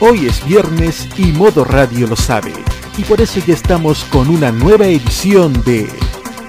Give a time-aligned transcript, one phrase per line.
[0.00, 2.52] Hoy es viernes y Modo Radio lo sabe.
[2.98, 5.88] Y por eso ya estamos con una nueva edición de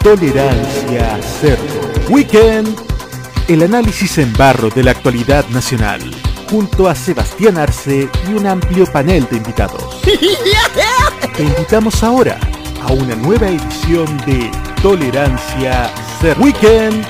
[0.04, 2.10] Tolerancia Cerdo.
[2.10, 2.76] Weekend.
[3.48, 6.02] El análisis en barro de la actualidad nacional.
[6.50, 10.02] Junto a Sebastián Arce y un amplio panel de invitados.
[10.02, 12.40] Te invitamos ahora
[12.82, 14.50] a una nueva edición de
[14.82, 16.44] Tolerancia Cerdo.
[16.44, 17.06] Weekend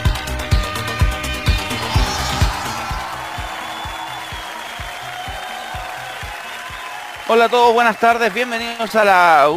[7.28, 9.50] Hola a todos, buenas tardes, bienvenidos a la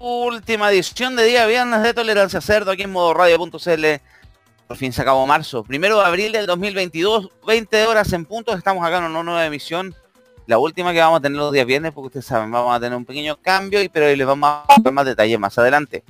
[0.00, 3.84] última edición de día viernes de Tolerancia Cerdo aquí en modo radio.cl.
[4.66, 8.84] Por fin se acabó marzo, primero de abril del 2022, 20 horas en punto, estamos
[8.84, 9.94] acá en una nueva emisión.
[10.46, 12.98] La última que vamos a tener los días viernes, porque ustedes saben, vamos a tener
[12.98, 16.02] un pequeño cambio, y pero les vamos a dar más detalles más adelante.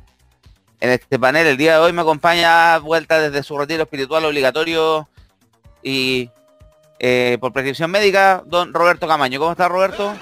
[0.80, 5.10] En este panel el día de hoy me acompaña vuelta desde su retiro espiritual obligatorio
[5.82, 6.30] y
[6.98, 9.38] eh, por prescripción médica, don Roberto Camaño.
[9.38, 10.14] ¿Cómo está Roberto?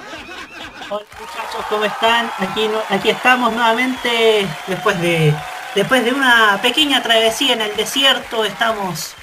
[0.94, 2.30] Hola muchachos, ¿cómo están?
[2.36, 5.34] Aquí, aquí estamos nuevamente después de,
[5.74, 9.14] después de una pequeña travesía en el desierto, estamos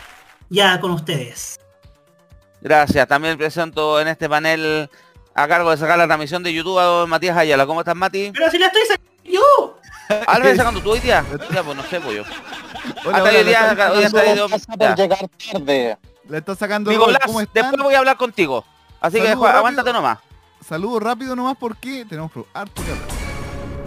[0.50, 1.60] ya con ustedes.
[2.60, 4.90] Gracias, también presento en este panel
[5.36, 7.68] a cargo de sacar la transmisión de YouTube a don Matías Ayala.
[7.68, 8.32] ¿Cómo estás, Mati?
[8.34, 9.78] Pero si la estoy sacando yo.
[10.26, 11.24] ¿Ah, la sacando tú hoy día?
[11.54, 12.24] Ya, pues no sé, pues yo.
[13.06, 15.20] Hola, Hasta hola, hoy día, hoy está día llegar
[15.54, 15.98] tarde.
[16.30, 17.62] Le está sacando Nicolás, ¿cómo están?
[17.62, 18.66] después voy a hablar contigo.
[19.00, 20.18] Así que Juan, aguántate nomás.
[20.66, 23.08] Saludos rápido nomás porque tenemos harto que hablar.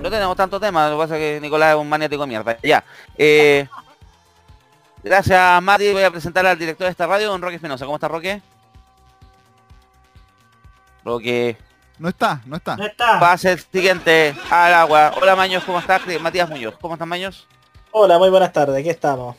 [0.02, 2.58] No tenemos tanto tema, lo que pasa es que Nicolás es un maniático de mierda.
[2.62, 2.84] Ya.
[3.16, 3.68] Eh,
[5.02, 5.92] gracias, Mati.
[5.92, 7.84] Voy a presentar al director de esta radio, don Roque Espinosa.
[7.84, 8.42] ¿Cómo está, Roque?
[11.04, 11.56] Roque.
[11.98, 12.76] No está, no está.
[12.76, 13.20] No está.
[13.20, 15.12] Pase el siguiente al agua.
[15.20, 16.02] Hola, Maños, ¿cómo estás?
[16.20, 16.74] Matías Muñoz.
[16.80, 17.46] ¿Cómo estás, Maños?
[17.92, 19.36] Hola, muy buenas tardes, aquí estamos.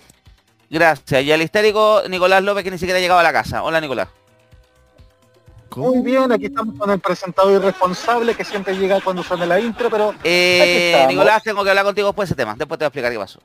[0.69, 1.23] Gracias.
[1.23, 3.63] Y al histérico Nicolás López, que ni siquiera ha llegado a la casa.
[3.63, 4.07] Hola, Nicolás.
[5.75, 9.89] Muy bien, aquí estamos con el presentador irresponsable que siempre llega cuando suena la intro,
[9.89, 11.05] pero Eh.
[11.07, 12.55] Nicolás, tengo que hablar contigo después de ese tema.
[12.57, 13.39] Después te voy a explicar qué pasó.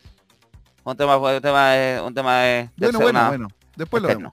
[0.85, 3.49] Un tema, un tema, eh, un tema eh, de Bueno, bueno, una- bueno.
[3.77, 4.33] Después lo vemos.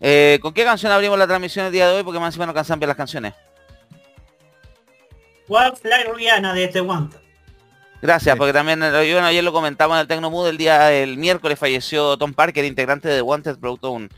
[0.00, 2.02] Eh, ¿Con qué canción abrimos la transmisión el día de hoy?
[2.04, 3.34] Porque más encima no cansan bien las canciones.
[5.48, 7.18] Walk Like Rihanna de The Wanted.
[8.00, 8.38] Gracias, Sí.
[8.38, 12.32] porque también bueno, ayer lo comentamos en el Tecnomood, el día el miércoles falleció Tom
[12.32, 14.10] Parker, integrante de The Wanted, producto de un,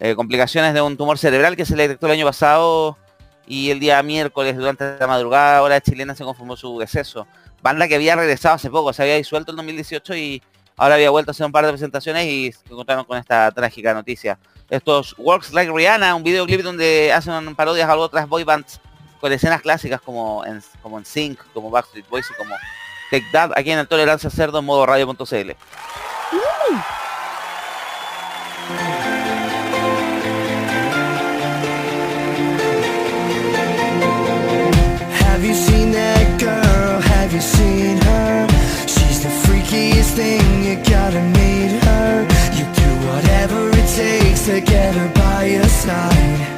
[0.00, 2.96] eh, complicaciones de un tumor cerebral que se le detectó el año pasado
[3.46, 7.26] y el día miércoles durante la madrugada hora chilena se confirmó su deceso.
[7.62, 10.42] Banda que había regresado hace poco, se había disuelto en 2018 y
[10.76, 13.92] ahora había vuelto a hacer un par de presentaciones y se encontraron con esta trágica
[13.94, 14.38] noticia.
[14.70, 18.80] Estos Works Like Rihanna, un videoclip donde hacen parodias a otras boy bands
[19.20, 22.54] con escenas clásicas como en, como en Sync, como Backstreet Boys y como
[23.10, 25.52] Take That aquí en el Tolerancia Cerdo en modo radio.cl.
[37.38, 38.48] you seen her?
[38.88, 42.22] She's the freakiest thing, you gotta meet her.
[42.58, 46.57] You do whatever it takes to get her by your side.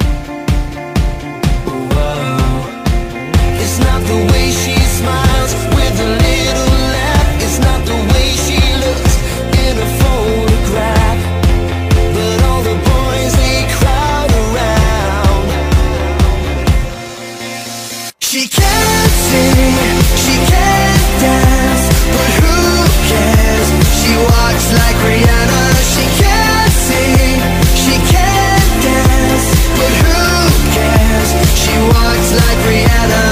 [32.33, 33.25] like Rihanna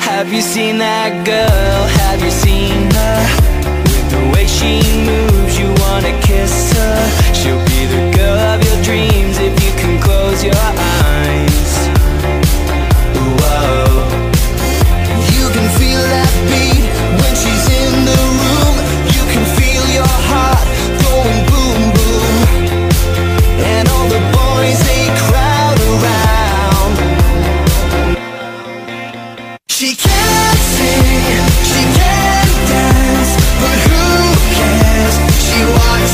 [0.00, 1.80] Have you seen that girl?
[2.02, 3.18] Have you seen her?
[3.90, 6.96] With the way she moves, you wanna kiss her
[7.34, 10.95] She'll be the girl of your dreams if you can close your eyes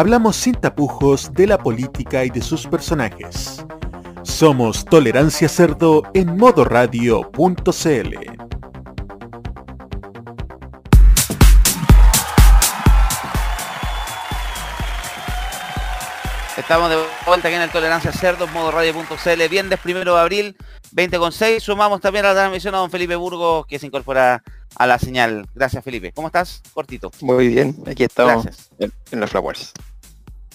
[0.00, 3.62] Hablamos sin tapujos de la política y de sus personajes.
[4.22, 8.14] Somos Tolerancia Cerdo en modoradio.cl.
[16.56, 20.56] Estamos de vuelta aquí en el Tolerancia Cerdo, modo radio.cl, viernes primero de abril,
[20.92, 21.62] 20 con 6.
[21.62, 24.42] Sumamos también a la transmisión a don Felipe Burgos, que se incorpora
[24.76, 25.46] a la señal.
[25.54, 26.12] Gracias, Felipe.
[26.12, 26.62] ¿Cómo estás?
[26.72, 27.10] Cortito.
[27.20, 28.70] Muy bien, aquí estamos Gracias.
[28.78, 29.74] en, en los Flowers.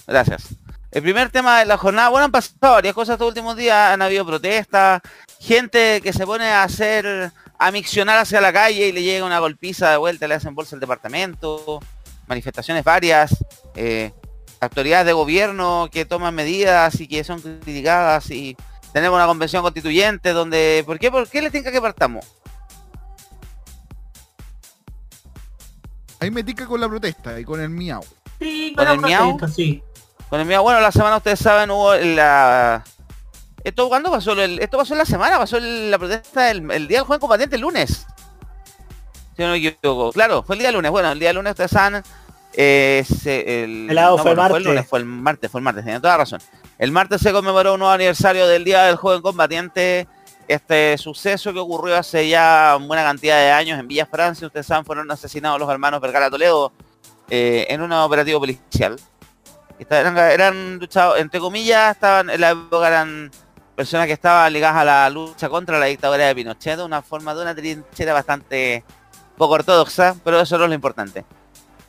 [0.08, 0.56] Gracias.
[0.92, 4.02] El primer tema de la jornada, bueno, han pasado varias cosas estos últimos días, han
[4.02, 5.02] habido protestas,
[5.40, 9.40] gente que se pone a hacer, a miccionar hacia la calle y le llega una
[9.40, 11.82] golpiza de vuelta, le hacen bolsa al departamento,
[12.28, 13.44] manifestaciones varias,
[13.76, 14.14] eh,
[14.62, 18.56] autoridades de gobierno que toman medidas y que son criticadas y
[18.94, 22.26] tenemos una convención constituyente donde, ¿por qué, por qué les tinca que partamos?
[26.22, 28.02] Ahí me tica con la protesta y con el miau.
[28.40, 29.38] Sí, ¿Con con el miau?
[29.38, 29.84] protesta, sí.
[30.30, 32.84] Con el mío, bueno, la semana ustedes saben hubo la...
[33.64, 34.34] ¿Esto cuándo pasó?
[34.34, 37.20] El- Esto pasó en la semana, pasó el- la protesta el, el día del joven
[37.20, 38.06] combatiente el lunes.
[39.36, 40.12] Si no me equivoco.
[40.12, 40.92] Claro, fue el día lunes.
[40.92, 42.04] Bueno, el día lunes ustedes saben...
[42.54, 46.02] eh, se- el, lado fue bueno, el lunes, fue el martes, fue el martes, tienen
[46.02, 46.40] toda razón.
[46.78, 50.08] El martes se conmemoró un nuevo aniversario del Día del Joven Combatiente.
[50.48, 54.86] Este suceso que ocurrió hace ya buena cantidad de años en Villa Francia, ustedes saben,
[54.86, 56.72] fueron asesinados los hermanos Vergara Toledo
[57.32, 58.96] eh, en un operativo policial.
[59.80, 63.32] Eran, luchados, entre comillas, estaban en la época eran
[63.76, 67.36] personas que estaban ligadas a la lucha contra la dictadura de Pinochet, de una forma
[67.36, 68.84] de una trinchera bastante
[69.38, 71.26] poco ortodoxa, pero eso no es lo importante.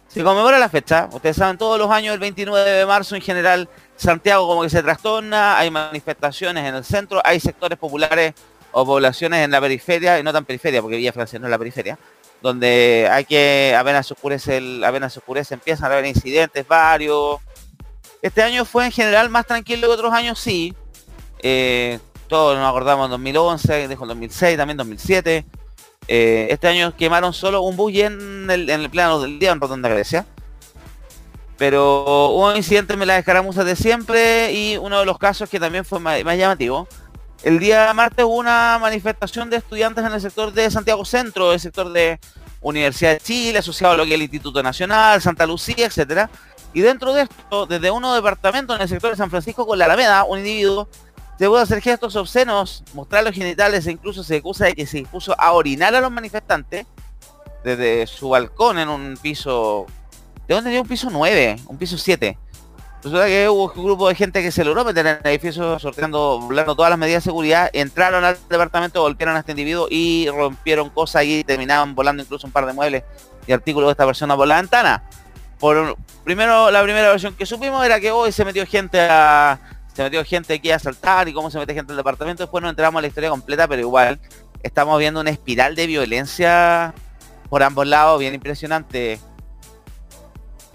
[0.09, 3.69] Se conmemora la fecha, ustedes saben, todos los años, el 29 de marzo en general,
[3.97, 8.35] Santiago como que se trastorna, hay manifestaciones en el centro, hay sectores populares
[8.73, 11.59] o poblaciones en la periferia, y no tan periferia, porque Villa Francia no es la
[11.59, 11.99] periferia,
[12.43, 17.39] donde hay que, apenas oscurece, el, apenas oscurece, empiezan a haber incidentes varios.
[18.23, 20.75] Este año fue en general más tranquilo que otros años, sí.
[21.41, 21.99] Eh,
[22.29, 25.45] todos nos acordamos en 2011, dijo en 2006, también 2007.
[26.09, 29.61] Eh, este año quemaron solo un bus en el, en el plano del día en
[29.61, 30.27] Rotonda Grecia.
[31.58, 35.85] Pero hubo incidentes en las escaramuzas de siempre y uno de los casos que también
[35.85, 36.87] fue más, más llamativo.
[37.43, 41.61] El día martes hubo una manifestación de estudiantes en el sector de Santiago Centro, el
[41.61, 42.19] sector de
[42.61, 46.29] Universidad de Chile, asociado a lo que es el Instituto Nacional, Santa Lucía, etcétera.
[46.73, 49.87] Y dentro de esto, desde uno departamento en el sector de San Francisco con la
[49.87, 50.89] Alameda, un individuo
[51.39, 55.03] se pudo hacer gestos obscenos, mostrar los genitales e incluso se acusa de que se
[55.03, 56.87] puso a orinar a los manifestantes
[57.63, 59.87] desde su balcón en un piso...
[60.49, 61.56] ¿De dónde tenía un piso 9?
[61.67, 62.39] Un piso 7.
[63.03, 66.41] Resulta que hubo un grupo de gente que se logró meter en el edificio sorteando,
[66.41, 70.89] volando todas las medidas de seguridad, entraron al departamento, golpearon a este individuo y rompieron
[70.91, 73.05] cosas y terminaban volando incluso un par de muebles
[73.46, 75.03] y artículos de esta persona por la ventana.
[76.25, 79.58] Primero, la primera versión que supimos era que hoy se metió gente a.
[79.94, 82.43] Se metió gente aquí a asaltar y cómo se mete gente al departamento.
[82.43, 84.20] Después no entramos a la historia completa, pero igual
[84.63, 86.93] estamos viendo una espiral de violencia
[87.48, 89.19] por ambos lados, bien impresionante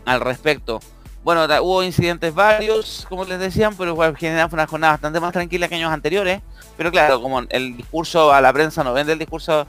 [0.05, 0.79] al respecto.
[1.23, 5.19] Bueno, hubo incidentes varios, como les decían, pero igual en general fue una jornada bastante
[5.19, 6.41] más tranquila que años anteriores.
[6.77, 9.67] Pero claro, como el discurso a la prensa no vende el discurso,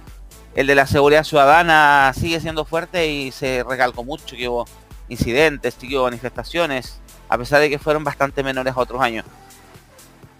[0.54, 4.66] el de la seguridad ciudadana sigue siendo fuerte y se recalcó mucho que hubo
[5.12, 9.24] incidentes, hubo manifestaciones, a pesar de que fueron bastante menores a otros años.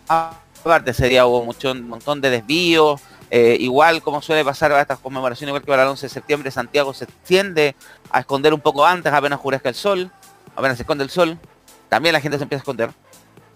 [0.08, 3.00] Aparte sería hubo mucho, un montón de desvíos,
[3.30, 6.50] eh, igual como suele pasar a estas conmemoraciones, igual que para el 11 de septiembre,
[6.50, 7.74] Santiago se tiende
[8.10, 10.10] a esconder un poco antes, apenas oscurezca el sol,
[10.54, 11.38] apenas se esconde el sol,
[11.88, 12.90] también la gente se empieza a esconder.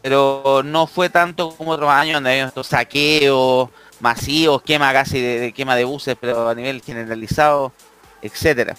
[0.02, 3.68] Pero no fue tanto como otros años donde hay estos saqueos
[4.00, 7.72] masivos, quema casi de, de quema de buses, pero a nivel generalizado,
[8.22, 8.76] etcétera.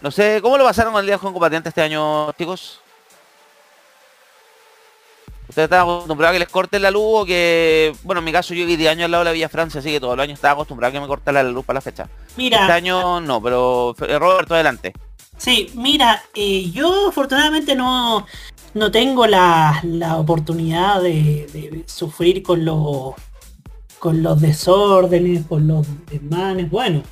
[0.00, 2.80] No sé, ¿cómo lo pasaron con el día con combatiente este año, chicos?
[5.48, 8.52] ¿Ustedes están acostumbrados a que les corten la luz o que, bueno, en mi caso
[8.52, 10.34] yo viví 10 años al lado de la Villa Francia, así que todos los años
[10.36, 12.06] estaba acostumbrado a que me cortara la luz para la fecha.
[12.36, 14.92] Mira, Este año no, pero eh, Roberto, adelante.
[15.38, 18.26] Sí, mira, eh, yo afortunadamente no,
[18.74, 23.14] no tengo la, la oportunidad de, de sufrir con los
[23.98, 27.02] con los desórdenes, con los desmanes, bueno,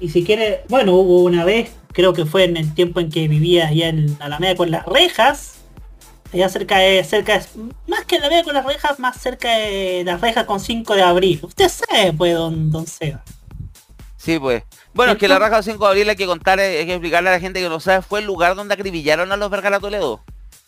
[0.00, 3.68] ni siquiera, bueno, hubo una vez, creo que fue en el tiempo en que vivía
[3.68, 5.60] allá en Alameda con las rejas,
[6.32, 7.46] allá cerca de, cerca de,
[7.86, 11.40] más que Alameda con las rejas, más cerca de las rejas con 5 de abril.
[11.42, 13.22] Usted sabe, pues, don, don Seba.
[14.16, 14.62] Sí, pues.
[14.94, 16.92] Bueno, es que la raja del 5 de abril hay que contar, eh, hay que
[16.92, 19.80] explicarle a la gente que no sabe, fue el lugar donde acribillaron a los Vergara
[19.80, 20.22] Toledo.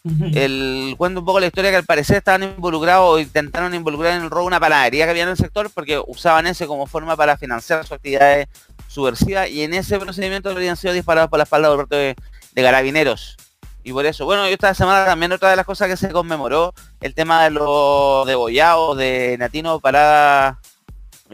[0.05, 4.25] El cuento un poco la historia que al parecer estaban involucrados o intentaron involucrar en
[4.25, 7.39] el robo una panadería que había en el sector porque usaban ese como forma para
[7.39, 8.49] financiar sus actividades
[8.87, 12.17] subversivas y en ese procedimiento habrían sido disparados por la espalda de de,
[12.53, 13.39] de carabineros.
[13.83, 16.75] Y por eso, bueno, y esta semana también otra de las cosas que se conmemoró,
[17.01, 20.59] el tema de los degollados de Natino para...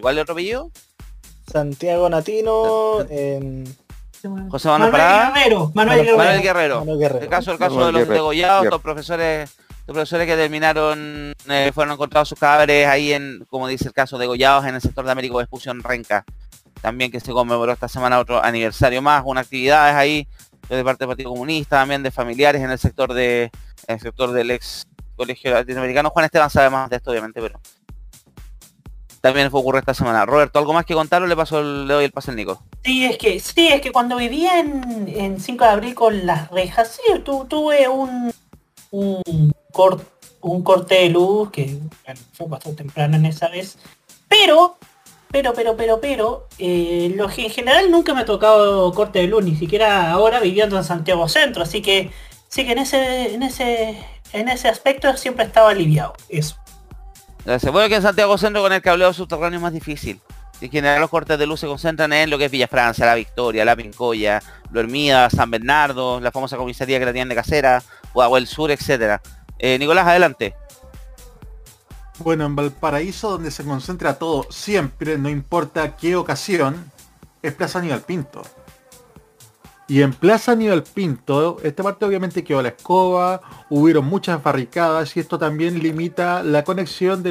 [0.01, 0.71] ¿Cuál de otro apellido?
[1.51, 3.05] Santiago Natino,
[4.49, 5.33] José Manuel Parada.
[5.33, 6.17] Guerrero, Manuel Manuel Guerrero.
[6.17, 6.79] Manuel Guerrero.
[6.81, 7.25] Manuel Guerrero.
[7.25, 8.23] El caso, el caso Manuel de los Guerrero.
[8.23, 13.69] degollados, los profesores, los profesores que terminaron, eh, fueron encontrados sus cadáveres ahí en, como
[13.69, 16.25] dice el caso, degollados en el sector de Américo Vespucio en Renca.
[16.81, 20.27] También que se conmemoró esta semana otro aniversario más, una actividades ahí
[20.69, 23.51] de parte del Partido Comunista, también de familiares en el sector de,
[23.87, 24.87] en el sector del ex
[25.17, 26.11] colegio latinoamericano.
[26.11, 27.61] Juan Esteban sabe más de esto, obviamente, pero
[29.21, 30.25] también fue ocurre esta semana.
[30.27, 32.63] Roberto, ¿algo más que contar o le paso el, le doy el pase al Nico?
[32.85, 36.51] Sí, es que, sí, es que cuando vivía en, en 5 de abril con las
[36.51, 38.33] rejas, sí, tu- tuve un,
[38.91, 40.05] un, cor-
[40.41, 43.77] un corte de luz que bueno, fue bastante temprano en esa vez.
[44.29, 44.77] Pero,
[45.31, 49.57] pero, pero, pero, pero, eh, en general nunca me ha tocado corte de luz, ni
[49.57, 52.11] siquiera ahora viviendo en Santiago Centro, así que
[52.49, 53.99] sí que en ese, en ese,
[54.33, 56.15] en ese aspecto siempre estaba aliviado.
[56.29, 56.57] Eso.
[57.45, 57.73] Gracias.
[57.73, 60.21] Bueno, que en Santiago Centro con el cableado subterráneo es más difícil.
[60.61, 63.15] En general los cortes de luz se concentran en lo que es Villa Francia, La
[63.15, 67.83] Victoria, La Pincoya, Lo Hermida, San Bernardo, la famosa comisaría que la tienen de casera,
[68.13, 69.23] Huahuel Sur, etcétera.
[69.59, 70.55] Eh, Nicolás, adelante.
[72.19, 76.93] Bueno, en Valparaíso, donde se concentra todo siempre, no importa qué ocasión,
[77.41, 78.43] es Plaza Aníbal Pinto.
[79.91, 85.19] Y en Plaza Aníbal Pinto, esta parte obviamente quedó la escoba, hubieron muchas barricadas y
[85.19, 87.25] esto también limita la conexión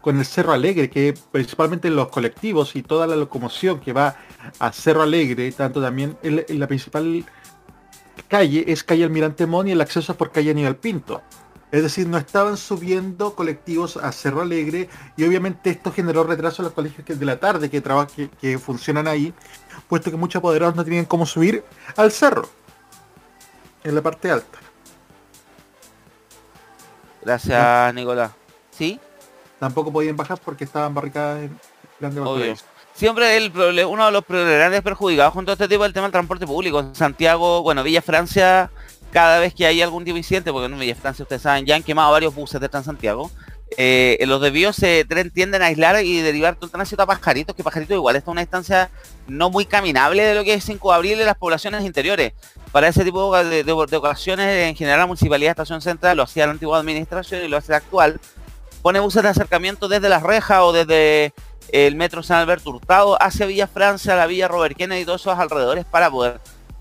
[0.00, 4.14] con el Cerro Alegre, que principalmente los colectivos y toda la locomoción que va
[4.60, 7.24] a Cerro Alegre, tanto también en, la principal
[8.28, 11.20] calle es calle Almirante Mon y el acceso es por calle Aníbal Pinto.
[11.72, 16.66] Es decir, no estaban subiendo colectivos a Cerro Alegre y obviamente esto generó retraso en
[16.66, 17.82] los colegios de la tarde que,
[18.14, 19.34] que, que funcionan ahí,
[19.88, 21.64] puesto que muchos apoderados no tenían cómo subir
[21.96, 22.48] al cerro,
[23.84, 24.58] en la parte alta.
[27.22, 28.30] Gracias, Nicolás.
[28.70, 29.00] ¿Sí?
[29.58, 31.58] Tampoco podían bajar porque estaban barricadas en
[31.98, 32.54] Grande Obvio.
[32.94, 33.52] Siempre el
[33.86, 36.80] uno de los grandes perjudicados junto a este tipo es el tema del transporte público.
[36.80, 38.70] En Santiago, bueno, Villa Francia,
[39.12, 41.76] cada vez que hay algún tipo de incidente, porque en Villa Francia ustedes saben, ya
[41.76, 43.30] han quemado varios buses de Transantiago,
[43.76, 47.54] eh, los desvíos se tren- tienden a aislar y derivar todo el tránsito a Pajaritos,
[47.54, 48.90] que Pajaritos igual está a una distancia
[49.26, 52.32] no muy caminable de lo que es 5 de abril en las poblaciones interiores.
[52.72, 56.52] Para ese tipo de, ocasiones, en general la Municipalidad de Estación Central lo hacía la
[56.52, 58.20] antigua administración y lo hace la actual.
[58.82, 61.32] Pone buses de acercamiento desde Las Rejas o desde
[61.72, 65.38] el metro San Alberto Hurtado hacia Villa Francia, la Villa Robert Kennedy y todos esos
[65.38, 66.40] alrededores para poder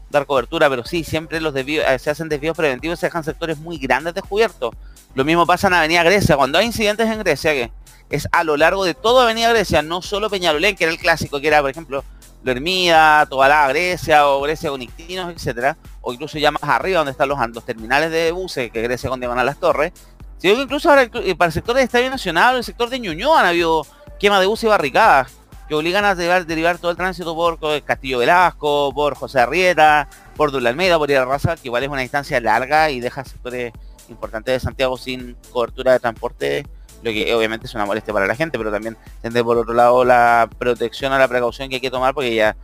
[0.09, 3.57] dar cobertura, pero sí, siempre los desvíos, eh, se hacen desvíos preventivos se dejan sectores
[3.57, 4.73] muy grandes descubiertos.
[5.15, 7.71] Lo mismo pasa en Avenida Grecia, cuando hay incidentes en Grecia, que
[8.09, 11.41] es a lo largo de toda Avenida Grecia, no solo Peñalolén, que era el clásico,
[11.41, 12.03] que era, por ejemplo,
[12.43, 17.11] Lo Hermida, Tobalá, Grecia, o Grecia con Ictinos, etcétera, o incluso ya más arriba, donde
[17.11, 19.91] están los, los terminales de buses, que Grecia con Diagonal Las Torres,
[20.37, 23.41] sino que incluso ahora, eh, para el sector de Estadio Nacional, el sector de Ñuñoa
[23.41, 23.85] han habido
[24.19, 25.36] quema de buses y barricadas
[25.67, 30.07] que obligan a derivar, derivar todo el tránsito por eh, Castillo Velasco, por José Arrieta,
[30.35, 33.73] por Dula Almeida, por Raza, que igual es una distancia larga y deja sectores
[34.09, 36.65] importantes de Santiago sin cobertura de transporte,
[37.03, 40.05] lo que obviamente es una molestia para la gente, pero también tiene por otro lado
[40.05, 42.55] la protección a la precaución que hay que tomar porque ya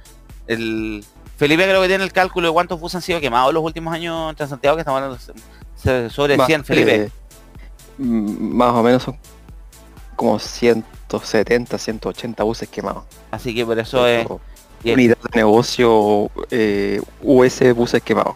[0.48, 1.04] el
[1.38, 4.30] Felipe creo que tiene el cálculo de cuántos buses han sido quemados los últimos años
[4.30, 6.96] en Transantiago, que estamos hablando sobre Más, 100, Felipe.
[6.96, 7.12] eh,
[7.98, 9.18] mm, más o menos son
[10.16, 10.40] como
[11.20, 13.04] 170, 180 buses quemados.
[13.32, 14.28] Así que por eso es...
[14.86, 18.36] Unidad de negocio eh, US buses quemados.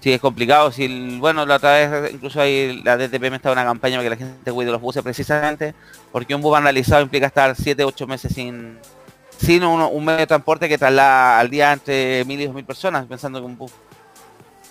[0.00, 0.70] Sí, es complicado.
[0.70, 4.04] Si el- bueno, la otra vez incluso ahí la DTP me estaba una campaña para
[4.04, 5.74] que la gente cuide los buses precisamente,
[6.12, 8.78] porque un bus vandalizado implica estar 7, 8 meses sin
[9.38, 12.64] sin un, un medio de transporte que traslada al día entre mil y dos mil
[12.64, 13.72] personas, pensando que un bus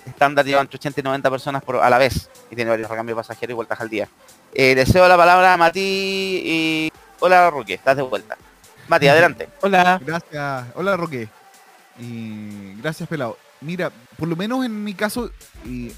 [0.06, 3.16] estándar lleva entre 80 y 90 personas por, a la vez y tiene varios recambios
[3.18, 4.08] pasajeros y vueltas al día.
[4.54, 6.92] Eh, deseo la palabra a Mati y...
[7.26, 8.38] Hola Roque, estás de vuelta.
[8.88, 9.50] Mati, adelante.
[9.64, 10.00] Hola.
[10.06, 10.68] Gracias.
[10.76, 11.28] Hola, Roque.
[12.00, 13.36] Y gracias, Pelado.
[13.62, 15.32] Mira, por lo menos en mi caso,
[15.66, 15.92] y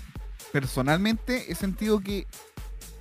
[0.53, 2.25] personalmente he sentido que,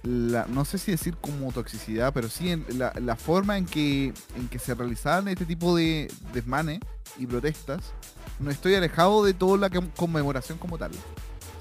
[0.02, 4.12] la, no sé si decir como toxicidad, pero sí en la, la forma en que,
[4.34, 6.80] en que se realizaban este tipo de desmanes
[7.18, 7.92] y protestas,
[8.40, 10.90] no estoy alejado de toda la conmemoración como tal,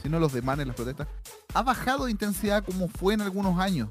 [0.01, 1.07] sino los desmanes, las protestas,
[1.53, 3.88] ha bajado de intensidad como fue en algunos años.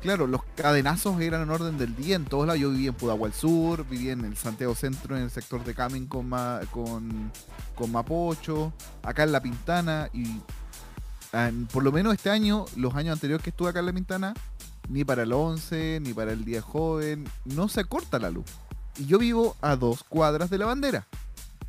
[0.00, 2.60] Claro, los cadenazos eran en orden del día en todos lados.
[2.60, 6.06] Yo vivía en Pudahual Sur, vivía en el Santiago Centro, en el sector de Camin
[6.06, 6.30] con,
[6.70, 7.30] con,
[7.74, 10.08] con Mapocho, acá en La Pintana.
[10.14, 10.40] Y
[11.34, 14.34] ah, por lo menos este año, los años anteriores que estuve acá en La Pintana,
[14.88, 18.46] ni para el 11, ni para el Día Joven, no se corta la luz.
[18.96, 21.06] Y yo vivo a dos cuadras de la bandera.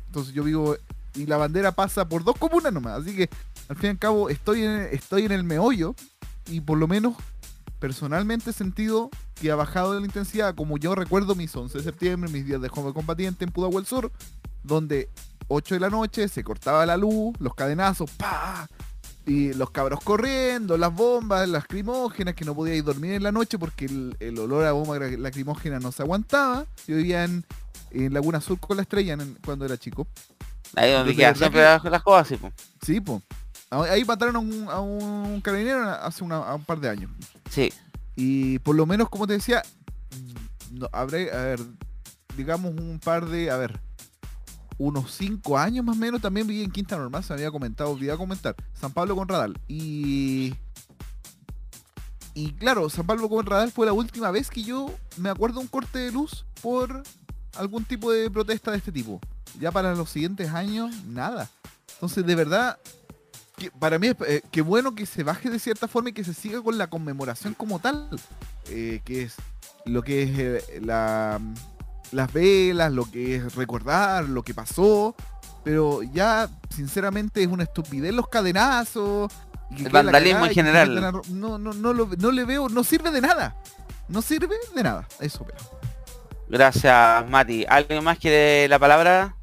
[0.06, 0.76] Entonces yo vivo
[1.14, 3.02] y la bandera pasa por dos comunas nomás.
[3.02, 3.28] Así que
[3.68, 5.94] al fin y al cabo estoy estoy en el meollo
[6.46, 7.14] y por lo menos
[7.82, 11.82] personalmente he sentido que ha bajado de la intensidad, como yo recuerdo mis 11 de
[11.84, 14.12] septiembre, mis días de joven combatiente en Pudahuel Sur,
[14.62, 15.10] donde
[15.48, 18.68] 8 de la noche se cortaba la luz, los cadenazos, ¡pa!
[19.26, 23.58] Y los cabros corriendo, las bombas, las lacrimógenas, que no podíais dormir en la noche
[23.58, 26.64] porque el, el olor a bomba lacrimógena no se aguantaba.
[26.86, 27.44] Yo vivía en,
[27.90, 30.06] en Laguna Sur con la estrella en- cuando era chico.
[30.76, 32.52] Ahí donde queda ¿verdad siempre que- las, las cosas, sí, po.
[32.80, 33.22] Sí, pues.
[33.72, 37.10] Ahí mataron a un, a un carabinero hace una- un par de años.
[37.50, 37.72] Sí.
[38.16, 39.62] Y por lo menos, como te decía,
[40.70, 41.60] no, habré, a ver,
[42.36, 43.80] digamos un par de, a ver,
[44.78, 47.90] unos cinco años más o menos, también viví en Quinta Normal, se me había comentado,
[47.90, 49.58] olvidé comentar, San Pablo con Radal.
[49.68, 50.54] Y...
[52.34, 55.66] Y claro, San Pablo con Radal fue la última vez que yo me acuerdo un
[55.66, 57.02] corte de luz por
[57.56, 59.20] algún tipo de protesta de este tipo.
[59.60, 61.50] Ya para los siguientes años, nada.
[61.94, 62.78] Entonces, de verdad,
[63.62, 66.24] que para mí es eh, que bueno que se baje de cierta forma y que
[66.24, 68.08] se siga con la conmemoración como tal,
[68.68, 69.34] eh, que es
[69.84, 71.40] lo que es eh, la,
[72.12, 75.14] las velas, lo que es recordar lo que pasó,
[75.64, 79.32] pero ya sinceramente es una estupidez los cadenazos.
[79.76, 81.22] El vandalismo en general.
[81.30, 83.56] No, no, no, lo- no le veo, no sirve de nada.
[84.08, 85.06] No sirve de nada.
[85.20, 85.58] Eso, pero.
[86.48, 87.64] Gracias, Mati.
[87.68, 89.34] ¿Alguien más quiere la palabra?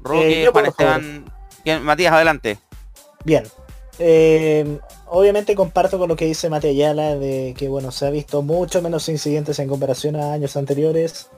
[0.00, 0.66] Roque, Eh, Juan.
[0.66, 1.24] Esteban.
[1.84, 2.58] Matías, adelante.
[3.24, 3.44] Bien.
[3.98, 8.42] Eh, obviamente comparto con lo que dice Mate Ayala de que bueno, se ha visto
[8.42, 11.28] mucho menos incidentes en comparación a años anteriores.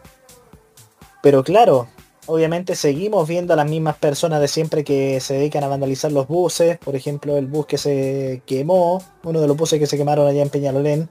[1.23, 1.89] Pero claro,
[2.27, 6.29] obviamente seguimos viendo a las mismas personas de siempre que se dedican a vandalizar los
[6.29, 6.79] buses.
[6.79, 10.43] Por ejemplo, el bus que se quemó, uno de los buses que se quemaron allá
[10.43, 11.09] en Peñalolén.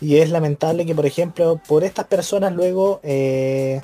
[0.00, 3.80] Y es lamentable que, por ejemplo, por estas personas luego, eh,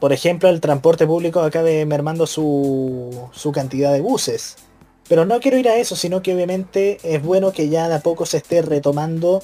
[0.00, 4.56] por ejemplo, el transporte público acabe mermando su, su cantidad de buses.
[5.08, 8.00] Pero no quiero ir a eso, sino que obviamente es bueno que ya de a
[8.00, 9.42] poco se esté retomando,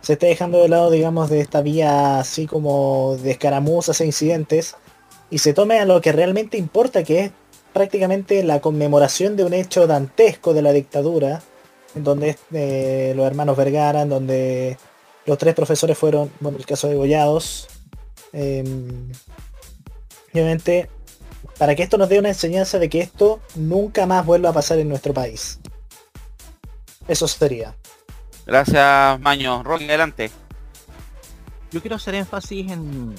[0.00, 4.76] se esté dejando de lado, digamos, de esta vía así como de escaramuzas e incidentes,
[5.28, 7.30] y se tome a lo que realmente importa, que es
[7.72, 11.42] prácticamente la conmemoración de un hecho dantesco de la dictadura,
[11.94, 14.78] en donde eh, los hermanos Vergara, en donde
[15.26, 17.68] los tres profesores fueron, bueno, el caso de Gollados,
[18.32, 19.10] em,
[20.32, 20.88] obviamente
[21.58, 24.78] para que esto nos dé una enseñanza de que esto nunca más vuelva a pasar
[24.78, 25.58] en nuestro país.
[27.08, 27.74] Eso sería.
[28.46, 29.62] Gracias, Maño.
[29.62, 30.30] Roque, adelante.
[31.72, 33.14] Yo quiero hacer énfasis en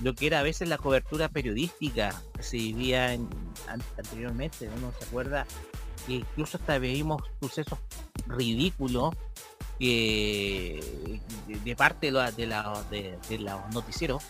[0.00, 3.28] lo que era a veces la cobertura periodística que se vivía en-
[3.68, 4.68] an- anteriormente.
[4.78, 5.46] Uno se acuerda
[6.06, 7.78] que incluso hasta veíamos sucesos
[8.26, 9.14] ridículos
[9.78, 14.22] que de, de parte de, la- de, la- de- de los noticieros.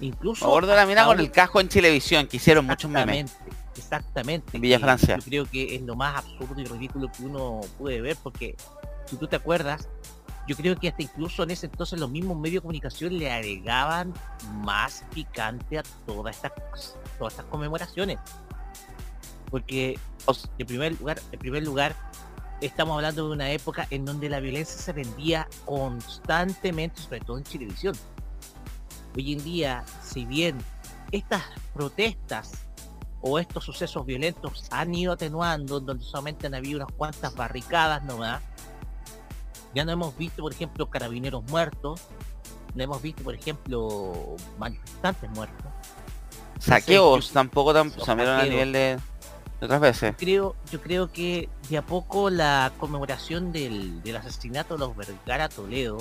[0.00, 3.30] Incluso Por de la mina con el casco en televisión, que hicieron muchos memes.
[3.30, 4.56] Exactamente, Exactamente.
[4.56, 5.16] En Villa que Francia.
[5.16, 8.56] Yo creo que es lo más absurdo y ridículo que uno puede ver porque
[9.06, 9.88] si tú te acuerdas,
[10.46, 14.12] yo creo que hasta incluso en ese entonces los mismos medios de comunicación le agregaban
[14.64, 16.52] más picante a todas estas
[17.18, 18.18] todas estas conmemoraciones.
[19.50, 19.98] Porque
[20.58, 21.96] en primer lugar, en primer lugar,
[22.60, 27.44] estamos hablando de una época en donde la violencia se vendía constantemente, sobre todo en
[27.44, 27.94] televisión.
[29.16, 30.58] Hoy en día, si bien
[31.12, 31.42] estas
[31.74, 32.52] protestas
[33.20, 38.42] o estos sucesos violentos han ido atenuando, donde solamente han habido unas cuantas barricadas nomás,
[39.74, 42.00] ya no hemos visto, por ejemplo, carabineros muertos,
[42.74, 45.66] no hemos visto, por ejemplo, manifestantes muertos.
[46.58, 48.98] Saqueos yo- tampoco tan, a nivel de,
[49.60, 50.14] de otras veces.
[50.18, 55.48] creo, yo creo que de a poco la conmemoración del, del asesinato de los Vergara
[55.48, 55.98] Toledo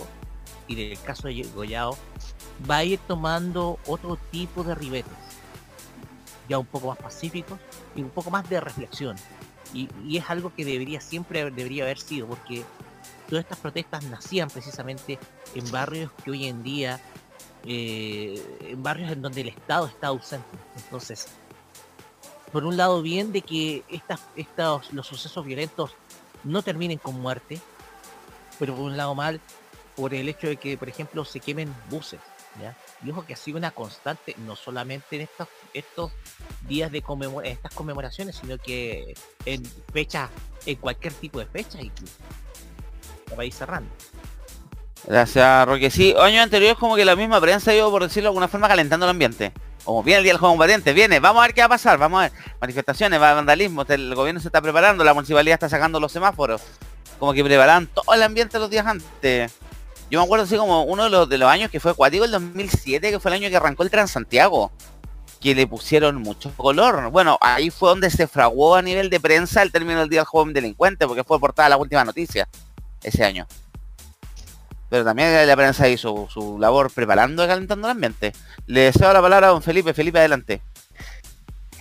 [0.68, 1.98] y del caso de Goyao
[2.70, 5.14] va a ir tomando otro tipo de ribetes,
[6.48, 7.60] ya un poco más pacíficos
[7.96, 9.16] y un poco más de reflexión.
[9.74, 12.64] Y, es algo que debería siempre debería haber sido, porque
[13.30, 15.20] todas estas protestas nacían precisamente
[15.54, 17.00] en barrios que hoy en día
[17.66, 20.48] eh, en barrios en donde el Estado está ausente.
[20.76, 21.28] Entonces,
[22.52, 23.84] por un lado bien de que
[24.36, 25.92] estos, los sucesos violentos
[26.44, 27.60] no terminen con muerte,
[28.58, 29.40] pero por un lado mal
[29.96, 32.20] por el hecho de que, por ejemplo, se quemen buses.
[32.62, 32.76] ¿Ya?
[33.04, 36.12] Y ojo que ha sido una constante, no solamente en estos, estos
[36.68, 37.04] días de
[37.44, 39.14] estas conmemoraciones, sino que
[39.46, 40.30] en fechas,
[40.66, 42.16] en cualquier tipo de fecha incluso.
[43.30, 43.90] Para ir cerrando.
[45.06, 45.90] Gracias, Roque.
[45.90, 49.06] Sí, años anteriores como que la misma prensa iba, por decirlo de alguna forma, calentando
[49.06, 49.54] el ambiente.
[49.84, 51.98] Como viene el Día del Juego Combatiente, viene, vamos a ver qué va a pasar,
[51.98, 52.32] vamos a ver.
[52.60, 56.62] Manifestaciones, va vandalismo, el gobierno se está preparando, la municipalidad está sacando los semáforos.
[57.18, 59.52] Como que preparan todo el ambiente los días antes.
[60.10, 62.32] Yo me acuerdo así como uno de los, de los años que fue acuático, el
[62.32, 64.72] 2007, que fue el año que arrancó el Transantiago.
[65.40, 67.12] Que le pusieron mucho color.
[67.12, 70.26] Bueno, ahí fue donde se fraguó a nivel de prensa el término del Día del
[70.26, 72.50] Joven Delincuente, porque fue portada la última noticia
[73.04, 73.48] ese año.
[74.90, 78.34] Pero también la prensa hizo su labor preparando y calentando el ambiente.
[78.66, 79.94] Le cedo la palabra a don Felipe.
[79.94, 80.62] Felipe, adelante.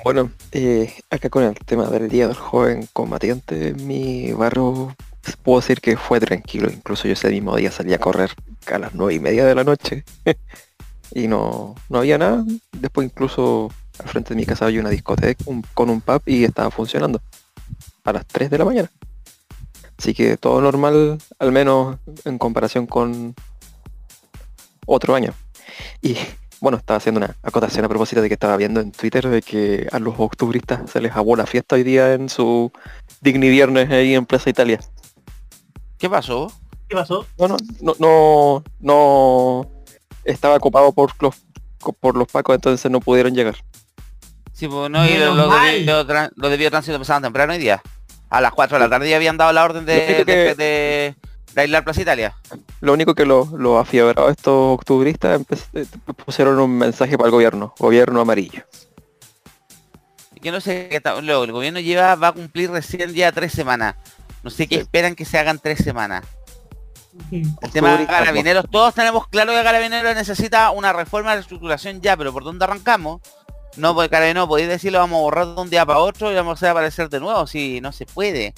[0.05, 4.95] Bueno, eh, acá con el tema del Día del Joven Combatiente, mi barrio
[5.43, 6.71] puedo decir que fue tranquilo.
[6.71, 8.31] Incluso yo ese mismo día salí a correr
[8.73, 10.05] a las nueve y media de la noche
[11.13, 12.45] y no, no había nada.
[12.73, 16.71] Después incluso al frente de mi casa había una discoteca con un pub y estaba
[16.71, 17.21] funcionando
[18.05, 18.91] a las 3 de la mañana.
[19.99, 23.35] Así que todo normal, al menos en comparación con
[24.87, 25.35] otro año.
[26.01, 26.17] Y
[26.61, 29.89] bueno, estaba haciendo una acotación a propósito de que estaba viendo en Twitter de que
[29.93, 32.73] a los octubristas se les aguó la fiesta hoy día en su
[33.21, 34.81] Digni Viernes ahí en Plaza Italia.
[35.99, 36.53] ¿Qué pasó?
[36.89, 37.27] ¿Qué pasó?
[37.39, 39.71] No, no, no, no, no
[40.25, 41.35] estaba ocupado por los
[42.01, 43.57] por los pacos, entonces no pudieron llegar.
[44.53, 45.71] Sí, pues no, y Menos los mal.
[45.73, 47.81] de video tran- los de video tránsito empezaban temprano hoy día.
[48.31, 51.15] A las 4 de la tarde ya habían dado la orden de, Lo que- de-
[51.55, 52.35] de aislar Plaza Italia.
[52.81, 55.41] Lo único que los lo afiebrados estos octubristas
[55.73, 55.87] eh,
[56.25, 58.65] pusieron un mensaje para el gobierno, gobierno amarillo.
[60.43, 63.53] Que no sé qué está- luego, el gobierno lleva, va a cumplir recién ya tres
[63.53, 63.95] semanas.
[64.43, 64.81] No sé qué Sí.
[64.83, 66.25] esperan que se hagan tres semanas.
[67.31, 72.17] El tema de Carabineros, todos tenemos claro que Carabineros necesita una reforma de reestructuración ya,
[72.17, 73.21] pero ¿por dónde arrancamos?
[73.77, 76.63] No, porque Carabineros podéis decirlo, vamos a borrar de un día para otro y vamos
[76.63, 78.55] a aparecer de nuevo, si no se puede.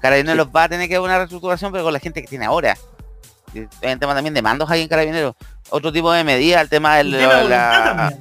[0.00, 2.76] Carabineros va a tener que hacer una reestructuración, pero con la gente que tiene ahora.
[3.82, 5.34] Hay un tema también de mandos ahí en Carabineros.
[5.70, 7.14] Otro tipo de medida, el tema del...
[7.14, 8.14] El tema de la-.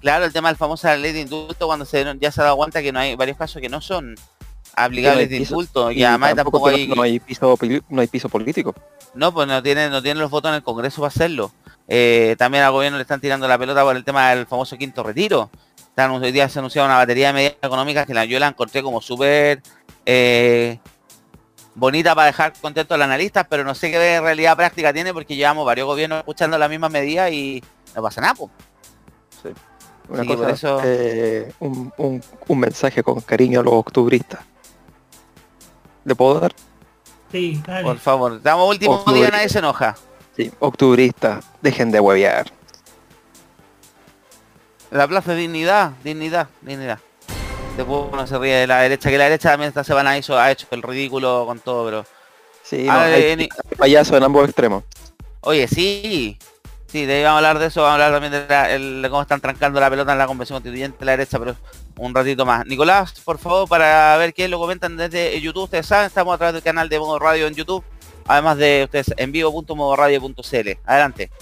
[0.00, 2.82] Claro, el tema del famoso ley de indulto cuando se ya se ha dado cuenta
[2.82, 4.14] que no hay varios casos que no son
[4.76, 7.56] aplicables de indulto y, y además tampoco hay, no, hay piso
[7.88, 8.74] no hay piso político.
[9.14, 11.52] no, pues no tienen, no tienen los votos en el Congreso para hacerlo.
[11.86, 15.02] Eh, también al gobierno le están tirando la pelota por el tema del famoso quinto
[15.02, 15.50] retiro.
[15.78, 18.48] Están, hoy día se ha anunciado una batería de medidas económicas que la, yo la
[18.48, 19.62] encontré como súper
[20.06, 20.78] eh,
[21.74, 25.36] bonita para dejar contentos a los analistas, pero no sé qué realidad práctica tiene porque
[25.36, 27.62] llevamos varios gobiernos escuchando las mismas medidas y
[27.94, 28.34] no pasa nada.
[28.34, 28.50] pues.
[30.08, 34.40] Una Sí, por cosa, eso- eh, un, un- un mensaje con cariño a los octubristas.
[36.04, 36.54] ¿Le puedo dar?
[37.32, 37.82] Sí, dale.
[37.84, 39.96] Por favor, damos último día, nadie se enoja.
[40.36, 40.50] Sí.
[40.60, 42.50] Octubristas, dejen de huevear.
[44.90, 46.98] La plaza de dignidad, dignidad, dignidad.
[47.76, 50.50] Después uno se ríe de la derecha, que la derecha también esta semana hizo, ha
[50.52, 52.04] hecho el ridículo con todo, pero.
[52.62, 54.84] Sí, Ah, no, hay eh, payasos en ambos extremos.
[55.40, 56.38] Oye, sí.
[56.94, 59.40] Sí, de ahí vamos a hablar de eso, vamos a hablar también de, cómo están
[59.40, 61.56] trancando la pelota en la convención constituyente la derecha, pero
[61.96, 62.64] un ratito más.
[62.66, 66.54] Nicolás, por favor, para ver qué lo comentan desde YouTube, ustedes saben, estamos a través
[66.54, 67.82] del canal de Modo Radio en YouTube,
[68.28, 70.68] además de ustedes en vivo.modoradio.cl.
[70.86, 71.32] Adelante.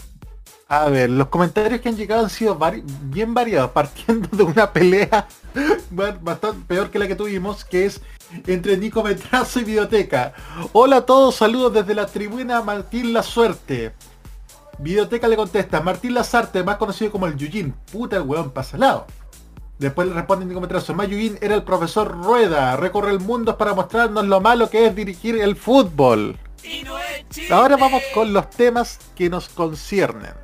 [0.68, 4.72] A ver, los comentarios que han llegado han sido vari- bien variados, partiendo de una
[4.72, 5.28] pelea
[5.90, 8.00] ba- bastante peor que la que tuvimos, que es
[8.46, 10.32] entre Nico Metrazo y Videoteca.
[10.72, 13.92] Hola a todos, saludos desde la tribuna Martín La Suerte.
[14.78, 17.72] Videoteca le contesta, Martín Lazarte, más conocido como el Yujin.
[17.92, 19.06] Puta el weón pasa al lado.
[19.78, 23.74] Después le responde Nico Metrazo, más Yujin era el profesor Rueda, recorre el mundo para
[23.74, 26.38] mostrarnos lo malo que es dirigir el fútbol.
[27.50, 30.34] Ahora vamos con los temas que nos conciernen.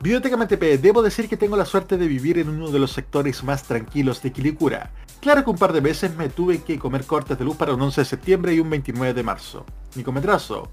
[0.00, 3.42] Biblioteca MTP, debo decir que tengo la suerte de vivir en uno de los sectores
[3.42, 4.92] más tranquilos de Quilicura.
[5.20, 7.82] Claro que un par de veces me tuve que comer cortes de luz para un
[7.82, 9.66] 11 de septiembre y un 29 de marzo.
[9.96, 10.70] Nicometrazo.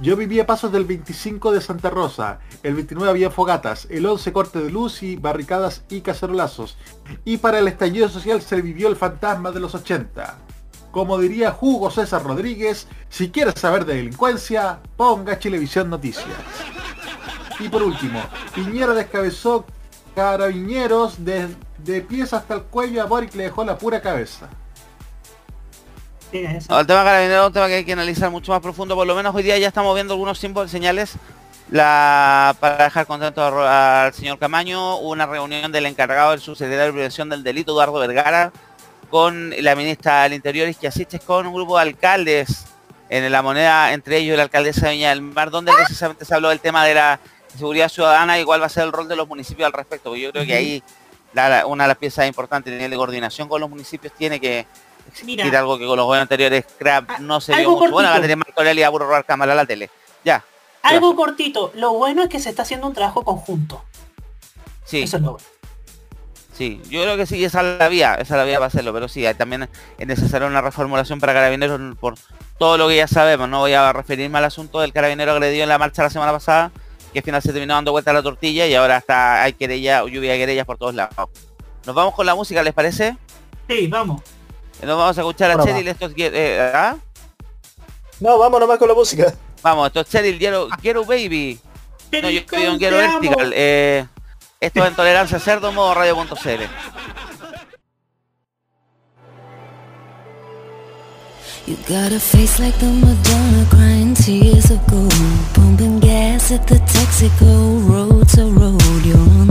[0.00, 4.58] Yo vivía pasos del 25 de Santa Rosa, el 29 había fogatas, el 11 corte
[4.58, 6.78] de luz y barricadas y cacerolazos.
[7.26, 10.38] Y para el estallido social se vivió el fantasma de los 80.
[10.90, 16.26] Como diría Hugo César Rodríguez, si quieres saber de delincuencia, ponga Chilevisión Noticias.
[17.58, 18.22] Y por último,
[18.54, 19.66] Piñera descabezó
[20.14, 21.54] carabineros de,
[22.08, 24.48] pies hasta el cuello a Boric le dejó la pura cabeza.
[26.32, 26.78] Eso.
[26.80, 28.94] El tema carabinero es un tema que hay que analizar mucho más profundo.
[28.94, 31.14] Por lo menos hoy día ya estamos viendo algunos símbolos, señales
[31.70, 36.92] La, para dejar contento a al señor Camaño, una reunión del encargado del subsecretario de
[36.92, 38.52] Prevención del Delito, Eduardo Vergara,
[39.08, 42.64] con la ministra del Interior, Isquiasiches, con un grupo de alcaldes
[43.08, 46.48] en la moneda, entre ellos la alcaldesa de Viña del Mar, donde precisamente se habló
[46.48, 47.20] del tema de la
[47.56, 50.10] seguridad ciudadana y cuál va a ser el rol de los municipios al respecto.
[50.10, 50.82] porque Yo creo que ahí
[51.32, 54.66] la- una de las piezas importantes, el nivel de coordinación con los municipios tiene que
[55.24, 55.58] Mira.
[55.58, 57.90] algo que con los gobiernos anteriores crap, A- no se vio mucho.
[57.90, 59.90] Bueno, va a tener Marco Aurelio a cámara a la tele.
[60.24, 60.44] Ya,
[60.82, 61.72] Algo cortito.
[61.74, 63.82] Lo bueno es que se está haciendo un trabajo conjunto.
[64.84, 65.02] sí.
[65.02, 65.46] Eso es lo bueno.
[66.52, 68.92] Sí, yo creo que sí, esa es la vía, esa es la vía para hacerlo,
[68.92, 72.16] pero sí, también es necesaria una reformulación para carabineros por
[72.58, 73.48] todo lo que ya sabemos.
[73.48, 76.70] No voy a referirme al asunto del carabinero agredido en la marcha la semana pasada,
[77.14, 80.04] que al final se terminó dando vuelta a la tortilla y ahora está hay querella,
[80.04, 81.14] lluvia de querellas por todos lados.
[81.86, 83.16] Nos vamos con la música, ¿les parece?
[83.66, 84.20] Sí, vamos.
[84.82, 86.96] Nos vamos a escuchar a Bueno, Cheryl, esto es Get- eh, ¿ah?
[88.20, 89.32] No, vamos nomás con la música.
[89.62, 91.58] Vamos, esto es Cheryl, Quiero, Quiero Baby.
[92.12, 92.96] No, yo Te no quiero.
[92.96, 93.52] Vertical.
[93.54, 94.06] Eh,
[94.58, 96.62] esto es en Tolerancia Cerdo, modo radio.cl.
[101.66, 105.12] You got a face like the Madonna crying tears of gold
[105.54, 109.49] Pumping gas at the Texaco road to road You're on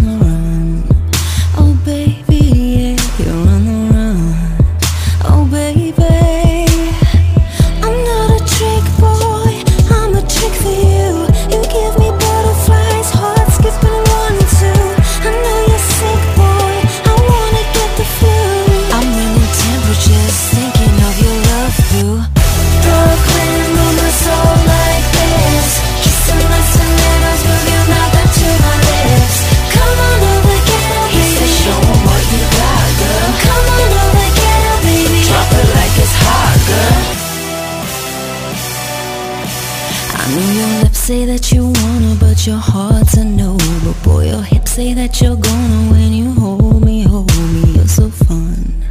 [41.10, 43.58] say that you wanna, but your heart's a no.
[43.84, 47.74] But boy, your hips say that you're gonna when you hold me, hold me.
[47.78, 48.86] You're so fun.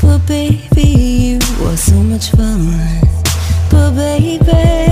[0.00, 0.88] But baby,
[1.28, 2.72] you are so much fun.
[3.70, 4.91] But baby,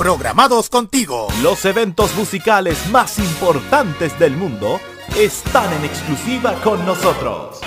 [0.00, 1.28] Programados contigo.
[1.42, 4.80] Los eventos musicales más importantes del mundo
[5.14, 7.60] están en exclusiva con nosotros.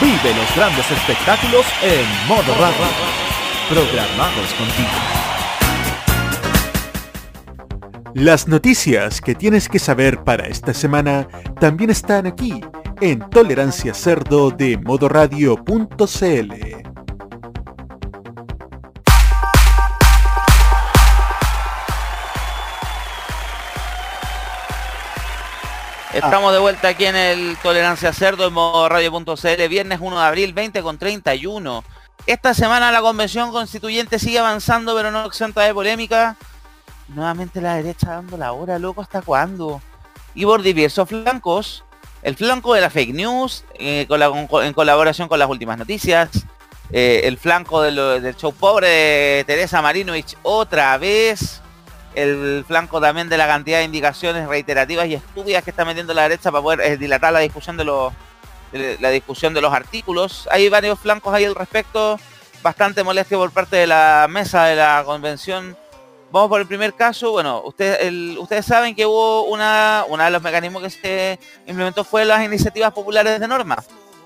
[0.00, 2.86] Vive los grandes espectáculos en modo radio.
[3.68, 4.88] Programados contigo.
[8.14, 11.26] Las noticias que tienes que saber para esta semana
[11.58, 12.60] también están aquí
[13.00, 16.93] en Tolerancia Cerdo de modoradio.cl.
[26.14, 30.52] Estamos de vuelta aquí en el Tolerancia Cerdo en modo radio.cl, viernes 1 de abril
[30.52, 31.82] 20 con 31.
[32.26, 36.36] Esta semana la convención constituyente sigue avanzando pero no exenta de polémica.
[37.08, 39.82] Nuevamente la derecha dando la hora, loco, ¿hasta cuándo?
[40.36, 41.82] Y por diversos flancos.
[42.22, 46.30] El flanco de la fake news, eh, en colaboración con las últimas noticias.
[46.92, 51.60] eh, el flanco del show pobre de Teresa Marinovich otra vez.
[52.14, 56.22] El flanco también de la cantidad de indicaciones reiterativas y estúpidas que está metiendo la
[56.22, 58.12] derecha para poder eh, dilatar la discusión de los
[59.00, 60.48] la discusión de los artículos.
[60.50, 62.18] Hay varios flancos ahí al respecto.
[62.60, 65.76] Bastante molestia por parte de la mesa de la convención.
[66.32, 67.30] Vamos por el primer caso.
[67.30, 72.24] Bueno, usted- ustedes saben que hubo una, una de los mecanismos que se implementó fue
[72.24, 73.76] las iniciativas populares de norma.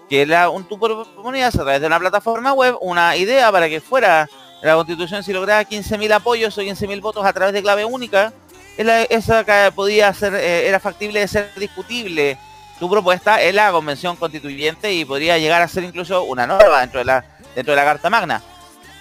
[0.08, 3.82] Que era un tú proponías a través de una plataforma web una idea para que
[3.82, 4.26] fuera
[4.62, 8.32] la constitución si lograba 15.000 apoyos o 15.000 votos a través de clave única.
[8.76, 9.44] Esa,
[9.74, 12.38] podía ser, eh, era factible de ser discutible
[12.78, 17.00] tu propuesta en la convención constituyente y podría llegar a ser incluso una norma dentro
[17.00, 18.40] de la, dentro de la Carta Magna.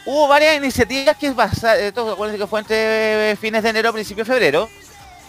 [0.05, 4.31] Hubo varias iniciativas que pasaron, esto acuérdense que fue entre fines de enero, principio de
[4.31, 4.69] febrero.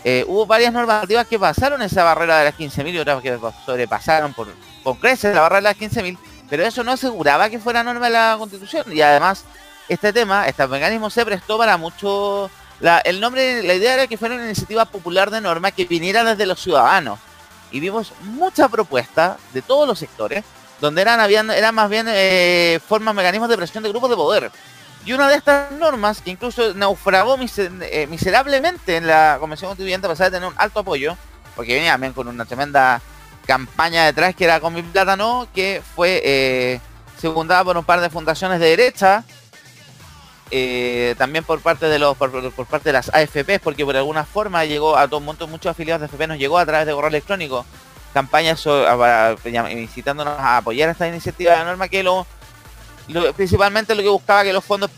[0.05, 4.33] Eh, hubo varias normativas que pasaron esa barrera de las 15.000 y otras que sobrepasaron
[4.33, 4.49] por,
[4.85, 6.17] con creces la barrera de las 15.000,
[6.49, 8.85] pero eso no aseguraba que fuera norma de la constitución.
[8.93, 9.45] Y además,
[9.89, 12.51] este tema, este mecanismo se prestó para mucho...
[12.81, 16.23] La, el nombre, la idea era que fuera una iniciativa popular de norma que viniera
[16.23, 17.19] desde los ciudadanos.
[17.73, 20.45] Y vimos muchas propuestas de todos los sectores,
[20.81, 24.53] donde eran, habían, eran más bien eh, formas, mecanismos de presión de grupos de poder.
[25.05, 30.11] Y una de estas normas, que incluso naufragó eh, miserablemente en la Convención Constituyente, a
[30.11, 31.17] pesar de tener un alto apoyo,
[31.57, 33.01] porque venía también con una tremenda
[33.47, 36.81] campaña detrás que era con mi plátano, que fue eh,
[37.19, 39.25] secundada por un par de fundaciones de derecha,
[40.51, 44.65] eh, también por parte de los por, parte de las AFPs, porque por alguna forma
[44.65, 47.65] llegó a todo montón, muchos afiliados de AFP nos llegó a través de correo electrónico
[48.13, 48.67] campañas
[49.71, 52.27] incitándonos a apoyar esta iniciativa de norma que lo,
[53.37, 54.91] principalmente lo que buscaba que los fondos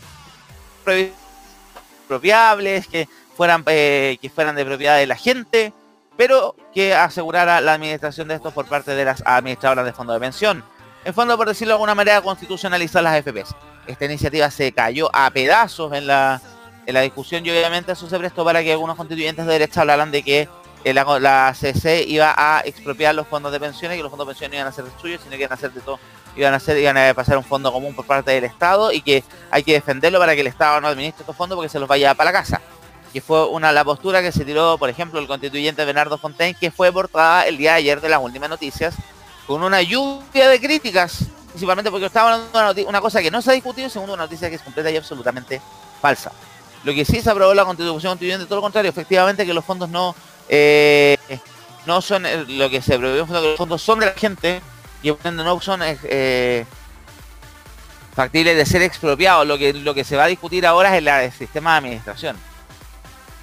[2.07, 5.73] propiables, que fueran eh, que fueran de propiedad de la gente,
[6.17, 10.19] pero que asegurara la administración de estos por parte de las administradoras de fondos de
[10.19, 10.63] pensión.
[11.03, 13.55] En fondo, por decirlo de alguna manera, constitucionalizar las FPs.
[13.87, 16.41] Esta iniciativa se cayó a pedazos en la,
[16.85, 20.11] en la discusión y obviamente eso se prestó para que algunos constituyentes de derecha hablaran
[20.11, 20.49] de que
[20.83, 24.33] eh, la, la CC iba a expropiar los fondos de pensiones que los fondos de
[24.33, 25.99] pensiones iban a ser suyos, sino que iban a ser de todo,
[26.35, 29.23] iban a ser, iban a pasar un fondo común por parte del Estado y que
[29.51, 32.13] hay que defenderlo para que el Estado no administre estos fondos porque se los vaya
[32.15, 32.61] para la casa.
[33.13, 36.71] Que fue una la postura que se tiró, por ejemplo, el constituyente Bernardo Fontaine, que
[36.71, 38.95] fue portada el día de ayer de las últimas noticias,
[39.45, 43.51] con una lluvia de críticas, principalmente porque estaba hablando de una, cosa que no se
[43.51, 45.61] ha discutido, segundo, una noticia que es completa y absolutamente
[46.01, 46.31] falsa.
[46.83, 49.89] Lo que sí se aprobó la constitución constituyente, todo lo contrario, efectivamente que los fondos
[49.89, 50.15] no
[50.49, 51.17] eh,
[51.85, 54.61] no son eh, lo que se previó, que los fondos son de la gente
[55.03, 56.65] y por no son eh,
[58.15, 59.45] factibles de ser expropiados.
[59.45, 62.37] Lo que lo que se va a discutir ahora es el, sistema de administración.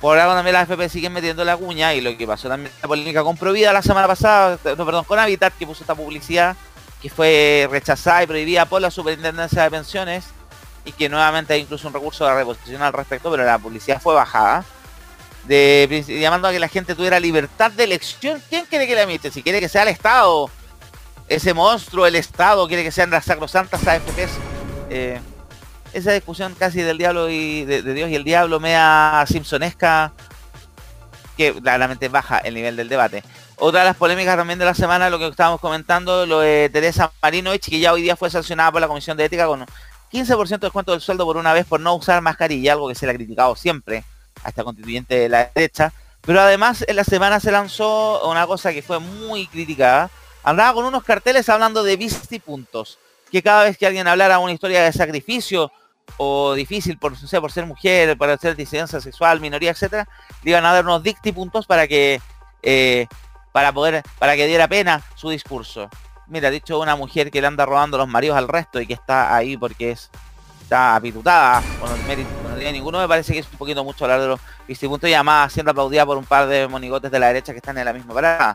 [0.01, 2.89] Por ahora también las FP siguen metiendo la cuña y lo que pasó también la
[2.89, 6.57] polémica con Provida la semana pasada, no, perdón, con Habitat que puso esta publicidad
[7.01, 10.25] que fue rechazada y prohibida por la Superintendencia de Pensiones
[10.85, 14.15] y que nuevamente hay incluso un recurso de reposición al respecto, pero la publicidad fue
[14.15, 14.65] bajada.
[15.45, 18.43] De, llamando a que la gente tuviera libertad de elección.
[18.51, 19.31] ¿Quién quiere que la emite?
[19.31, 20.51] Si quiere que sea el Estado,
[21.29, 24.33] ese monstruo, el Estado, quiere que sean las sacrosantas AFPs.
[24.91, 25.21] Eh,
[25.93, 30.13] esa discusión casi del diablo y de, de Dios y el diablo, mea simpsonesca,
[31.37, 33.23] que claramente baja el nivel del debate.
[33.61, 37.11] Otra de las polémicas también de la semana, lo que estábamos comentando, lo de Teresa
[37.21, 39.67] Marinovich, que ya hoy día fue sancionada por la Comisión de Ética con
[40.13, 43.05] 15% de descuento del sueldo por una vez por no usar mascarilla, algo que se
[43.05, 44.05] le ha criticado siempre
[44.45, 45.93] a esta constituyente de la derecha.
[46.21, 50.09] Pero además en la semana se lanzó una cosa que fue muy criticada.
[50.45, 51.99] Andaba con unos carteles hablando de
[52.45, 53.01] puntos
[53.33, 55.73] que cada vez que alguien hablara una historia de sacrificio
[56.17, 60.09] o difícil por, ser mujer, para ser disidencia sexual, minoría, etcétera,
[60.45, 61.03] le iban a dar unos
[61.35, 62.21] puntos para que
[62.63, 63.09] eh,
[63.59, 65.89] para poder, para que diera pena su discurso.
[66.29, 69.35] Mira, dicho una mujer que le anda robando los maridos al resto y que está
[69.35, 70.11] ahí porque es
[70.63, 74.05] está apitutada con el mérito, no tiene ninguno, me parece que es un poquito mucho
[74.05, 74.41] hablar de los
[74.81, 77.79] puntos y además siendo aplaudida por un par de monigotes de la derecha que están
[77.79, 78.55] en la misma parada.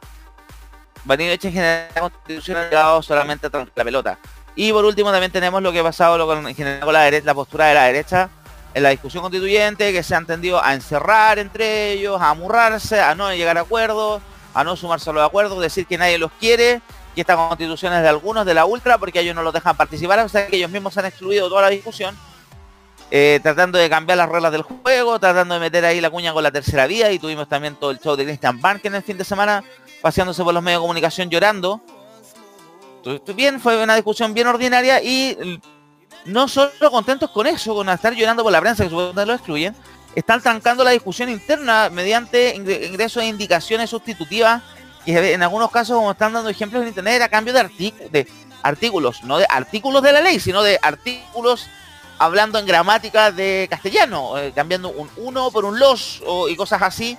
[1.04, 4.18] Barinovich en general la constitución ha llegado solamente la pelota.
[4.56, 7.02] Y por último también tenemos lo que ha pasado lo con, en general con la,
[7.02, 8.30] derecha, la postura de la derecha
[8.74, 13.16] en la discusión constituyente, que se ha entendido a encerrar entre ellos, a amurrarse, a
[13.16, 14.22] no llegar a acuerdos,
[14.54, 16.82] a no sumarse a los acuerdos, decir que nadie los quiere,
[17.16, 20.20] que esta constitución es de algunos, de la ultra, porque ellos no los dejan participar,
[20.20, 22.18] o sea que ellos mismos han excluido toda la discusión,
[23.12, 26.44] eh, tratando de cambiar las reglas del juego, tratando de meter ahí la cuña con
[26.44, 29.18] la tercera vía, y tuvimos también todo el show de Christian Bank en el fin
[29.18, 29.64] de semana,
[30.02, 31.82] paseándose por los medios de comunicación llorando.
[33.36, 35.60] Bien, fue una discusión bien ordinaria y
[36.26, 39.76] no solo contentos con eso, con estar llorando por la prensa que supuestamente lo excluyen,
[40.16, 44.62] están trancando la discusión interna mediante ingreso de indicaciones sustitutivas
[45.06, 47.64] que en algunos casos, como están dando ejemplos en internet, a cambio de,
[48.12, 48.28] de
[48.62, 51.68] artículos, no de artículos de la ley, sino de artículos
[52.20, 57.18] hablando en gramática de castellano, eh, cambiando un uno por un los y cosas así,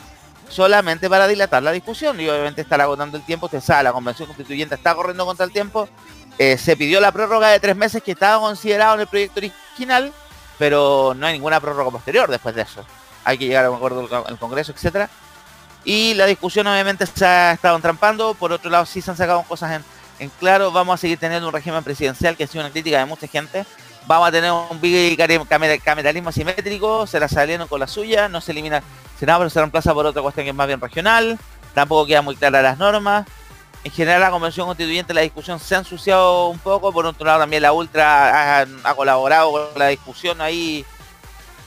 [0.49, 3.47] solamente para dilatar la discusión y obviamente estar agotando el tiempo.
[3.47, 5.89] Usted sabe, la convención constituyente está corriendo contra el tiempo.
[6.39, 10.13] Eh, se pidió la prórroga de tres meses que estaba considerado en el proyecto original,
[10.59, 12.85] pero no hay ninguna prórroga posterior después de eso.
[13.25, 15.09] Hay que llegar a un acuerdo con el Congreso, etcétera.
[15.85, 18.35] Y la discusión obviamente se ha estado entrampando.
[18.35, 19.85] Por otro lado, sí se han sacado cosas en,
[20.19, 20.73] en claro.
[20.73, 23.65] Vamos a seguir teniendo un régimen presidencial que ha sido una crítica de mucha gente.
[24.07, 27.07] Vamos a tener un bicameralismo asimétrico.
[27.07, 28.29] Se la salieron con la suya.
[28.29, 28.85] No se elimina el
[29.19, 31.39] Senado, pero se reemplaza por otra cuestión que es más bien regional.
[31.75, 33.27] Tampoco queda muy clara las normas.
[33.85, 36.91] En general, la convención constituyente, la discusión se ha ensuciado un poco.
[36.91, 40.87] Por otro lado, también la Ultra ha, colaborado con la discusión ahí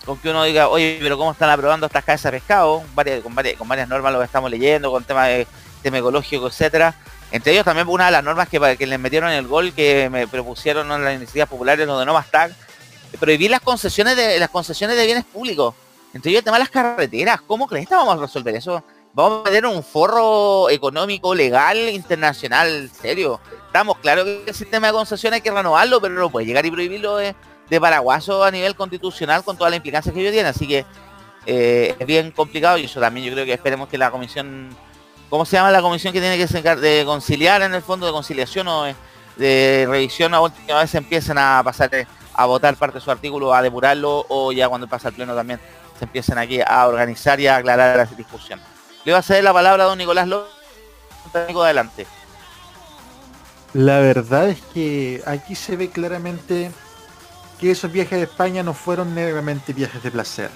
[0.04, 2.82] con que uno diga, oye, pero ¿cómo están aprobando estas cabezas de pescado?
[3.24, 5.48] Con, varias, normas lo que estamos leyendo, con temas de
[5.84, 6.96] tema ecológico, etcétera.
[7.30, 10.10] Entre ellos también una de las normas que, que les metieron en el gol que
[10.10, 12.52] me propusieron en las iniciativas populares, lo de no más tag,
[13.20, 15.76] prohibir las concesiones de las concesiones de bienes públicos.
[16.14, 17.42] Entre ellos el tema de las carreteras.
[17.42, 18.84] ¿Cómo crees que vamos a resolver eso?
[19.18, 23.42] Vamos a meter un forro económico, legal, internacional, serio.
[23.66, 26.70] Estamos claro que el sistema de concesiones hay que renovarlo, pero no puede llegar y
[26.70, 27.36] prohibirlo de,
[27.68, 30.50] de paraguaso a nivel constitucional con todas las implicancias que ello tiene.
[30.50, 30.86] Así que
[31.48, 34.70] eh, es bien complicado y eso también yo creo que esperemos que la comisión,
[35.32, 38.68] ¿cómo se llama la comisión que tiene que de conciliar en el fondo de conciliación
[38.68, 38.84] o
[39.36, 42.06] de revisión a última vez empiecen a pasar eh,
[42.36, 45.60] a votar parte de su artículo, a depurarlo o ya cuando pasa el pleno también
[45.98, 48.60] se empiecen aquí a organizar y a aclarar la discusión.
[49.08, 50.52] Le va a ceder la palabra a don Nicolás López.
[51.34, 52.06] Adelante.
[53.74, 56.72] La verdad es que aquí se ve claramente
[57.58, 60.50] que esos viajes de España no fueron meramente viajes de placer.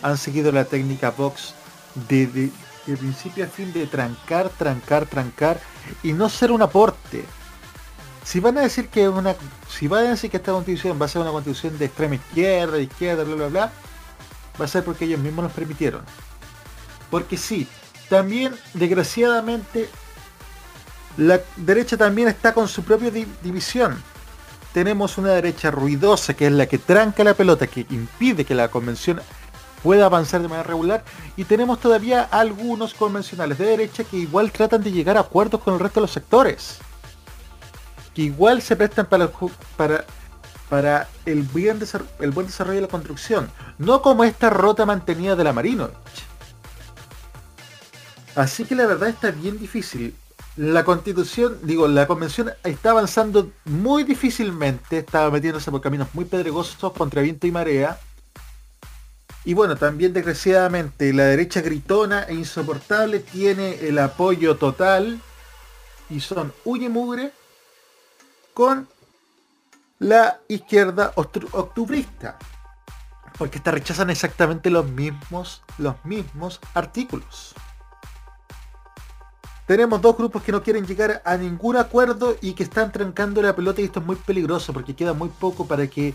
[0.00, 1.52] Han seguido la técnica Vox
[2.08, 2.50] de, de,
[2.96, 5.60] principio a fin de trancar, trancar, trancar
[6.02, 7.26] y no ser un aporte.
[8.24, 9.36] Si van a decir que una,
[9.68, 12.78] si van a decir que esta constitución va a ser una constitución de extrema izquierda,
[12.78, 13.72] izquierda, bla bla bla,
[14.58, 16.00] va a ser porque ellos mismos nos permitieron.
[17.14, 17.68] Porque sí,
[18.08, 19.88] también desgraciadamente
[21.16, 24.02] la derecha también está con su propia di división.
[24.72, 28.66] Tenemos una derecha ruidosa que es la que tranca la pelota, que impide que la
[28.66, 29.20] convención
[29.84, 31.04] pueda avanzar de manera regular.
[31.36, 35.74] Y tenemos todavía algunos convencionales de derecha que igual tratan de llegar a acuerdos con
[35.74, 36.78] el resto de los sectores.
[38.12, 39.30] Que igual se prestan para el,
[39.76, 40.04] para,
[40.68, 41.78] para el, bien
[42.18, 43.52] el buen desarrollo de la construcción.
[43.78, 46.33] No como esta rota mantenida de la Marinovich
[48.36, 50.14] así que la verdad está bien difícil
[50.56, 56.92] la constitución, digo, la convención está avanzando muy difícilmente, estaba metiéndose por caminos muy pedregosos
[56.92, 57.98] contra viento y marea.
[59.44, 65.20] Y bueno, también desgraciadamente la derecha gritona e insoportable tiene el apoyo total
[66.08, 67.32] y son y mugre
[68.54, 68.88] con
[69.98, 72.38] la izquierda octubrista.
[73.36, 77.56] Porque esta rechazan exactamente los mismos, los mismos artículos
[79.66, 83.56] tenemos dos grupos que no quieren llegar a ningún acuerdo y que están trancando la
[83.56, 86.14] pelota y esto es muy peligroso porque queda muy poco para que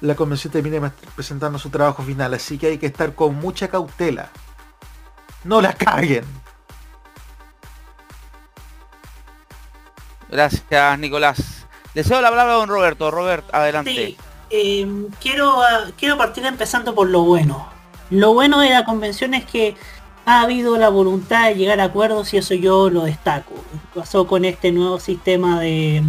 [0.00, 0.80] la convención termine
[1.14, 2.34] presentando su trabajo final.
[2.34, 4.30] Así que hay que estar con mucha cautela.
[5.44, 6.24] No la caguen.
[10.28, 11.66] Gracias, Nicolás.
[11.94, 13.10] Deseo la palabra a don Roberto.
[13.10, 13.90] Robert, adelante.
[13.90, 14.16] Sí,
[14.50, 17.68] eh, quiero, ah, quiero partir empezando por lo bueno.
[18.10, 19.76] Lo bueno de la convención es que
[20.26, 23.54] ha habido la voluntad de llegar a acuerdos y eso yo lo destaco.
[23.94, 26.02] Pasó con este nuevo sistema de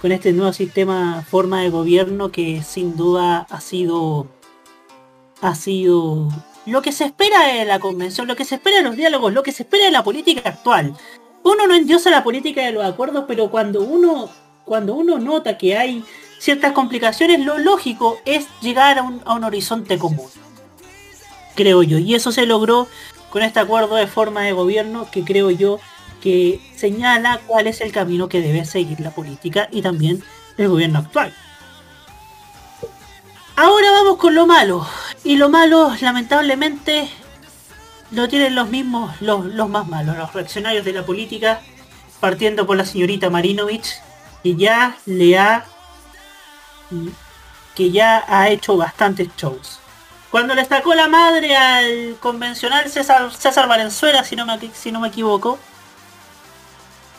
[0.00, 4.26] con este nuevo sistema forma de gobierno que sin duda ha sido
[5.40, 6.28] ha sido
[6.66, 9.42] lo que se espera de la convención, lo que se espera de los diálogos, lo
[9.42, 10.94] que se espera de la política actual.
[11.42, 14.30] Uno no endiosa la política de los acuerdos, pero cuando uno
[14.64, 16.02] cuando uno nota que hay
[16.38, 20.26] ciertas complicaciones, lo lógico es llegar a un, a un horizonte común.
[21.54, 21.98] Creo yo.
[21.98, 22.88] Y eso se logró
[23.30, 25.80] con este acuerdo de forma de gobierno que creo yo
[26.20, 30.22] que señala cuál es el camino que debe seguir la política y también
[30.56, 31.34] el gobierno actual.
[33.56, 34.86] Ahora vamos con lo malo.
[35.22, 37.08] Y lo malo, lamentablemente,
[38.10, 41.60] lo tienen los mismos, los, los más malos, los reaccionarios de la política,
[42.20, 44.00] partiendo por la señorita Marinovich,
[44.42, 45.66] que ya le ha
[47.74, 49.80] que ya ha hecho bastantes shows.
[50.34, 54.98] Cuando le sacó la madre al convencional César, César Valenzuela, si no, me, si no
[54.98, 55.60] me equivoco,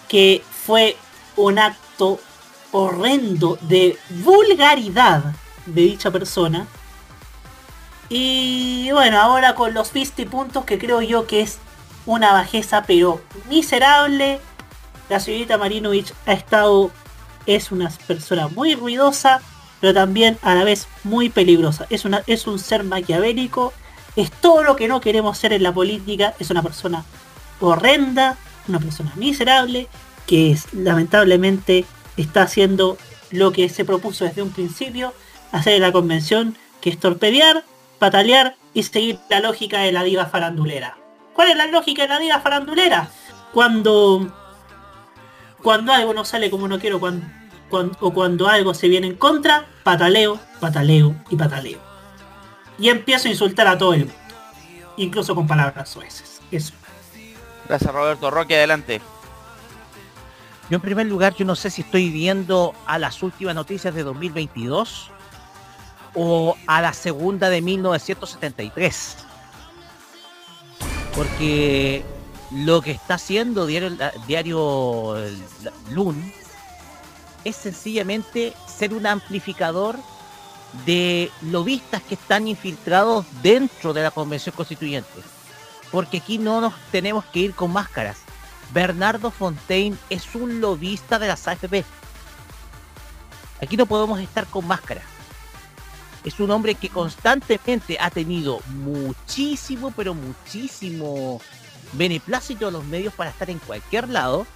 [0.10, 0.98] que fue
[1.38, 2.20] un acto
[2.74, 5.34] horrendo de vulgaridad
[5.66, 6.68] de dicha persona.
[8.10, 11.60] Y bueno, ahora con los 50 puntos que creo yo que es
[12.06, 14.42] una bajeza pero miserable.
[15.08, 16.92] La señorita Marinovich ha estado,
[17.46, 19.40] es una persona muy ruidosa,
[19.86, 21.86] pero también a la vez muy peligrosa.
[21.92, 23.72] Es, una, es un ser maquiavélico,
[24.16, 27.06] es todo lo que no queremos ser en la política, es una persona
[27.60, 28.36] horrenda,
[28.68, 29.88] una persona miserable,
[30.26, 31.86] que es, lamentablemente
[32.18, 32.98] está haciendo
[33.30, 35.14] lo que se propuso desde un principio,
[35.52, 37.64] hacer en la convención, que es torpedear,
[38.00, 40.98] patalear y seguir la lógica de la diva farandulera.
[41.36, 43.12] ¿Cuál es la lógica de la diva farandulera?
[43.54, 44.34] Cuando
[45.62, 47.28] cuando algo no sale como no quiero, cuando,
[47.70, 51.80] cuando, o cuando algo se viene en contra, pataleo, pataleo y pataleo.
[52.78, 54.14] Y empiezo a insultar a todo el mundo.
[54.98, 56.42] Incluso con palabras sueces.
[56.52, 56.74] Eso.
[57.68, 58.32] Gracias Roberto.
[58.32, 59.02] Roque, adelante.
[60.70, 64.04] Yo en primer lugar, yo no sé si estoy viendo a las últimas noticias de
[64.04, 65.12] 2022
[66.16, 69.18] o a la segunda de 1973.
[71.16, 72.04] Porque
[72.52, 73.92] lo que está haciendo Diario,
[74.28, 75.16] diario
[75.92, 76.34] Lun
[77.46, 79.98] es sencillamente ser un amplificador
[80.86, 85.22] de lobistas que están infiltrados dentro de la Convención Constituyente.
[85.92, 88.18] Porque aquí no nos tenemos que ir con máscaras.
[88.74, 91.86] Bernardo Fontaine es un lobista de las AFP.
[93.62, 95.06] Aquí no podemos estar con máscaras.
[96.26, 101.40] Es un hombre que constantemente ha tenido muchísimo, pero muchísimo
[101.94, 104.48] beneplácito a los medios para estar en cualquier lado.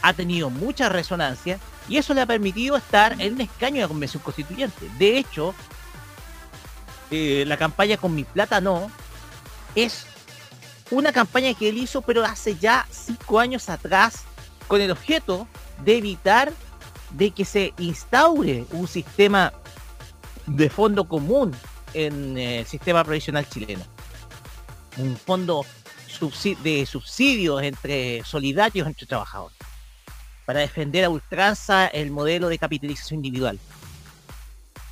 [0.00, 3.88] Ha tenido mucha resonancia y eso le ha permitido estar en un escaño de la
[3.88, 4.88] Convención Constituyente.
[4.98, 5.54] De hecho,
[7.10, 8.90] eh, la campaña con mi plata no
[9.74, 10.06] es
[10.90, 14.22] una campaña que él hizo, pero hace ya cinco años atrás,
[14.68, 15.46] con el objeto
[15.84, 16.52] de evitar
[17.10, 19.52] de que se instaure un sistema
[20.46, 21.52] de fondo común
[21.94, 23.84] en eh, el sistema provisional chileno.
[24.98, 25.64] Un fondo
[26.62, 29.56] de subsidios entre solidarios entre trabajadores
[30.52, 33.58] para defender a ultranza el modelo de capitalización individual.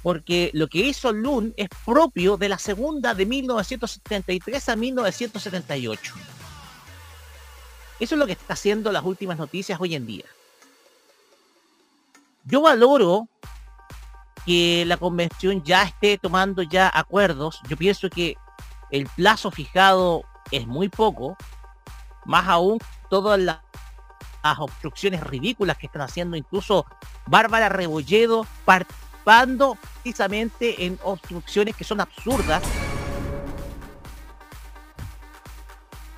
[0.03, 6.15] Porque lo que hizo Lund es propio de la segunda de 1973 a 1978.
[8.01, 10.25] Eso es lo que está haciendo las últimas noticias hoy en día.
[12.47, 13.29] Yo valoro
[14.47, 17.61] que la convención ya esté tomando ya acuerdos.
[17.69, 18.35] Yo pienso que
[18.91, 21.37] el plazo fijado es muy poco,
[22.25, 22.79] más aún
[23.11, 23.59] todas las,
[24.43, 26.87] las obstrucciones ridículas que están haciendo incluso
[27.27, 32.63] Bárbara Rebolledo participando precisamente en obstrucciones que son absurdas.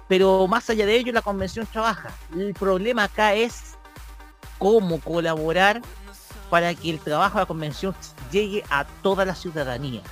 [0.09, 2.11] Pero más allá de ello, la convención trabaja.
[2.37, 3.77] El problema acá es
[4.59, 5.81] cómo colaborar
[6.51, 7.95] para que el trabajo de la convención
[8.31, 10.03] llegue a toda la ciudadanía.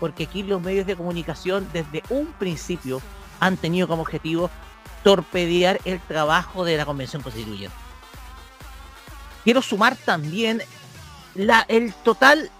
[0.00, 3.00] Porque aquí los medios de comunicación desde un principio
[3.38, 4.50] han tenido como objetivo
[5.02, 7.76] torpedear el trabajo de la Convención Constituyente.
[9.44, 10.62] Quiero sumar también
[11.34, 12.50] la, el total,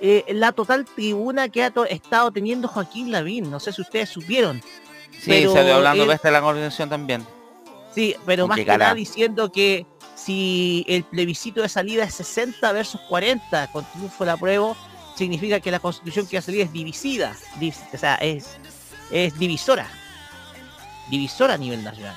[0.00, 3.50] eh, la total tribuna que ha estado teniendo Joaquín Lavín.
[3.50, 4.62] No sé si ustedes supieron.
[5.20, 7.26] Sí, salió hablando de esta la convención también.
[7.94, 13.00] Sí, pero más que nada diciendo que si el plebiscito de salida es 60 versus
[13.08, 14.76] 40 con triunfo de la prueba,
[15.16, 17.34] significa que la constitución que va a salir es divisida,
[17.92, 18.58] o sea, es,
[19.10, 19.88] es divisora
[21.10, 22.16] divisor a nivel nacional.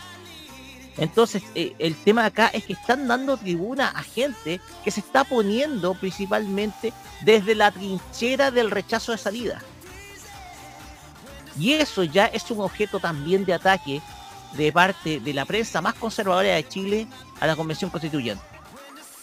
[0.98, 5.24] Entonces, eh, el tema acá es que están dando tribuna a gente que se está
[5.24, 9.62] poniendo principalmente desde la trinchera del rechazo de salida.
[11.58, 14.02] Y eso ya es un objeto también de ataque
[14.54, 17.08] de parte de la prensa más conservadora de Chile
[17.40, 18.44] a la Convención Constituyente.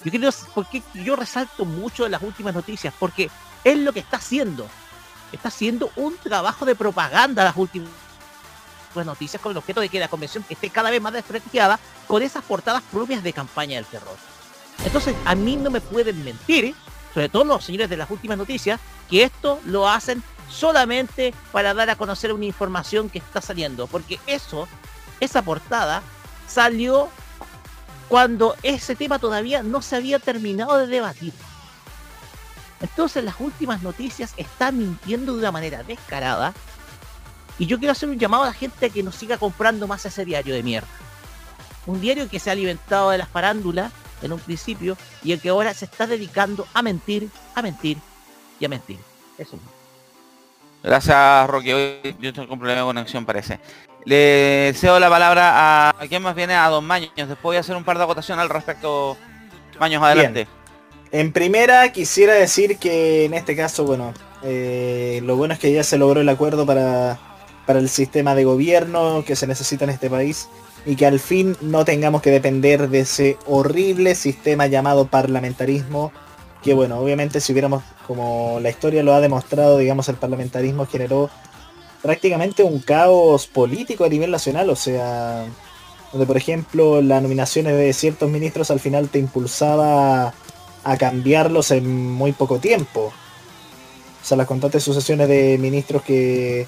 [0.05, 3.31] Yo creo, porque yo resalto mucho de las últimas noticias, porque
[3.64, 4.66] es lo que está haciendo.
[5.33, 7.91] Está haciendo un trabajo de propaganda las últimas
[8.95, 12.45] noticias con el objeto de que la convención esté cada vez más desprestigiada con esas
[12.45, 14.16] portadas propias de campaña del terror.
[14.84, 16.74] Entonces, a mí no me pueden mentir,
[17.14, 18.80] sobre todo los señores de las últimas noticias,
[19.11, 24.18] que esto lo hacen solamente para dar a conocer una información que está saliendo, porque
[24.26, 24.68] eso,
[25.20, 26.03] esa portada,
[26.47, 27.09] salió
[28.09, 31.32] cuando ese tema todavía no se había terminado de debatir.
[32.80, 36.55] Entonces las últimas noticias están mintiendo de una manera descarada.
[37.59, 40.05] Y yo quiero hacer un llamado a la gente a que nos siga comprando más
[40.07, 40.89] ese diario de mierda.
[41.87, 43.93] Un diario que se ha alimentado de las farándulas
[44.23, 47.99] en un principio y el que ahora se está dedicando a mentir, a mentir
[48.61, 48.99] y a mentir.
[49.37, 49.59] Eso.
[50.83, 51.75] Gracias, Roque.
[51.75, 53.59] Hoy yo tengo un problema de conexión, parece.
[54.05, 55.91] Le cedo la palabra a...
[55.91, 56.55] ¿A quién más viene?
[56.55, 57.11] A Don Maños.
[57.17, 59.17] Después voy a hacer un par de acotaciones al respecto.
[59.81, 60.47] Maños, adelante.
[61.11, 65.83] En primera quisiera decir que en este caso, bueno, eh, lo bueno es que ya
[65.83, 67.19] se logró el acuerdo para,
[67.69, 70.49] para el sistema de gobierno que se necesita en este país
[70.87, 76.11] y que al fin no tengamos que depender de ese horrible sistema llamado parlamentarismo
[76.62, 81.29] que bueno, obviamente si hubiéramos, como la historia lo ha demostrado, digamos, el parlamentarismo generó
[82.01, 85.45] prácticamente un caos político a nivel nacional, o sea,
[86.11, 90.33] donde por ejemplo las nominaciones de ciertos ministros al final te impulsaba
[90.85, 93.12] a cambiarlos en muy poco tiempo.
[94.23, 96.66] O sea, las constantes sucesiones de ministros que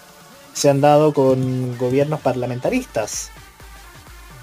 [0.61, 3.31] se han dado con gobiernos parlamentaristas.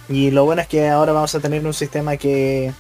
[0.10, 2.74] Y lo bueno es que ahora vamos a tener un sistema que,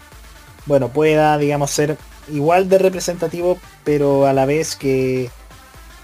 [0.65, 1.97] bueno, pueda, digamos, ser
[2.33, 5.29] igual de representativo, pero a la vez que,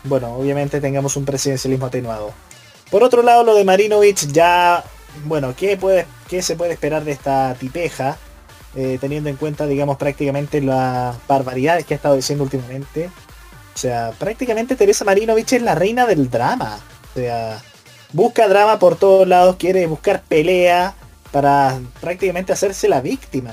[0.03, 2.33] bueno, obviamente tengamos un presidencialismo atenuado.
[2.91, 4.83] Por otro lado, lo de Marinovich ya,
[5.25, 8.17] bueno, ¿qué, puede, qué se puede esperar de esta tipeja?
[8.75, 13.09] Eh, teniendo en cuenta, digamos, prácticamente las barbaridades que ha estado diciendo últimamente.
[13.73, 16.79] O sea, prácticamente Teresa Marinovich es la reina del drama.
[17.15, 17.61] O sea,
[18.11, 20.95] busca drama por todos lados, quiere buscar pelea
[21.31, 23.51] para prácticamente hacerse la víctima.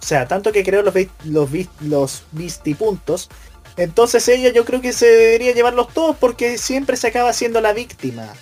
[0.00, 0.94] O sea, tanto que creó los,
[1.24, 1.48] los,
[1.80, 3.28] los vistipuntos.
[3.76, 7.72] Entonces ella yo creo que se debería llevarlos todos porque siempre se acaba siendo la
[7.72, 8.32] víctima.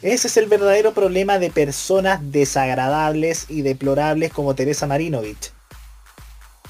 [0.00, 5.52] Ese es el verdadero problema de personas desagradables y deplorables como Teresa Marinovich.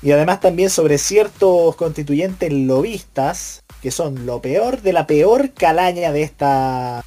[0.01, 6.13] Y además también sobre ciertos constituyentes lobistas, que son lo peor de la peor calaña
[6.13, 7.05] de esta,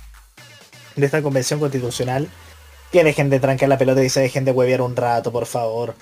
[0.96, 2.28] de esta convención constitucional,
[2.92, 5.96] que dejen de trancar la pelota y se dejen de huevear un rato, por favor.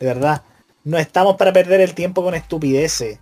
[0.00, 0.42] De verdad.
[0.84, 3.20] No estamos para perder el tiempo con estupideces.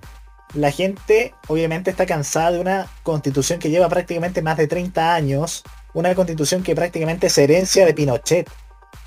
[0.55, 5.62] La gente obviamente está cansada de una constitución que lleva prácticamente más de 30 años.
[5.92, 8.48] Una constitución que prácticamente es herencia de Pinochet.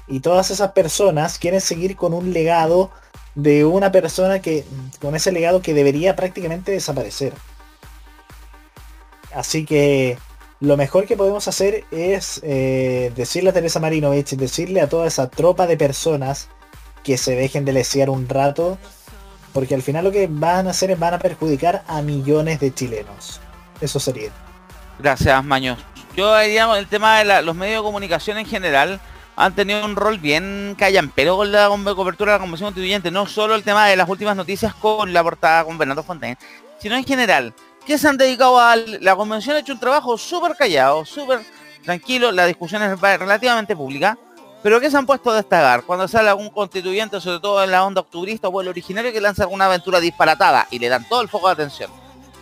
[0.07, 2.91] Y todas esas personas quieren seguir con un legado
[3.33, 4.63] de una persona que,
[5.01, 7.33] con ese legado que debería prácticamente desaparecer.
[9.35, 10.17] Así que
[10.59, 15.29] lo mejor que podemos hacer es eh, decirle a Teresa Marinovich, decirle a toda esa
[15.29, 16.49] tropa de personas
[17.03, 18.77] que se dejen de lesear un rato,
[19.51, 22.73] porque al final lo que van a hacer es van a perjudicar a millones de
[22.73, 23.41] chilenos.
[23.81, 24.29] Eso sería.
[24.99, 25.79] Gracias, Maños.
[26.15, 29.01] Yo diría el tema de los medios de comunicación en general
[29.35, 30.77] han tenido un rol bien
[31.15, 34.35] pero con la cobertura de la Convención Constituyente, no solo el tema de las últimas
[34.35, 36.37] noticias con la portada con Bernardo Fontaine,
[36.79, 37.53] sino en general,
[37.85, 41.41] que se han dedicado a la convención ha hecho un trabajo súper callado, súper
[41.83, 44.17] tranquilo, la discusión es va- relativamente pública,
[44.61, 47.83] pero que se han puesto a destacar cuando sale algún constituyente, sobre todo en la
[47.83, 51.27] onda octubrista o pueblo originario, que lanza alguna aventura disparatada y le dan todo el
[51.27, 51.91] foco de atención.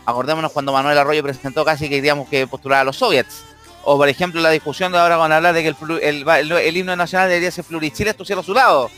[0.06, 3.44] Acordémonos cuando Manuel Arroyo presentó casi que digamos que postular a los soviets.
[3.84, 6.78] O por ejemplo la discusión de ahora con hablar de que el, el, el- el
[6.78, 8.92] himno nacional debería ser plurichile, esto a su lado.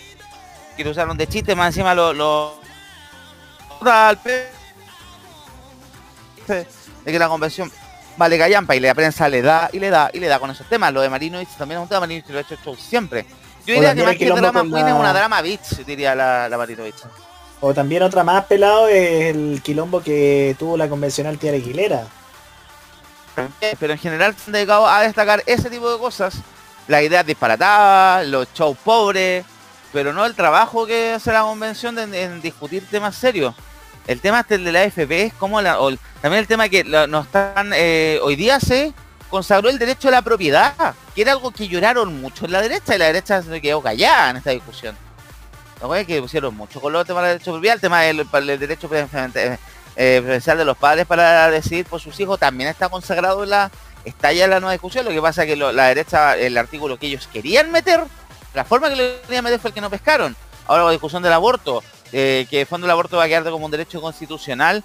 [0.75, 2.11] Que lo usaron de chiste, más encima lo...
[2.13, 2.53] lo
[6.53, 7.71] de que la convención
[8.17, 10.67] vale callampa y la prensa le da y le da y le da con esos
[10.69, 10.93] temas.
[10.93, 13.25] Lo de Marinovich también es un tema, Marinovich lo ha hecho show siempre.
[13.65, 16.57] Yo diría que más que drama queen la- es una drama bitch, diría la, la
[16.57, 16.95] Marinovich.
[17.61, 22.03] O también otra más pelado es el quilombo que tuvo la convencional Tía Aguilera.
[23.61, 26.35] Eh, Pero en general se han dedicado a destacar ese tipo de cosas.
[26.87, 29.45] Las ideas disparatadas, los shows pobres,
[29.93, 33.55] pero no el trabajo que hace la convención de, en discutir temas serios.
[34.07, 35.77] El tema este de la AFP es como la,
[36.21, 38.93] también el tema que nos están eh, hoy día sé
[39.29, 42.95] consagró el derecho a la propiedad, que era algo que lloraron mucho en la derecha
[42.95, 44.95] y la derecha se quedó callada en esta discusión.
[45.81, 48.59] Verdad es que pusieron mucho color el tema del derecho la propiedad, el tema del,
[48.59, 49.57] derecho eh,
[49.95, 53.71] preferencial de los padres para decidir por sus hijos también está consagrado en la
[54.05, 55.05] está ya la nueva discusión.
[55.05, 58.03] Lo que pasa es que la derecha, el artículo que ellos querían meter,
[58.53, 60.35] la forma que lo querían meter fue el que no pescaron.
[60.67, 61.83] Ahora la discusión del aborto,
[62.13, 64.83] eh, que el fondo el aborto va a quedar como un derecho constitucional,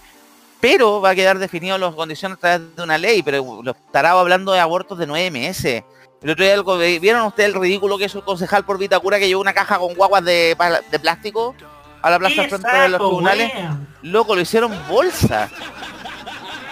[0.61, 4.21] pero va a quedar definido las condiciones a través de una ley, pero los tarados
[4.23, 5.85] hablando de abortos de nueve meses.
[6.21, 9.29] El otro día, algo- ¿vieron ustedes el ridículo que es un concejal por Vitacura que
[9.29, 10.57] llevó una caja con guaguas de,
[10.91, 11.55] de plástico
[12.03, 13.53] a la plaza frente de los tribunales?
[14.03, 15.49] Loco, lo hicieron bolsa.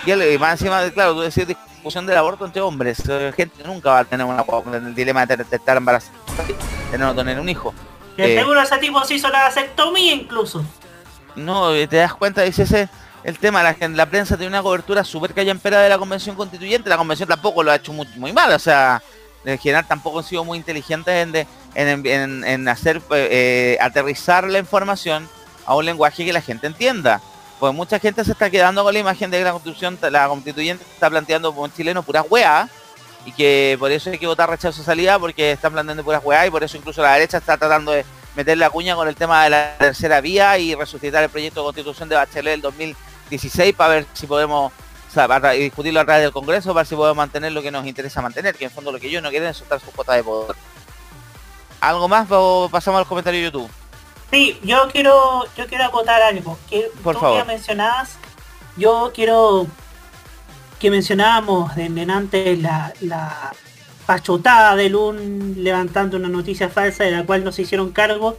[0.05, 3.01] Y y más encima, claro, tú decís discusión del aborto entre hombres.
[3.09, 4.45] eh, Gente nunca va a tener una
[4.77, 6.13] el dilema de de estar embarazada,
[6.93, 7.73] o no tener un hijo.
[8.17, 10.65] De Eh, seguro ese tipo se hizo la vasectomía incluso.
[11.35, 12.89] no, eh, te das cuenta, dice ese
[13.25, 16.97] el tema, la, la prensa tiene una cobertura súper callampera de la convención constituyente, la
[16.97, 19.03] convención tampoco lo ha hecho muy, muy mal, o sea,
[19.45, 23.79] en general tampoco han sido muy inteligentes en, de- en, en- en hacer eh, eh,
[23.81, 25.29] aterrizar la información
[25.67, 27.21] a un lenguaje que la gente entienda.
[27.59, 30.85] Pues mucha gente se está quedando con la imagen de que la constitución, la constituyente
[30.95, 32.71] está planteando como un chileno puras weas
[33.27, 36.51] y que por eso hay que votar rechazo salida porque están planteando puras weas y
[36.51, 38.07] por eso incluso la derecha está tratando de
[38.37, 41.65] meter la cuña con el tema de la tercera vía y resucitar el proyecto de
[41.65, 46.23] constitución de Bachelet del 2016 para ver si podemos o sea, para discutirlo a través
[46.23, 48.93] del Congreso para ver si podemos mantener lo que nos interesa mantener, que en fondo
[48.93, 50.55] lo que ellos no quieren es soltar su cuota de poder.
[51.81, 53.71] ¿Algo más o pasamos a los comentarios de YouTube?
[54.31, 56.59] Sí, yo quiero, yo quiero acotar algo.
[56.69, 57.39] Que Por tú favor.
[57.39, 58.17] ya mencionabas,
[58.77, 59.67] yo quiero
[60.79, 63.53] que mencionábamos de en antes la, la
[64.07, 68.37] pachotada de Lun levantando una noticia falsa de la cual no se hicieron cargo.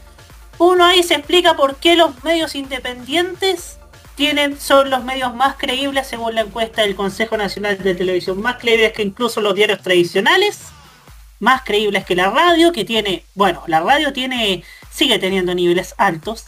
[0.57, 3.77] Uno ahí se explica por qué los medios independientes
[4.15, 8.57] tienen, son los medios más creíbles según la encuesta del Consejo Nacional de Televisión, más
[8.57, 10.71] creíbles que incluso los diarios tradicionales
[11.39, 16.45] más creíbles que la radio, que tiene, bueno, la radio tiene, sigue teniendo niveles altos,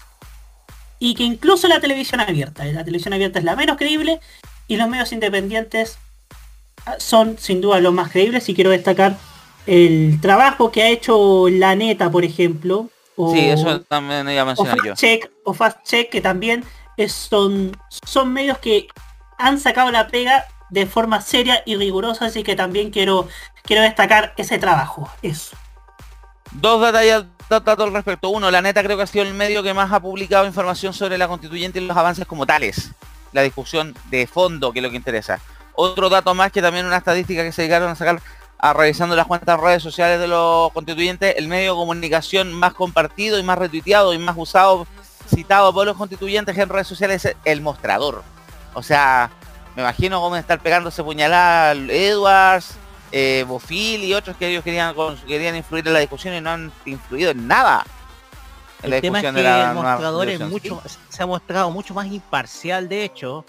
[1.00, 4.20] y que incluso la televisión abierta, la televisión abierta es la menos creíble,
[4.70, 5.98] y los medios independientes
[6.86, 9.18] ah, son sin duda los más creíbles, y quiero destacar
[9.68, 14.44] el trabajo que ha hecho La Neta, por ejemplo, o, Sí, eso también iba a
[14.44, 14.96] o mencionar Fact yo.
[14.96, 16.64] Check, o Fast Check, que también
[16.96, 18.88] es- son, son medios que
[19.38, 23.28] han sacado la pega de forma seria y rigurosa, así que también quiero,
[23.64, 25.10] quiero destacar ese trabajo.
[25.22, 25.58] Eso.
[26.52, 28.30] Dos detalles, datos al respecto.
[28.30, 31.18] Uno, la neta creo que ha sido el medio que más ha publicado información sobre
[31.18, 32.92] la constituyente y los avances como tales.
[33.32, 35.40] La discusión de fondo, que es lo que interesa.
[35.74, 38.22] Otro dato más que también una estadística que se llegaron a sacar
[38.58, 43.40] a revisando las cuentas redes sociales de los constituyentes, el medio de comunicación más compartido
[43.40, 44.86] y más retuiteado y más usado,
[45.34, 48.24] citado por los constituyentes en redes sociales es el mostrador.
[48.74, 49.30] O sea,
[49.76, 52.76] me imagino cómo estar pegándose puñalada al Edwards,
[53.12, 54.94] eh, y otros que ellos querían
[55.28, 57.86] querían influir en la discusión y no han influido en nada.
[58.84, 62.88] La El tema es que el mostrador es mucho, se ha mostrado mucho más imparcial,
[62.88, 63.44] de hecho,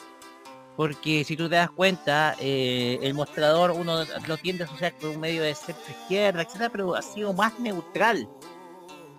[0.77, 5.11] porque si tú te das cuenta, eh, el mostrador uno lo tiende a asociar con
[5.11, 8.29] un medio de centro izquierda, etcétera, pero ha sido más neutral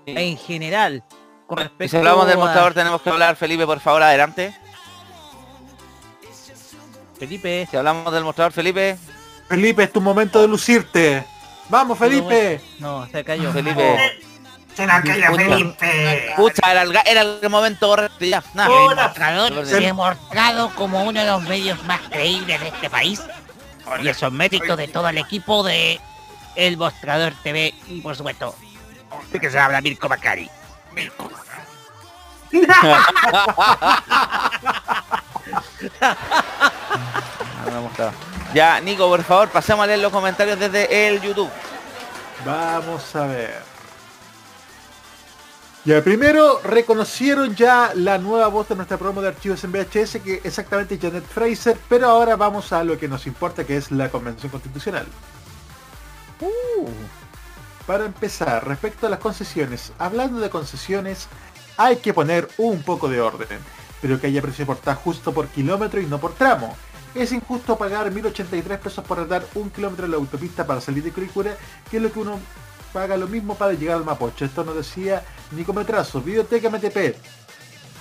[0.05, 1.03] en general.
[1.47, 4.53] Con Y respecto si hablamos del a- mostrador tenemos que hablar, Felipe, por favor, adelante.
[7.17, 7.67] Felipe.
[7.69, 8.97] Si hablamos del mostrador, Felipe.
[9.47, 11.23] Felipe, es tu momento de lucirte.
[11.69, 12.59] Vamos, Felipe.
[12.79, 13.51] No, se cayó.
[13.51, 13.97] Felipe.
[14.75, 16.33] Se la cayó Felipe.
[16.35, 18.43] Pucha, era el, era el momento correcto ya.
[18.53, 18.69] Nada.
[18.89, 19.95] El mostrador Súper se ha bien.
[19.95, 23.21] mostrado como uno de los medios más creíbles de este país.
[24.01, 25.99] Y eso es mérito de todo el equipo de
[26.55, 28.55] El Mostrador TV y por supuesto
[29.31, 30.49] de que se habla Mirko Macari.
[37.65, 38.11] No me ha mostrado.
[38.53, 41.49] Ya, Nico, por favor, pasemos a leer los comentarios desde el YouTube.
[42.45, 43.70] Vamos a ver.
[45.83, 50.39] Ya, primero reconocieron ya la nueva voz de nuestra promo de archivos en VHS, que
[50.43, 54.09] exactamente es Janet Fraser, pero ahora vamos a lo que nos importa, que es la
[54.09, 55.07] Convención Constitucional.
[57.87, 61.27] Para empezar, respecto a las concesiones, hablando de concesiones,
[61.77, 63.59] hay que poner un poco de orden,
[64.03, 66.77] pero que haya precio por TAS justo por kilómetro y no por tramo.
[67.15, 71.11] Es injusto pagar 1083 pesos por andar un kilómetro en la autopista para salir de
[71.11, 71.57] Curicura,
[71.89, 72.39] que es lo que uno
[72.93, 74.45] paga lo mismo para llegar al Mapocho.
[74.45, 77.15] Esto nos decía Nicometrazo, Videoteca MTP.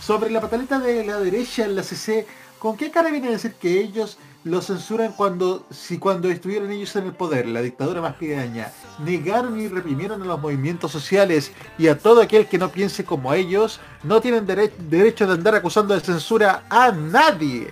[0.03, 2.27] Sobre la pataleta de la derecha en la CC,
[2.59, 6.97] ¿con qué cara viene a decir que ellos lo censuran cuando, si cuando estuvieron ellos
[6.97, 11.89] en el poder, la dictadura más pequeña, negaron y reprimieron a los movimientos sociales y
[11.89, 15.93] a todo aquel que no piense como ellos, no tienen dere- derecho de andar acusando
[15.95, 17.71] de censura a nadie?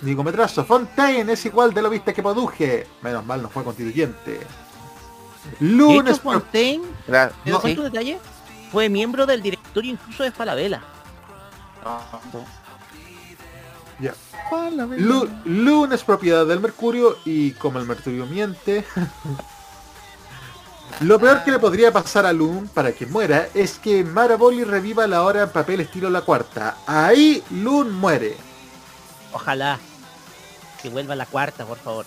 [0.00, 2.86] Nicometrazo, Fontaine es igual de lo viste que produje.
[3.02, 4.40] Menos mal no fue constituyente.
[5.60, 7.76] Lunes hecho, Fontaine, Gra- ¿te no, sí.
[7.78, 8.18] un detalle?
[8.72, 10.80] Fue miembro del directorio incluso de Falabella.
[14.00, 14.14] Ya.
[14.98, 18.84] Lu- lunes propiedad del Mercurio y como el Mercurio miente.
[21.00, 25.06] Lo peor que le podría pasar a Loon para que muera es que Maraboli reviva
[25.06, 26.76] la hora en papel estilo la cuarta.
[26.86, 28.36] Ahí Loon muere.
[29.32, 29.78] Ojalá
[30.82, 32.04] que vuelva la cuarta, por favor.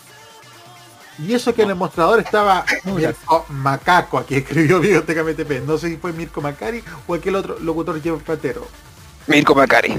[1.17, 5.65] Y eso que en el mostrador estaba Mirko Macaco, aquí escribió Biblioteca MTP.
[5.65, 8.67] No sé si fue Mirko Macari o aquel otro locutor Jeff Patero.
[9.27, 9.97] Mirko Macari.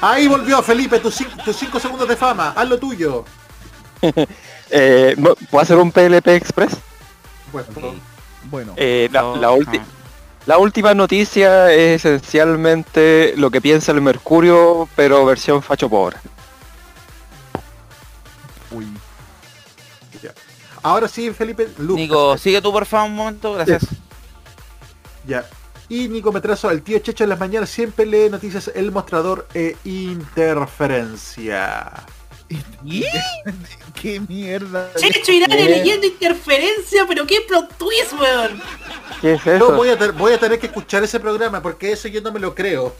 [0.00, 2.52] Ahí volvió Felipe, tus tus cinco segundos de fama.
[2.56, 3.24] Haz lo tuyo.
[4.74, 6.72] Eh, ¿mo- ¿Puedo hacer un PLP Express?
[7.52, 7.68] Bueno,
[8.44, 9.82] Bueno, Eh, la, la ulti-
[10.46, 16.16] la última noticia es esencialmente lo que piensa el Mercurio, pero versión facho pobre.
[20.82, 21.68] Ahora sí, Felipe.
[21.78, 21.96] Lucas.
[21.96, 23.82] Nico, sigue tú por favor un momento, gracias.
[25.26, 25.44] Ya.
[25.88, 29.76] Y Nico Metrazo, el tío Checho en las mañanas siempre lee noticias El Mostrador e
[29.84, 31.92] Interferencia.
[33.94, 34.90] ¿Qué mierda?
[34.96, 35.64] Checho Irán Eh.
[35.68, 38.60] leyendo interferencia, pero qué plot twist, weón.
[39.20, 39.72] ¿Qué es eso?
[39.74, 42.40] voy a, ter- voy a tener que escuchar ese programa porque eso yo no me
[42.40, 42.94] lo creo.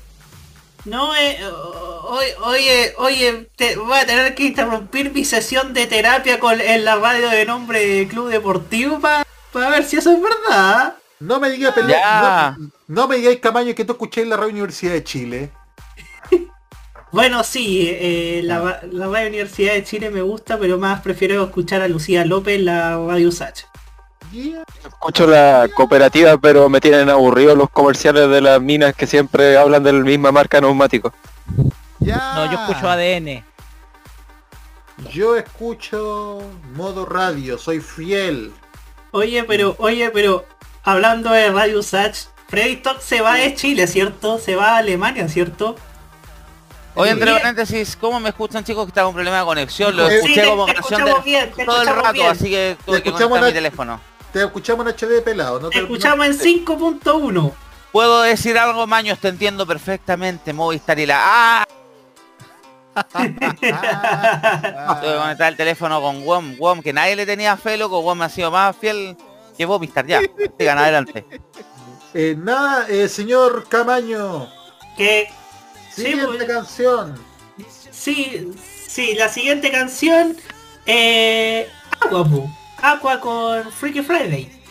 [0.84, 1.38] No, eh,
[2.12, 6.84] oye, oye, oye, te, voy a tener que interrumpir mi sesión de terapia con, en
[6.84, 9.24] la radio de nombre Club Deportivo para
[9.70, 10.94] ver si eso es verdad.
[11.20, 11.82] No me digas Ya.
[11.82, 15.50] pelea, no, no me digáis Camaño que tú escucháis la radio Universidad de Chile.
[17.12, 21.44] Bueno, sí, eh, la, ra- la radio Universidad de Chile me gusta, pero más prefiero
[21.44, 23.66] escuchar a Lucía López en la radio Sacha.
[24.82, 29.82] Escucho la cooperativa, pero me tienen aburrido los comerciales de las minas que siempre hablan
[29.84, 31.12] de la misma marca de neumáticos.
[32.04, 32.34] Ya.
[32.34, 33.44] No, yo escucho ADN.
[35.10, 36.42] Yo escucho
[36.74, 38.52] modo radio, soy fiel.
[39.10, 40.44] Oye, pero, oye, pero,
[40.84, 42.16] hablando de Radio Sach,
[42.48, 44.38] Freddy Talk se va de Chile, ¿cierto?
[44.38, 45.76] Se va a Alemania, ¿cierto?
[46.94, 49.96] Oye, entre paréntesis, ¿cómo me escuchan chicos que estaba un problema de conexión?
[49.96, 52.26] Lo Sí, escuché te- como te canción bien, te todo el rato, bien.
[52.30, 54.00] así que tuve Te que escuchamos conectar mi teléfono.
[54.32, 55.58] Te escuchamos en HD pelado.
[55.60, 57.52] No te, Te escuchamos en 5.1.
[57.92, 59.18] ¿Puedo decir algo, Maños?
[59.18, 61.20] Te entiendo perfectamente, Movistar y la...
[61.22, 61.64] ¡Ah!
[63.12, 68.22] Tuve que conectar el teléfono con WOM, WOM, que nadie le tenía fe, loco, WOM
[68.22, 69.16] ha sido más fiel
[69.56, 70.20] que Movistar, ya.
[70.58, 71.24] Sigan adelante.
[72.14, 74.48] Eh, nada, eh, señor Camaño.
[74.96, 75.28] Que
[75.90, 77.18] sí, Siguiente pues, canción.
[77.90, 78.52] sí,
[78.86, 80.36] sí, la siguiente canción,
[80.86, 81.68] eh,
[82.00, 82.26] Aqua.
[82.82, 84.61] Aqua con Freaky Friday.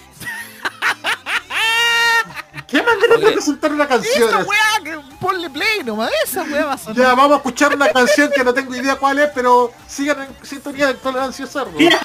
[2.71, 4.29] ¿Qué manera de presentar una canción?
[4.29, 6.95] Esa weá, que ponle play nomás, esa weá va a sonar.
[6.97, 10.45] Ya, vamos a escuchar una canción que no tengo idea cuál es, pero sigan en
[10.45, 11.77] sintonía de Tolerancia Cerdo.
[11.77, 11.99] Ya,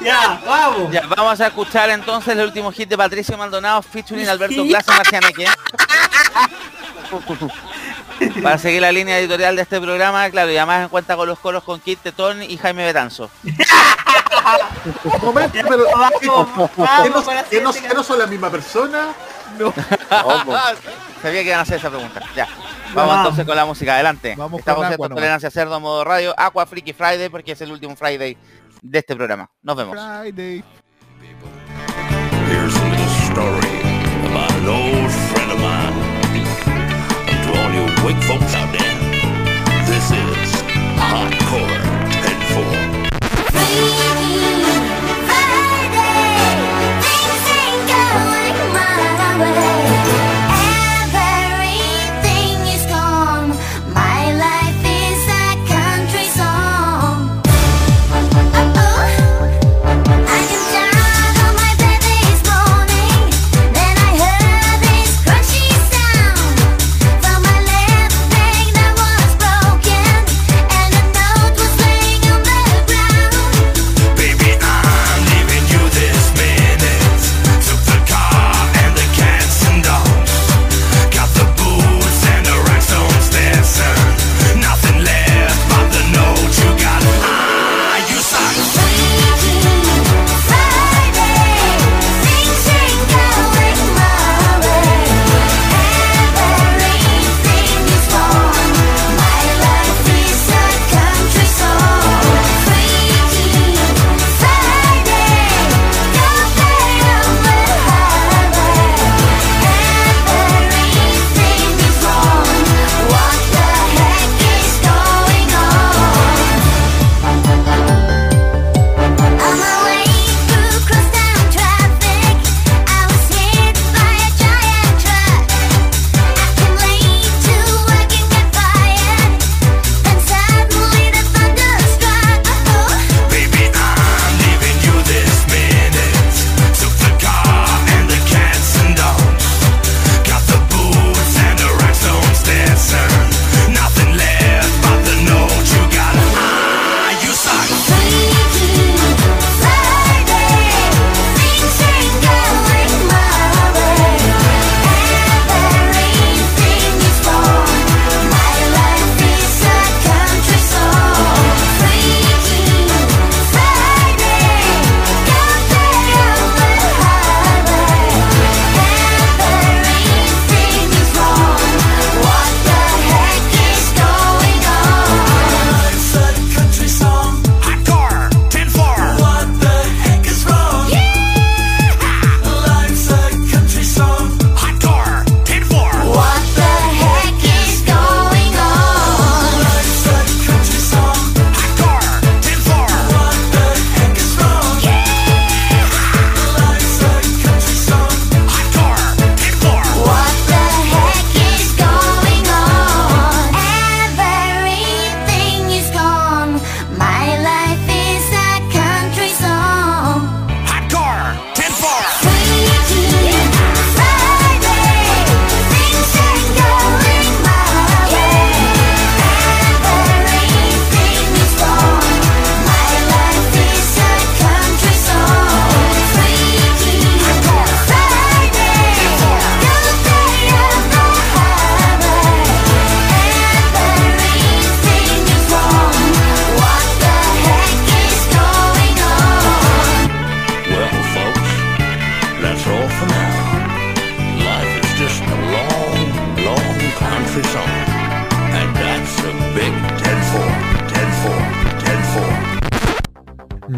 [0.00, 0.90] ya, vamos.
[0.92, 4.68] Ya, vamos a escuchar entonces el último hit de Patricio Maldonado featuring Alberto Sí.
[4.68, 5.46] Plaza Marcianeque.
[8.42, 11.38] Para seguir la línea editorial de este programa, claro, y además en cuenta con los
[11.38, 13.30] coros con Kit Tetón y Jaime Betanzo.
[13.44, 16.46] Un momento, pero Vamos, ¿que vamos
[17.10, 19.08] no, con la que no- siguiente que no son la misma persona?
[21.22, 22.20] Sabía que iban a hacer esa pregunta.
[22.34, 22.46] Ya.
[22.94, 23.16] Vamos Vamos.
[23.16, 24.34] entonces con la música, adelante.
[24.36, 25.16] Vamos Estamos con en Aqua nomás.
[25.16, 28.36] Tolerancia Cerdo modo radio, Aqua Freaky Friday, porque es el último Friday
[28.82, 29.50] de este programa.
[29.62, 29.96] Nos vemos.
[29.96, 30.62] Friday.
[32.48, 33.80] Here's a little story
[34.30, 36.05] about an old friend of mine.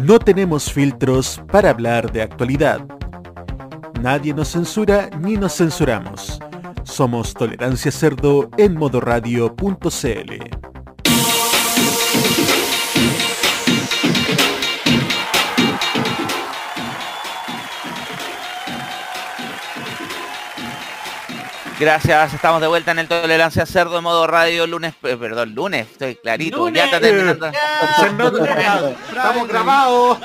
[0.09, 2.81] No tenemos filtros para hablar de actualidad.
[4.01, 6.39] Nadie nos censura ni nos censuramos.
[6.81, 10.78] Somos Tolerancia Cerdo en modoradio.cl.
[21.79, 25.87] Gracias, estamos de vuelta en el Tolerancia Cerdo en modo radio lunes, eh, perdón, lunes,
[25.89, 27.47] estoy clarito, ya está terminando.
[27.47, 30.17] Estamos grabados.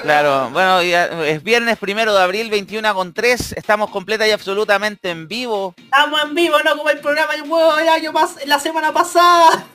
[0.00, 5.10] Claro, bueno, ya es viernes primero de abril, 21 con 3, estamos completa y absolutamente
[5.10, 5.74] en vivo.
[5.76, 9.66] Estamos en vivo, no como el programa del huevo del año pas la semana pasada.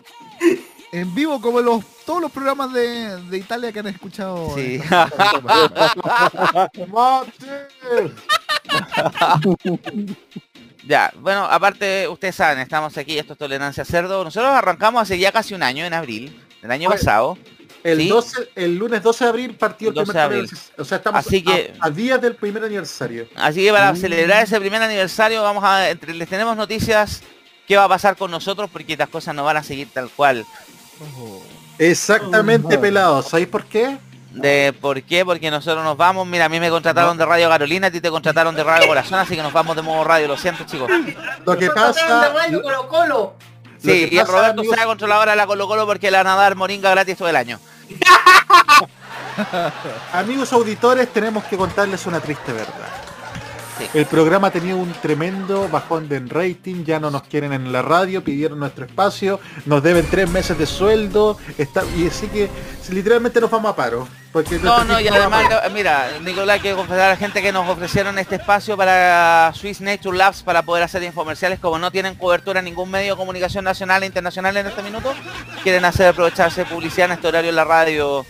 [0.91, 4.55] En vivo como los todos los programas de, de Italia que han escuchado.
[4.55, 4.81] Sí.
[10.87, 14.23] Ya, bueno, aparte, ustedes saben, estamos aquí, esto es Tolerancia Cerdo.
[14.23, 17.37] Nosotros arrancamos hace ya casi un año, en abril, del año Oye, pasado.
[17.83, 18.07] El, ¿sí?
[18.09, 20.39] 12, el lunes 12 de abril partió el 12 primer de abril.
[20.39, 20.73] aniversario.
[20.81, 23.27] O sea, estamos Así que- a, a días del primer aniversario.
[23.35, 27.21] Así que para celebrar ese primer aniversario, vamos a entre- les tenemos noticias
[27.67, 30.45] qué va a pasar con nosotros porque las cosas no van a seguir tal cual.
[31.77, 32.81] Exactamente, Oh.
[32.81, 33.27] pelados.
[33.29, 33.97] ¿Sabéis por qué?
[34.31, 37.87] De por qué, porque nosotros nos vamos, mira, a mí me contrataron de Radio Carolina,
[37.87, 40.37] a ti te contrataron de Radio Corazón, así que nos vamos de modo radio, lo
[40.37, 40.89] siento chicos.
[41.45, 42.29] Lo que de pasa...
[42.33, 43.33] Radio Colo Colo.
[43.81, 46.35] Sí, y el Roberto amigos- sea controladora de la Colo Colo porque le van a
[46.35, 47.59] dar moringa gratis todo el año.
[50.13, 52.73] Amigos auditores, tenemos que contarles una triste verdad.
[53.79, 53.85] Sí.
[53.93, 57.81] El programa ha tenido un tremendo bajón de rating, ya no nos quieren en la
[57.81, 62.49] radio, pidieron nuestro espacio, nos deben tres meses de sueldo, está, y así que
[62.89, 64.07] literalmente nos vamos a paro.
[64.31, 68.19] Porque No, no, y además, mira, Nicolás, que confesar a la gente que nos ofrecieron
[68.19, 72.65] este espacio para Swiss Nature Labs para poder hacer infomerciales, como no tienen cobertura en
[72.65, 75.15] ningún medio de comunicación nacional e internacional en este minuto,
[75.63, 78.25] quieren hacer aprovecharse publicidad en este horario en la radio.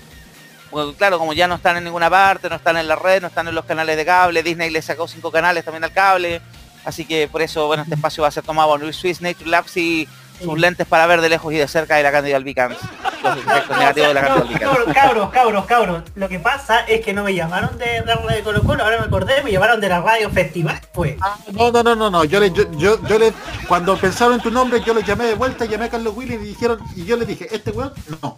[0.97, 3.47] Claro, como ya no están en ninguna parte, no están en la red, no están
[3.47, 6.41] en los canales de cable, Disney le sacó cinco canales también al cable,
[6.85, 9.77] así que por eso, bueno, este espacio va a ser tomado por Swiss Nature Labs
[9.77, 10.07] y
[10.41, 12.77] sus lentes para ver de lejos y de cerca de la Candida albicans,
[13.23, 14.59] los efectos negativos de la Candida albicans.
[14.59, 16.03] Cabros, cabros, cabros, cabros.
[16.15, 19.05] Lo que pasa es que no me llamaron de la radio Colo Colo, ahora me
[19.05, 21.17] acordé, me llamaron de la radio festival, pues.
[21.51, 22.23] No, no, no, no, no.
[22.23, 23.33] Yo le, yo, yo, yo le,
[23.67, 26.37] cuando pensaron en tu nombre, yo le llamé de vuelta, llamé a Carlos Willy y
[26.37, 28.37] dijeron, y yo le dije, este weón, no.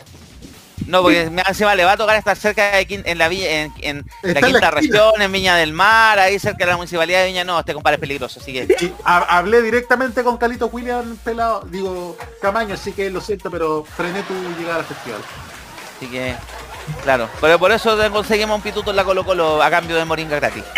[0.88, 4.06] No, porque me encima le va a tocar estar cerca de en la villa, en,
[4.24, 4.72] la la quinta esquina.
[4.72, 7.96] región, en Viña del Mar, ahí cerca de la municipalidad de Viña, no, este compadre
[7.96, 12.92] es peligroso, así que Y ha- hablé directamente con Calito William pelado, digo, Camaño, así
[12.94, 15.22] que lo siento, pero frené tu llegada al festival.
[15.98, 16.36] así que
[17.04, 17.30] claro.
[17.40, 20.64] Pero por eso conseguimos un pituto en la Colo Colo a cambio de moringa gratis.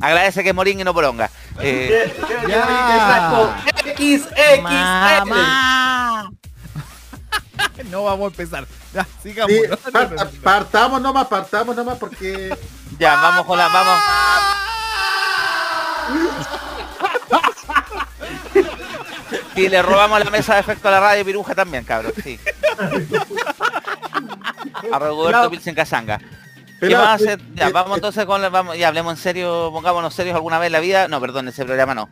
[0.00, 1.30] Agradece que es moringa y no poronga.
[1.60, 2.12] Eh,
[3.96, 6.30] X, X, Mamá.
[7.90, 8.66] no vamos a empezar.
[8.94, 9.52] Ya, sigamos.
[9.52, 10.30] Sí, No, no, no, no.
[10.42, 12.56] partamos nomás, partamos nomás porque
[12.98, 14.00] ya, vamos con la, vamos.
[19.54, 22.38] Y le robamos la mesa de efecto a la radio Piruja también, cabrón, sí.
[24.92, 25.50] A Roberto.
[25.50, 26.18] Pilsen Casanga.
[26.78, 27.16] ¿Qué eh, Ya,
[27.68, 30.72] eh, vamos entonces con la- vamos, ya hablemos en serio, pongámonos serios alguna vez en
[30.72, 31.08] la vida.
[31.08, 32.10] No, perdón, ese programa no.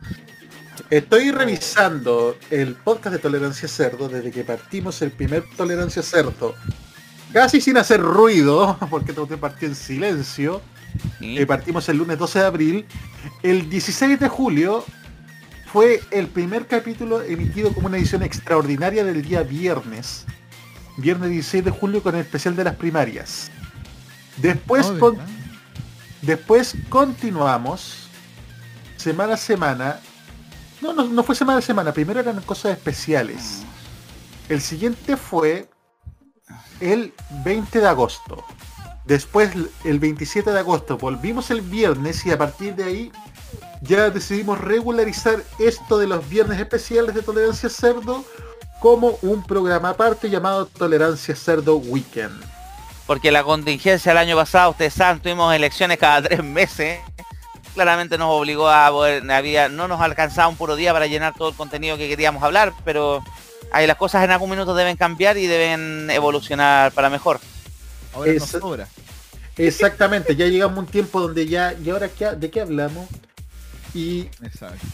[0.89, 6.55] Estoy revisando el podcast de Tolerancia Cerdo desde que partimos el primer Tolerancia Cerdo.
[7.33, 10.61] Casi sin hacer ruido, porque todo te partió en silencio.
[11.19, 11.37] Sí.
[11.37, 12.85] Eh, partimos el lunes 12 de abril.
[13.43, 14.85] El 16 de julio
[15.71, 20.25] fue el primer capítulo emitido como una edición extraordinaria del día viernes.
[20.97, 23.51] Viernes 16 de julio con el especial de las primarias.
[24.37, 25.29] Después, con- ¿verdad?
[26.21, 28.07] después continuamos
[28.97, 29.99] semana a semana.
[30.93, 33.63] No, no, fue semana a semana, primero eran cosas especiales.
[34.49, 35.67] El siguiente fue
[36.79, 37.11] el
[37.43, 38.45] 20 de agosto.
[39.05, 39.51] Después
[39.83, 43.11] el 27 de agosto volvimos el viernes y a partir de ahí
[43.81, 48.23] ya decidimos regularizar esto de los viernes especiales de Tolerancia Cerdo
[48.79, 52.43] como un programa aparte llamado Tolerancia Cerdo Weekend.
[53.07, 56.99] Porque la contingencia el año pasado, ustedes saben, tuvimos elecciones cada tres meses.
[57.75, 61.49] Claramente nos obligó a poder, había, no nos alcanzaba un puro día para llenar todo
[61.49, 63.21] el contenido que queríamos hablar, pero
[63.71, 67.39] ahí las cosas en algún minuto deben cambiar y deben evolucionar para mejor.
[68.13, 68.87] Ahora nos Es- sobra.
[69.57, 73.07] Exactamente, ya llegamos a un tiempo donde ya, ¿y ahora qué, de qué hablamos?
[73.93, 74.85] Y Exacto.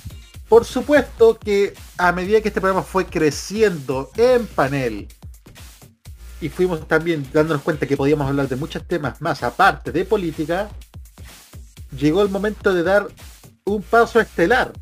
[0.50, 5.08] por supuesto que a medida que este programa fue creciendo en panel
[6.40, 10.70] y fuimos también dándonos cuenta que podíamos hablar de muchos temas más aparte de política,
[11.92, 13.08] llegó el momento de dar
[13.66, 14.74] un paso estelar.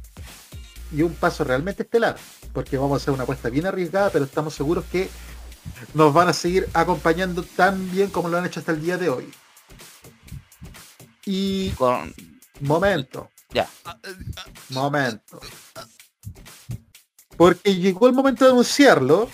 [0.91, 2.15] y un paso realmente estelar,
[2.51, 5.07] porque vamos a hacer una apuesta bien arriesgada, pero estamos seguros que
[5.93, 9.09] nos van a seguir acompañando tan bien como lo han hecho hasta el día de
[9.09, 9.31] hoy.
[11.25, 12.11] Y Con...
[12.61, 13.69] momento, Ya.
[14.69, 15.39] momento.
[17.37, 19.29] Porque llegó el momento de anunciarlo,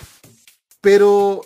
[0.82, 1.40] pero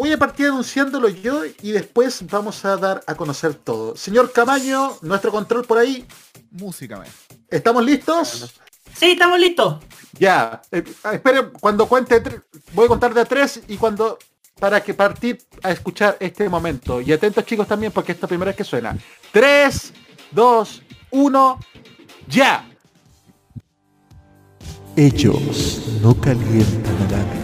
[0.00, 3.94] voy a partir anunciándolo yo y después vamos a dar a conocer todo.
[3.96, 6.06] Señor Camaño, nuestro control por ahí,
[6.52, 7.06] Música, man.
[7.50, 8.50] ¿estamos listos?
[8.94, 9.76] Sí, estamos listos.
[10.18, 10.82] Ya, eh,
[11.12, 12.22] esperen, cuando cuente,
[12.72, 14.18] voy a contar de a tres y cuando,
[14.58, 17.02] para que partir a escuchar este momento.
[17.02, 18.96] Y atentos chicos también, porque esta primera vez que suena.
[19.32, 19.92] 3,
[20.32, 21.60] 2, 1,
[22.26, 22.68] ya.
[24.96, 27.39] Ellos no calientan a nadie,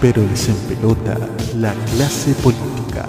[0.00, 1.16] pero les empelota
[1.56, 3.06] la clase política.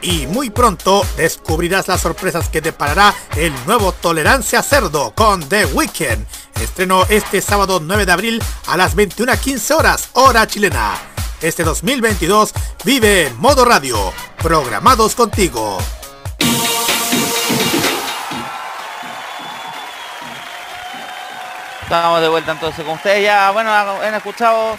[0.00, 6.26] Y muy pronto descubrirás las sorpresas que deparará el nuevo Tolerancia Cerdo con The Weeknd.
[6.60, 10.94] Estreno este sábado 9 de abril a las 21.15 horas, hora chilena.
[11.40, 12.52] Este 2022
[12.84, 15.78] vive en modo radio, programados contigo.
[21.82, 24.76] Estamos de vuelta entonces con ustedes ya, bueno, han escuchado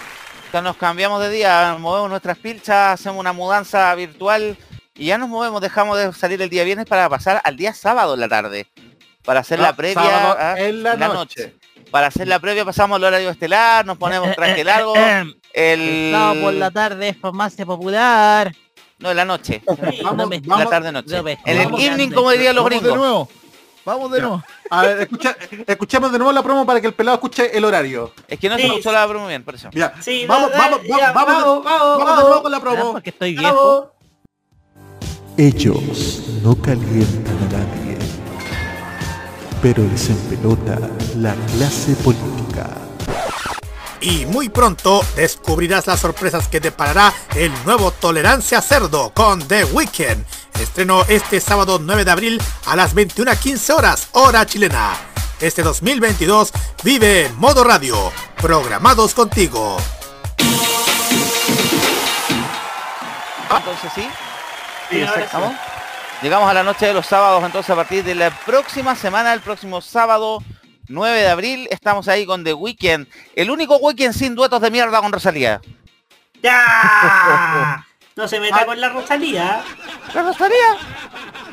[0.62, 4.56] nos cambiamos de día, movemos nuestras pilchas, hacemos una mudanza virtual
[4.94, 8.14] y ya nos movemos, dejamos de salir el día viernes para pasar al día sábado
[8.14, 8.66] en la tarde.
[9.24, 11.54] Para hacer No, la previa sábado ah, en la noche.
[11.90, 14.94] Para hacer la previa pasamos al horario estelar, nos ponemos traje largo,
[15.52, 18.54] el Sábado por la tarde, farmacia popular.
[18.98, 19.62] No, en la noche.
[20.02, 21.18] no me- la tarde noche.
[21.44, 22.96] En el evening, como dirían los de gringos.
[22.96, 23.28] nuevo.
[23.84, 24.42] Vamos de nuevo.
[24.70, 25.36] A ver, escucha,
[25.66, 28.12] escuchemos de nuevo la promo para que el pelado escuche el horario.
[28.26, 28.68] Es que no se Sí.
[28.68, 29.68] escuchó la promo bien, por eso.
[29.72, 32.24] Ya, Sí, vamos, no, vamos, vamos, ya, vamos, vamos, vamos, vamos de vamos.
[32.24, 32.92] nuevo con la promo.
[32.92, 33.90] porque estoy viejo.
[35.36, 37.98] Ellos no calientan a nadie,
[39.60, 40.78] pero les empelota
[41.18, 42.68] la clase política.
[44.04, 50.26] Y muy pronto descubrirás las sorpresas que deparará el nuevo Tolerancia Cerdo con The Weeknd.
[50.60, 54.92] Estreno este sábado 9 de abril a las 21.15 horas, hora chilena.
[55.40, 56.52] Este 2022
[56.82, 59.78] vive en modo radio, programados contigo.
[63.56, 64.06] Entonces sí.
[66.20, 69.40] Llegamos a la noche de los sábados, entonces a partir de la próxima semana, el
[69.40, 70.42] próximo sábado
[70.88, 73.06] 9 de abril, estamos ahí con The Weeknd.
[73.34, 75.60] El único Weeknd sin duetos de mierda con Rosalía.
[76.42, 77.86] ¡Ya!
[78.16, 79.62] No se meta con la Rosalía.
[80.14, 80.76] ¿La Rosalía?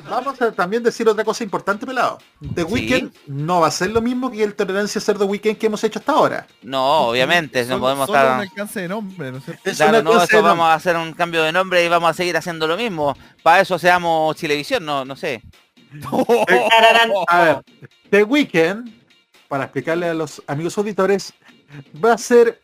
[0.07, 2.19] Vamos a también decir otra cosa importante, pelado.
[2.53, 2.67] The Sí.
[2.71, 5.97] Weekend no va a ser lo mismo que el Tolerancia Cerdo Weekend que hemos hecho
[5.99, 6.47] hasta ahora.
[6.61, 8.41] No, obviamente, no podemos solo un estar...
[8.41, 9.71] alcance de nombre, ¿no es cierto?
[9.75, 12.13] Claro, una no, eso de vamos a hacer un cambio de nombre y vamos a
[12.13, 13.15] seguir haciendo lo mismo.
[13.41, 15.41] Para eso seamos Chilevisión, no, no sé.
[16.69, 17.11] Tararán.
[17.27, 17.57] A ver,
[18.11, 19.00] The Weeknd,
[19.51, 21.33] para explicarle a los amigos auditores,
[22.03, 22.61] va a ser,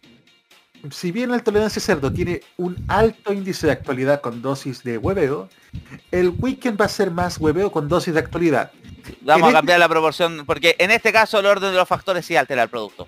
[0.90, 5.50] si bien el tolerancia cerdo tiene un alto índice de actualidad con dosis de hueveo,
[6.12, 8.72] el Weekend va a ser más hueveo con dosis de actualidad.
[9.20, 11.90] Vamos En a este- cambiar la proporción, porque en este caso el orden de los
[11.90, 13.06] factores sí altera el producto.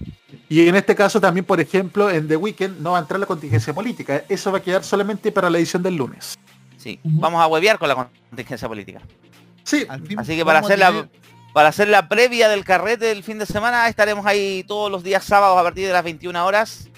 [0.49, 3.27] Y en este caso también, por ejemplo, en The Weekend no va a entrar la
[3.27, 4.25] contingencia política.
[4.27, 6.37] Eso va a quedar solamente para la edición del lunes.
[6.75, 8.99] Sí, vamos a huevear con la contingencia política.
[9.63, 9.85] Sí,
[10.17, 11.09] Así que para hacer la tener-
[11.53, 15.23] para hacer la previa del carrete del fin de semana estaremos ahí todos los días
[15.23, 16.89] sábados a partir de las 21 horas.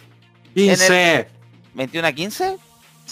[0.54, 1.28] 15.
[1.74, 2.58] 21 a 15.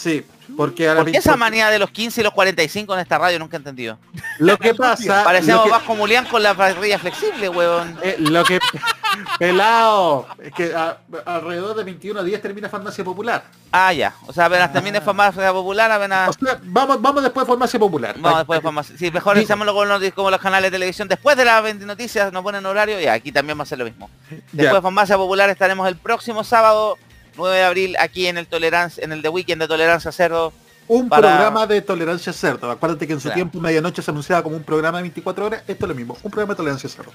[0.00, 0.24] Sí,
[0.56, 3.00] porque a la ¿Por qué esa 20 manía de los 15 y los 45 en
[3.00, 3.38] esta radio?
[3.38, 3.98] Nunca he entendido.
[4.38, 7.98] Lo que pasa, Parecemos que, Vasco Mulián con la parrilla flexible, huevón.
[8.02, 8.58] eh, lo que
[9.38, 13.44] pelado, es que a- alrededor de 21 días termina Farmacia Popular.
[13.72, 14.14] Ah, ya.
[14.26, 16.30] O sea, apenas termine farmacia popular, apenas...
[16.30, 18.16] O sea, vamos, vamos después de Farmacia Popular.
[18.18, 18.96] Vamos después de farmacia.
[18.98, 19.44] Sí, mejor Sí.
[19.44, 21.06] hacémoslo con los, como los canales de televisión.
[21.06, 23.84] Después de las 20 noticias nos ponen horario y aquí también va a ser lo
[23.84, 24.10] mismo.
[24.28, 24.74] Después Ya.
[24.74, 26.98] de farmacia popular estaremos el próximo sábado
[27.36, 30.52] 9 de abril aquí en el tolerancia en el de weekend de tolerancia cerdo
[30.88, 32.70] Un para- programa de tolerancia cerdo.
[32.70, 33.34] Acuérdate que en su Claro.
[33.36, 35.62] tiempo medianoche se anunciaba como un programa de 24 horas.
[35.68, 37.12] Esto es lo mismo, un programa de tolerancia cerdo.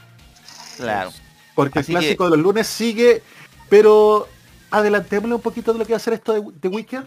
[0.77, 1.11] claro
[1.55, 3.21] Porque Así el clásico de los lunes sigue,
[3.69, 4.27] pero
[4.71, 7.05] adelantémosle un poquito de lo que va a ser esto de, de Weekend.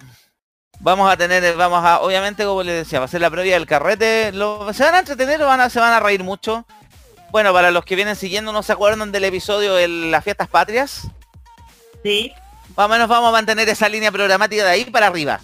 [0.81, 3.67] vamos a tener vamos a obviamente como les decía va a ser la previa del
[3.67, 6.65] carrete Lo- se van a entretener van a, se van a reír mucho
[7.31, 11.03] bueno para los que vienen siguiendo no se acuerdan del episodio de las fiestas patrias
[12.05, 12.33] Sí.
[12.77, 15.41] Más o menos vamos a mantener esa línea programática de ahí para arriba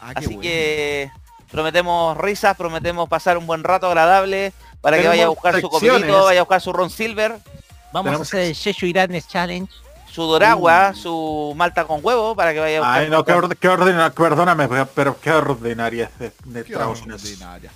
[0.00, 0.42] Ah, así bueno.
[0.42, 1.10] que
[1.50, 6.24] prometemos risas prometemos pasar un buen rato agradable para que vaya a buscar su copito
[6.24, 7.36] vaya a buscar su ron silver
[7.92, 9.72] Vamos Tenemos- a hacer el Sheshu Iranes Challenge.
[10.12, 13.56] su doragua su malta con huevo para que vaya a buscar Ay, no, qué, orden-
[13.58, 17.72] qué perdóname, pero- qué ordinaria es de, de Qué ordinaria.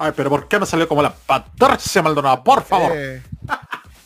[0.00, 2.42] Ay, pero ¿por qué me salió como la Patricia Maldonado?
[2.44, 2.92] Por favor.
[2.94, 3.22] Eh,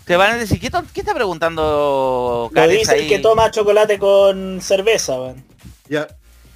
[0.05, 3.09] Te van a decir, ¿qué, está preguntando Carex dice ahí?
[3.09, 5.45] que toma chocolate con cerveza, weón.
[5.89, 6.09] Ya.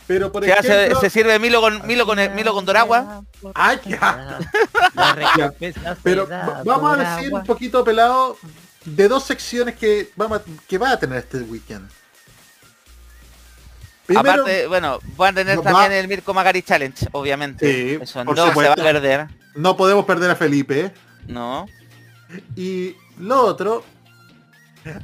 [0.07, 1.01] Pero por Se, hace- ejemplo...
[1.01, 3.23] se sirve Milo con Milo con Milo con Doragua.
[3.55, 4.39] ¡Ay, ya!
[5.37, 5.53] Ya,
[6.03, 8.37] Pero va- vamos a decir un poquito pelado
[8.85, 11.89] de dos secciones que vamos a- que va a tener este weekend.
[14.07, 17.67] Primero, Aparte, bueno, van a tener también va- el Mirko Magari Challenge, obviamente.
[17.73, 18.77] Sí, Eso por no se supuesto.
[18.77, 19.27] va a perder.
[19.57, 20.93] no podemos perder a Felipe.
[21.27, 21.67] No.
[22.55, 23.85] Y lo otro,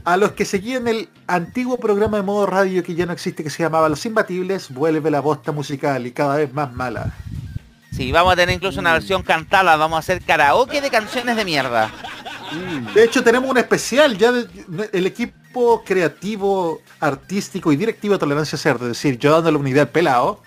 [0.05, 3.51] a los que seguían el antiguo programa de modo radio que ya no existe, que
[3.51, 7.13] se llamaba Los Imbatibles, vuelve la bosta musical y cada vez más mala.
[7.91, 11.45] Sí, vamos a tener incluso una versión cantada, vamos a hacer karaoke de canciones de
[11.45, 11.91] mierda.
[12.95, 14.47] De hecho, tenemos un especial ya de-
[14.93, 19.83] el equipo creativo, artístico y directivo de Tolerancia Cerdo, es decir, yo dándole una idea
[19.83, 20.43] al pelado,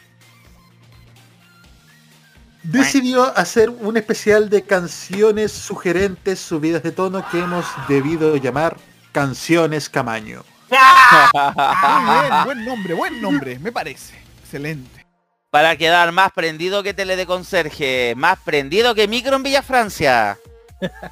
[2.66, 8.78] decidió hacer un especial de canciones sugerentes subidas de tono que hemos debido llamar
[9.12, 10.44] Canciones Camaño.
[10.70, 14.16] Muy bien, buen nombre, buen nombre, me parece.
[14.42, 15.06] Excelente.
[15.52, 20.38] Para quedar más prendido que tele de conserje, más prendido que micro en Villa Francia.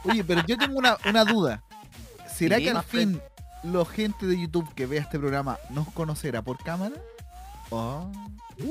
[0.03, 1.63] Oye, pero yo tengo una, una duda.
[2.27, 3.21] ¿Será Sí, que al fin
[3.63, 6.95] la gente de YouTube que vea este programa nos conocerá por cámara?
[7.69, 8.11] Oh.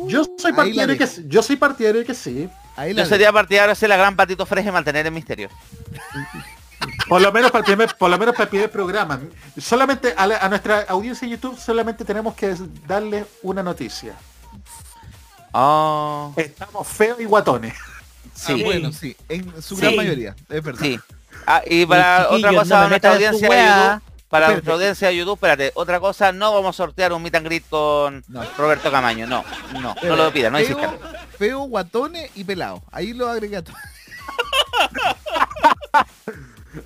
[0.06, 2.48] Yo soy Ahí la partidario que yo soy partidario de que sí.
[2.76, 5.48] Ahí la Yo sería partidario de hacer la gran patito freje y mantener el misterio.
[7.08, 9.20] Por lo menos para el primer, por lo menos para el primer programa.
[9.58, 14.14] Solamente a, la- a nuestra audiencia de YouTube solamente tenemos que darle una noticia.
[15.52, 17.74] Oh, Estamos feos y guatones.
[18.48, 19.82] Ah, bueno, sí, en su Sí.
[19.82, 20.80] gran mayoría, es verdad.
[20.80, 20.98] Sí.
[21.46, 23.56] Ah, y para otra no cosa, me a nuestra audiencia de.
[23.98, 27.34] YouTube, para nuestra audiencia de YouTube, espérate, otra cosa, no vamos a sortear un meet
[27.34, 28.42] and greet con No.
[28.56, 29.44] Roberto Camaño, no,
[29.78, 30.98] no, no lo pidan, no feo,
[31.36, 32.82] feo, guatones y pelado.
[32.90, 33.76] Ahí lo agregué a todo.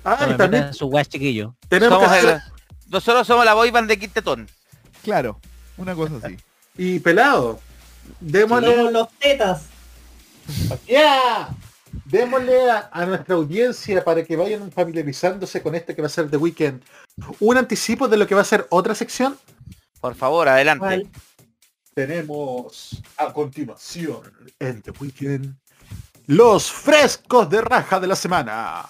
[0.03, 1.55] Ah, también su chiquillo.
[1.69, 4.49] tenemos que Somos hacer- el- nosotros somos la boy band de Quintetón.
[5.01, 5.39] Claro,
[5.77, 6.35] una cosa así.
[6.77, 7.61] Y pelado.
[8.19, 9.61] Démosle, los tetas.
[10.85, 11.47] ¡Ya!
[12.09, 16.29] Démosle a, a nuestra audiencia para que vayan familiarizándose con este que va a ser
[16.29, 16.81] The Weekend.
[17.39, 19.37] Un anticipo de lo que va a ser otra sección.
[19.99, 21.09] Por favor, adelante.
[21.93, 24.21] Tenemos a continuación
[24.59, 25.55] en The Weekend
[26.27, 28.85] los frescos de raja de la semana.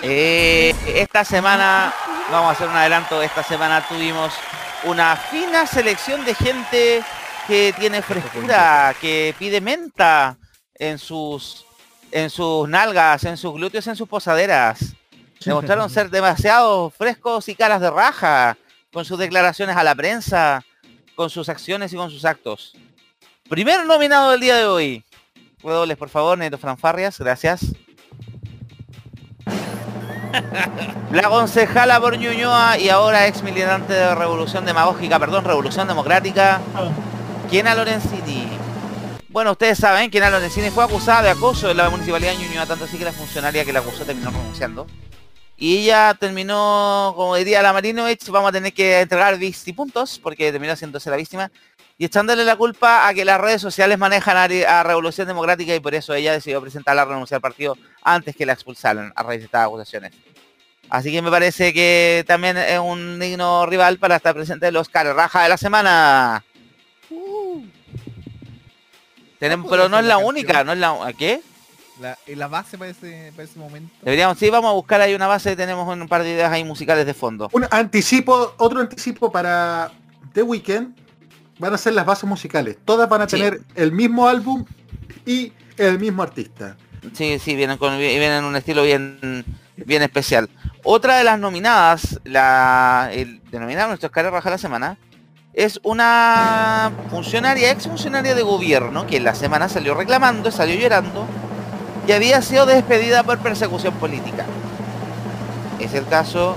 [0.00, 1.92] Eh, esta semana,
[2.30, 4.32] vamos a hacer un adelanto, esta semana tuvimos
[4.84, 7.04] una fina selección de gente
[7.46, 10.38] que tiene frescura, que pide menta
[10.74, 11.66] en sus
[12.14, 14.94] en sus nalgas, en sus glúteos, en sus posaderas.
[15.44, 18.56] Demostraron ser demasiado frescos y caras de raja
[18.92, 20.64] con sus declaraciones a la prensa,
[21.16, 22.76] con sus acciones y con sus actos.
[23.48, 25.04] Primer nominado del día de hoy.
[25.60, 27.66] Redobles, por favor, Neto Franfarrias, gracias.
[31.10, 36.60] La concejala por Ñuñoa y ahora ex militante de Revolución Demagógica, perdón, Revolución Democrática,
[37.50, 38.63] Kiena Lorenzini.
[39.34, 42.84] Bueno, ustedes saben, Kiena Lorenzini fue acusada de acoso en la municipalidad de Ñuñoa, tanto
[42.84, 44.86] así que la funcionaria que la acusó terminó renunciando.
[45.56, 49.36] Y ella terminó, como diría la Marinovich, vamos a tener que entregar
[49.74, 51.50] puntos porque terminó haciéndose la víctima,
[51.98, 55.96] y echándole la culpa a que las redes sociales manejan a, Revolución Democrática y por
[55.96, 59.46] eso ella decidió presentar la renuncia al partido antes que la expulsaran a raíz de
[59.46, 60.12] estas acusaciones.
[60.88, 64.92] Así que me parece que también es un digno rival para estar presente en los
[64.92, 66.44] Raja de la semana.
[69.44, 71.42] Tenemos, pero no es la única, no es la ¿qué?
[72.00, 73.94] La, la base para ese, para ese momento.
[74.02, 77.04] Deberíamos, sí, vamos a buscar ahí una base, tenemos un par de ideas ahí musicales
[77.04, 77.50] de fondo.
[77.52, 79.92] Un anticipo, otro anticipo para
[80.32, 80.96] The Weeknd
[81.58, 82.78] van a ser las bases musicales.
[82.86, 83.36] Todas van a Sí.
[83.36, 84.64] tener el mismo álbum
[85.26, 86.76] y el mismo artista.
[87.12, 89.44] Sí, sí, vienen con vienen en un estilo bien
[89.76, 90.48] bien especial.
[90.84, 94.96] Otra de las nominadas, la el denominada nuestro Oscar Raja de la semana,
[95.54, 101.26] es una funcionaria, ex funcionaria de gobierno, que en la semana salió reclamando, salió llorando,
[102.06, 104.44] y había sido despedida por persecución política.
[105.80, 106.56] Es el caso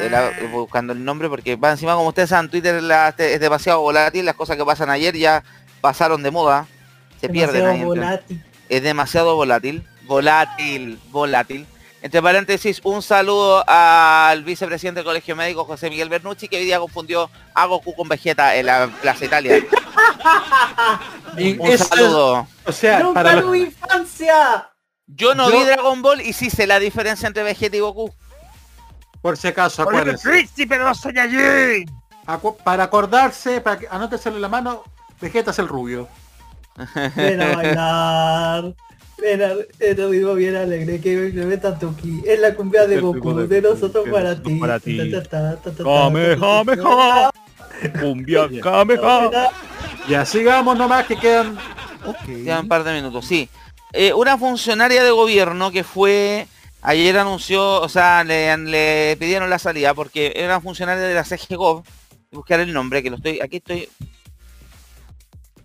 [0.00, 3.80] de la, buscando el nombre, porque va encima, como ustedes saben, Twitter la- es demasiado
[3.80, 5.42] volátil, las cosas que pasan ayer ya
[5.80, 6.66] pasaron de moda,
[7.20, 7.80] se pierden Demasiado ahí.
[7.82, 8.44] entre- volátil.
[8.68, 11.66] es demasiado volátil, volátil, volátil.
[12.00, 16.78] Entre paréntesis, un saludo al vicepresidente del Colegio Médico, José Miguel Bernucci, que hoy día
[16.78, 19.56] confundió a Goku con Vegeta en la Plaza Italia.
[21.36, 22.46] Un saludo.
[22.64, 24.70] o sea, ¡Nunca para los- tuve infancia!
[25.06, 28.12] Yo no Yo- vi Dragon Ball y sí sé la diferencia entre Vegeta y Goku.
[29.20, 30.28] por si acaso, acuérdense.
[30.28, 31.90] príncipe de los Saiyajin!
[32.26, 34.84] Acu- para acordarse, para que anóteselo en la mano,
[35.20, 36.08] Vegeta es el rubio.
[37.16, 38.74] Ven a bailar.
[39.22, 42.22] Era, era mismo bien alegre que me meta Tuki.
[42.24, 44.54] Es la cumbia de Goku, de nosotros para ti.
[44.56, 45.12] para ti.
[45.76, 47.30] Kamehameha.
[48.00, 49.50] Cumbia Kameha.
[50.08, 51.58] Ya sigamos nomás que quedan.
[52.24, 53.48] Quedan un par de minutos, sí.
[53.92, 56.46] Eh, una funcionaria de gobierno que fue
[56.82, 61.24] ayer anunció, o sea, le, le pidieron la salida porque era una funcionaria de la
[61.24, 61.82] CGGov.
[62.30, 63.88] Buscar el nombre, que lo estoy, aquí estoy,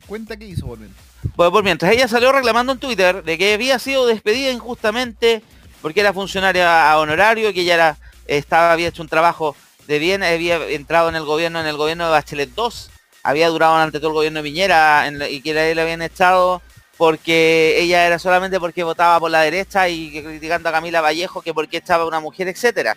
[0.08, 0.94] Cuenta qué hizo, Volven.
[1.36, 5.42] Pues por mientras ella salió reclamando en Twitter de que había sido despedida injustamente
[5.82, 7.98] porque era funcionaria a honorario, que ella era,
[8.28, 9.56] estaba, había hecho un trabajo
[9.88, 12.90] de bien, había entrado en el gobierno, en el gobierno de Bachelet 2,
[13.24, 16.62] había durado ante todo el gobierno de Piñera y que le habían echado
[16.98, 21.54] porque ella era solamente porque votaba por la derecha y criticando a Camila Vallejo que
[21.54, 22.96] porque estaba una mujer, etcétera.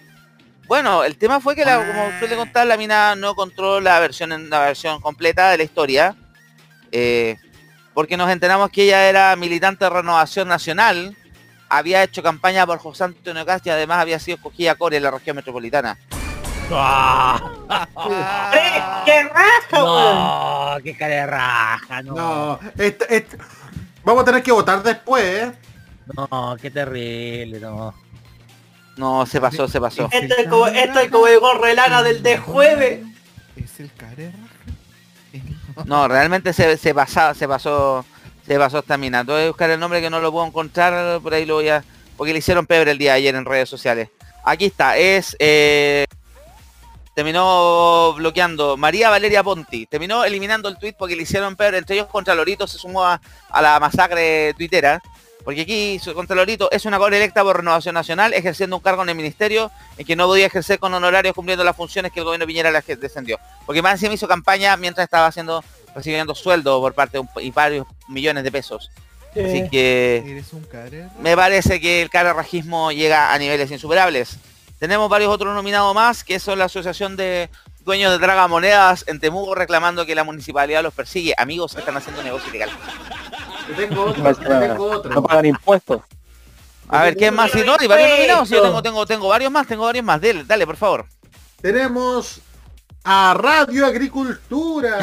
[0.66, 4.50] Bueno, el tema fue que la, como suele contar, la mina no encontró la versión
[4.50, 6.16] la versión completa de la historia.
[6.92, 7.36] eh,
[7.96, 11.16] porque nos enteramos que ella era militante de Renovación Nacional,
[11.70, 15.12] había hecho campaña por José Antonio Cast y además había sido escogida core en la
[15.12, 15.96] región metropolitana.
[19.06, 19.72] ¡Qué raja!
[19.72, 22.14] No, qué cara de raja, no.
[22.14, 22.60] No,
[24.04, 25.52] vamos a tener que votar después, ¿eh?
[26.14, 27.94] No, qué terrible, no.
[28.98, 30.10] No, se pasó, se pasó.
[30.12, 33.06] Esto es como, esto es como el gorro de lana del de jueves.
[33.56, 34.55] ¿Es el Carerra?
[35.84, 38.04] No, realmente se, se pasaba, se pasó,
[38.46, 39.24] se pasó esta mina.
[39.24, 41.84] Tengo que buscar el nombre que no lo puedo encontrar, por ahí lo voy a.
[42.16, 44.08] Porque le hicieron pebre el día de ayer en redes sociales.
[44.44, 45.36] Aquí está, es.
[45.38, 46.06] eh,
[47.14, 49.86] terminó bloqueando María Valeria Ponti.
[49.86, 51.78] Terminó eliminando el tweet porque le hicieron pebre.
[51.78, 53.20] Entre ellos contra Lorito se sumó a,
[53.50, 55.02] a la masacre tuitera.
[55.46, 59.04] Porque aquí su- contra Lorito es una core electa por Renovación Nacional, ejerciendo un cargo
[59.04, 62.24] en el ministerio en que no podía ejercer con honorarios cumpliendo las funciones que el
[62.24, 63.38] gobierno Piñera le descendió.
[63.64, 65.62] Porque más encima hizo campaña mientras estaba haciendo
[65.94, 68.90] recibiendo sueldo por parte de un, y varios millones de pesos.
[69.30, 70.42] Así que
[71.20, 74.38] me parece que el carerrajismo llega a niveles insuperables.
[74.80, 77.48] Tenemos varios otros nominados más, que son la Asociación de
[77.84, 81.34] Dueños de Tragamonedas en Temuco reclamando que la municipalidad los persigue.
[81.38, 82.70] Amigos, están haciendo negocio ilegal.
[83.68, 85.14] Yo tengo otro, yo tengo otro.
[85.14, 86.02] No pagan impuestos.
[86.88, 87.50] A ver, ¿qué más?
[87.50, 88.48] Si no, hay varios nominados.
[88.48, 90.20] Yo tengo, tengo, tengo varios más, tengo varios más.
[90.20, 91.06] Dale, dale, por favor.
[91.60, 92.40] Tenemos
[93.02, 94.98] a Radio Agricultura.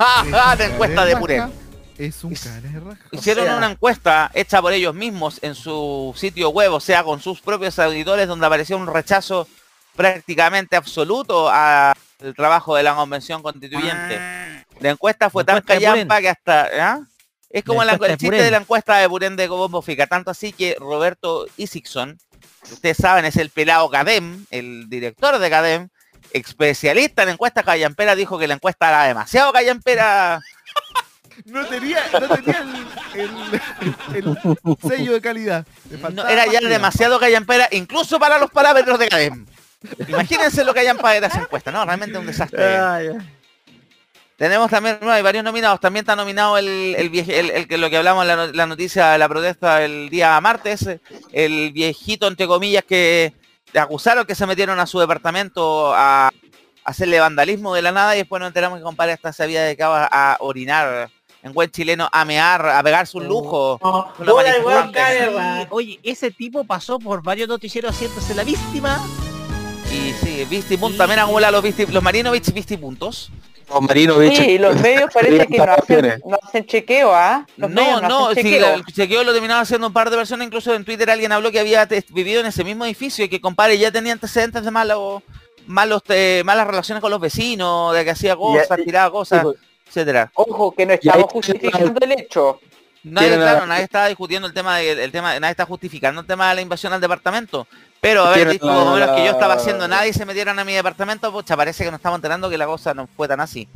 [0.30, 1.52] la encuesta de Purén.
[1.98, 2.32] Es un.
[2.32, 7.20] Hicieron sea- una encuesta hecha por ellos mismos en su sitio web, o sea, con
[7.20, 9.48] sus propios auditores, donde aparecía un rechazo
[9.96, 11.94] prácticamente absoluto al
[12.36, 14.64] trabajo de la convención constituyente.
[14.78, 16.68] La encuesta fue La tan callampa que hasta...
[16.80, 17.00] ¿ah?
[17.50, 20.52] Es como La el chiste de la encuesta de Purén de Bombo Fica, tanto así
[20.52, 22.18] que Roberto Isixson,
[22.70, 25.88] ustedes saben, es el pelado Cadem, el director de Cadem,
[26.32, 30.40] especialista en encuestas callampera, dijo que la encuesta era demasiado callampera.
[31.46, 32.66] No tenía, no tenía
[33.14, 33.30] el,
[34.14, 34.38] el- el
[34.88, 35.64] sello de calidad.
[36.12, 39.46] No, era ya demasiado callampera, incluso para los parámetros de Cadem.
[40.08, 41.84] Imagínense lo que hayan para esa encuesta, ¿no?
[41.84, 42.58] Realmente un desastre.
[44.38, 45.80] Tenemos también, hay varios nominados.
[45.80, 48.46] También está nominado el, el, vieje- el- el que lo que hablamos en la, no-
[48.52, 50.88] la noticia de la protesta el día martes,
[51.32, 53.34] el viejito entre comillas que
[53.72, 56.30] le acusaron que se metieron a su departamento a,
[56.84, 59.92] hacerle vandalismo de la nada y después nos enteramos que compadre hasta se había dedicado
[59.94, 61.10] a, a orinar
[61.42, 63.78] en buen chileno, a mear, a pegarse un lujo.
[64.88, 64.98] Manifestante.
[64.98, 65.66] Carerra.
[65.70, 69.04] Oye, ese tipo pasó por varios noticieros haciéndose la víctima.
[69.92, 73.30] Y sí, Visti Puntos, también acumula los, Visti- los Marinovich Visti Puntos.
[73.70, 74.36] Los Marinovich.
[74.36, 77.46] Sí, y los medios parece que no hacen, no hacen chequeo, ¿ah?
[77.56, 78.66] No, medios no, hacen sí, chequeo.
[78.68, 81.50] la- el chequeo lo terminaron haciendo un par de personas, incluso en Twitter alguien habló
[81.52, 84.70] que había te- vivido en ese mismo edificio y que compadre ya tenía antecedentes de
[84.70, 85.22] malos,
[85.66, 89.56] malos eh, malas relaciones con los vecinos, de que hacía cosas, y- tiraba cosas, pues.
[89.86, 90.30] etcétera.
[90.34, 92.60] Ojo, que no estamos justificando el hecho.
[93.04, 96.26] Nadie, claro, la- nadie está discutiendo el tema, de, el tema, nadie está justificando el
[96.26, 97.66] tema de la invasión al departamento.
[98.00, 100.64] Pero visto la- por lo menos que yo estaba haciendo nada y se metieron a
[100.64, 103.68] mi departamento, pucha, parece que nos estamos enterando que la cosa no fue tan así.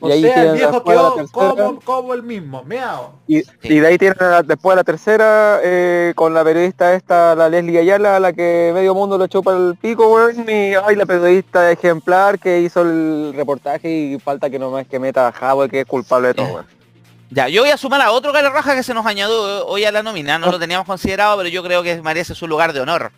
[0.00, 3.14] O Y ahí sea, el viejo quedó como, como el mismo, meao.
[3.26, 7.48] Y, y de ahí tienen la- después la tercera eh, con la periodista esta, la
[7.48, 11.06] Leslie Ayala, a la que medio mundo lo chupa el pico, weón, y ay, la
[11.06, 15.80] periodista ejemplar que hizo el reportaje y falta que nomás que meta a Javo que
[15.80, 16.66] es culpable de todo, weón.
[17.30, 20.02] Ya, yo voy a sumar a otro raja que se nos añadió hoy a la
[20.02, 23.10] nómina, no lo teníamos considerado, pero yo creo que merece su lugar de honor.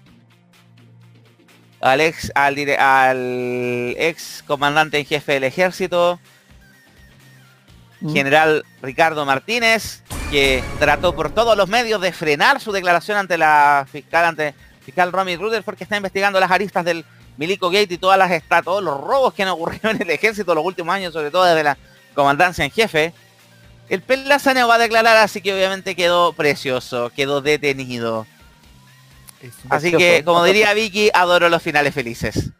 [1.80, 6.18] Al ex, al, al ex comandante en jefe del ejército,
[8.12, 13.86] general Ricardo Martínez, que trató por todos los medios de frenar su declaración ante la
[13.90, 14.54] fiscal, ante
[14.84, 17.04] fiscal Romy Rutherford, que está investigando las aristas del
[17.36, 20.54] Milico Gate y todas las esta- todos los robos que han ocurrido en el ejército
[20.54, 21.76] los últimos años, sobre todo desde la
[22.14, 23.12] comandancia en jefe.
[23.88, 28.26] El Pela se negó a declarar, así que obviamente quedó precioso, quedó detenido.
[29.68, 32.50] Así que, como diría Vicky, adoro los finales felices.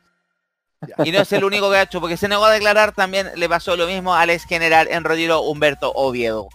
[1.04, 3.48] Y no es el único que ha hecho, porque se negó a declarar, también le
[3.48, 6.48] pasó lo mismo al ex general en retiro Humberto Oviedo.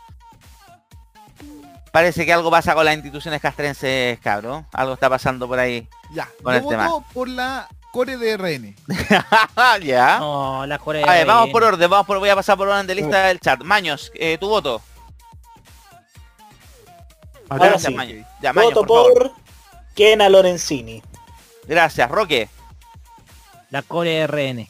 [1.91, 4.65] Parece que algo pasa con las instituciones castrenses, cabrón.
[4.71, 6.87] Algo está pasando por ahí Ya, con yo el tema.
[6.87, 8.75] voto por la Core de RN.
[9.83, 10.19] ya.
[10.19, 11.05] No, la Corea.
[11.05, 13.41] A ver, vamos por orden, vamos por, voy a pasar por orden de lista del
[13.41, 13.61] chat.
[13.63, 14.81] Maños, eh, tu voto.
[17.49, 17.93] Ahora Gracias, sí.
[17.93, 18.25] Maños.
[18.41, 19.33] Ya, Maños, Voto por
[19.95, 21.01] Kena Lorenzini.
[21.67, 22.49] Gracias, Roque.
[23.69, 24.67] La Corea RN.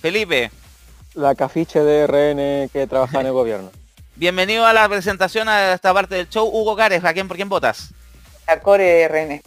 [0.00, 0.50] Felipe,
[1.14, 3.70] La cafiche de RN que trabaja en el gobierno.
[4.16, 6.46] bienvenido a la presentación a esta parte del show.
[6.46, 7.92] Hugo Cares, ¿a quién por quién votas?
[8.46, 9.42] La Core RN.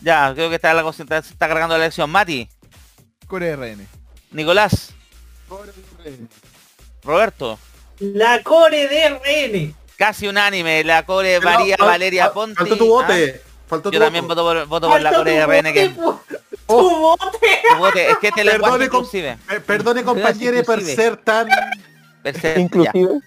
[0.00, 2.10] Ya, creo que está la cosa, está, está cargando la elección.
[2.10, 2.48] Mati,
[3.26, 3.86] Core RN.
[4.32, 4.92] Nicolás,
[7.02, 7.58] Roberto,
[7.98, 9.74] La core de RN.
[9.96, 12.30] casi unánime, la core Pero, María Valeria.
[12.30, 13.42] Faltó tu bote.
[13.44, 13.51] ¿ah?
[13.72, 14.44] Faltó tu Yo también voto.
[14.44, 16.20] voto por, voto por la Falta core tu RN que bote, po.
[16.66, 17.30] Tu bote.
[17.78, 18.12] tu.
[18.12, 19.38] Es que este lenguaje Perdone, com- inclusive.
[19.50, 21.02] eh, perdone compañeros por inclusive.
[21.02, 21.48] ser tan...
[22.22, 22.60] Per se- ya.
[22.60, 23.20] Inclusive.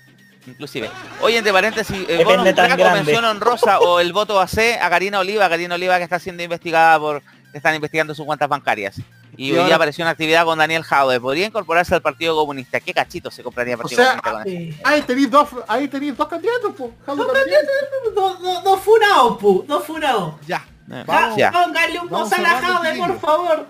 [0.46, 0.90] Inclusive.
[1.22, 3.04] Oye, entre paréntesis, el Depende bonus tan track o grande.
[3.04, 7.00] mención honrosa o el voto AC a Karina Oliva, Karina Oliva que está siendo investigada
[7.00, 8.98] por, que están investigando sus cuentas bancarias.
[9.38, 11.20] Y, Y hoy ahora- apareció una actividad con Daniel Jaude.
[11.20, 12.80] ¿Podría incorporarse al Partido Comunista?
[12.80, 14.82] ¿Qué cachito se compraría el O Partido sea, Comunista con eso?
[14.86, 16.92] ahí tenéis dos, ahí tenéis dos candidatos, po.
[17.06, 17.24] Jaude.
[18.14, 19.66] Dos dos- dos funados, pu.
[19.68, 20.36] Dos funados.
[20.48, 20.66] Ya.
[20.88, 21.38] Vamos.
[21.38, 21.52] ya.
[21.52, 23.66] Póngale un Vamos pozo a Jade, por favor.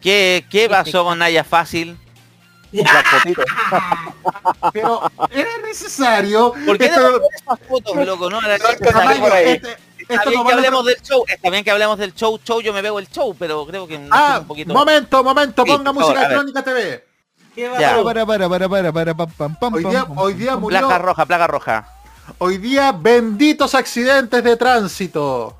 [0.00, 1.96] ¿Qué, ¿Qué pasó con Naya Fácil?
[4.72, 6.54] Pero era necesario.
[6.66, 8.30] ¿Por qué Esto- no esas fotos, loco?
[8.30, 9.50] No, era Tamaño, necesario.
[9.52, 9.76] este-
[10.14, 12.60] Está esto bien no que hablemos del show, está bien que hablemos del show, show,
[12.60, 14.72] yo me veo el show, pero creo que Ah, un poquito...
[14.72, 17.04] momento, momento, Sí, ponga por música electrónica TV.
[17.54, 17.90] ¿Qué Ya.
[17.90, 18.04] pasó?
[18.04, 21.26] Para, para, para, para, para, pam, pam, pam, Hoy día, hoy día murió, Placa roja,
[21.26, 21.88] placa roja.
[22.38, 25.56] hoy día benditos accidentes de tránsito.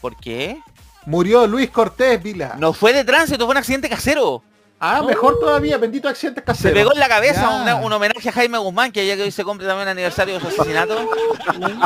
[0.00, 0.60] ¿Por qué?
[1.06, 2.56] Murió Luis Cortés Vila.
[2.58, 4.42] No fue de tránsito, fue un accidente casero.
[4.80, 6.74] Ah, mejor todavía, benditos accidentes Se caseros.
[6.78, 9.42] pegó en la cabeza una- un homenaje a Jaime Guzmán, que ya que hoy se
[9.44, 10.96] cumple también el aniversario de su asesinato.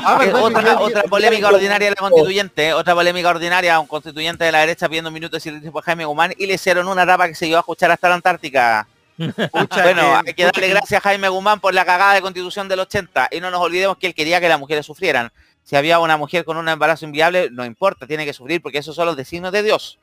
[0.04, 2.74] Ah, verdad, otra, polémica ordinaria de la constituyente, ¿eh?
[2.74, 6.34] otra polémica ordinaria, un constituyente de la derecha pidiendo minutos de silencio por Jaime Guzmán
[6.36, 8.86] y le hicieron una tapa que se iba a escuchar hasta la Antártica.
[9.16, 12.80] Pucha, Bueno, hay que darle gracias a Jaime Guzmán por la cagada de constitución del
[12.80, 15.30] 80 y no nos olvidemos que él quería que las mujeres sufrieran.
[15.64, 18.96] Si había una mujer con un embarazo inviable, no importa, tiene que sufrir porque esos
[18.96, 19.98] son los designios de Dios.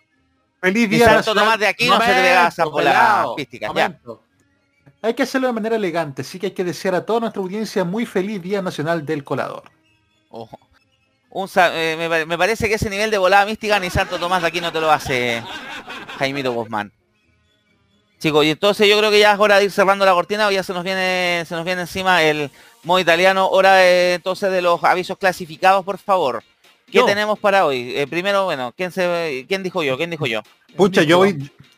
[0.62, 1.34] Feliz día Santo.
[1.34, 3.74] Tomás de se Momento, bola pelao, artística, ya.
[3.74, 4.24] momento.
[5.02, 7.86] Hay que hacerlo de manera elegante, sí que hay que desear a toda nuestra audiencia
[7.86, 9.64] muy feliz Día Nacional del Colador.
[10.30, 10.60] Ojo.
[11.32, 14.42] Un eh, me, pare- me parece que ese nivel de volada mística ni Santo Tomás
[14.42, 15.44] de aquí no te lo hace
[16.18, 16.92] Jaimito Guzmán.
[18.20, 20.52] Chicos, y entonces yo creo que ya es hora de ir cerrando la cortina, o
[20.52, 22.52] ya se nos viene, se nos viene encima el
[22.84, 23.48] modo italiano.
[23.48, 26.44] Hora de, entonces de los avisos clasificados, por favor.
[26.92, 27.06] ¿Qué Yo.
[27.06, 27.94] tenemos para hoy?
[27.96, 29.96] Eh, primero, bueno, ¿quién se quién dijo yo?
[29.98, 30.42] ¿Quién dijo yo?
[30.76, 31.34] Pucha, yo voy...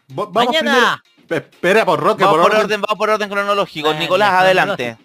[0.09, 1.01] vo- Vamos Mañana.
[1.23, 2.65] primero- Espera, por Roque, Vamos por por orden.
[2.65, 3.93] orden, vamos por orden cronológico.
[3.93, 4.97] Nicolás, adelante.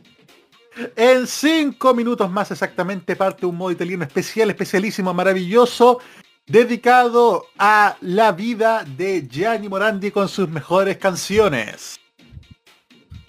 [0.96, 6.00] En cinco minutos más exactamente parte un modo italiano especial, especialísimo, maravilloso,
[6.46, 11.98] dedicado a la vida de Gianni Morandi con sus mejores canciones.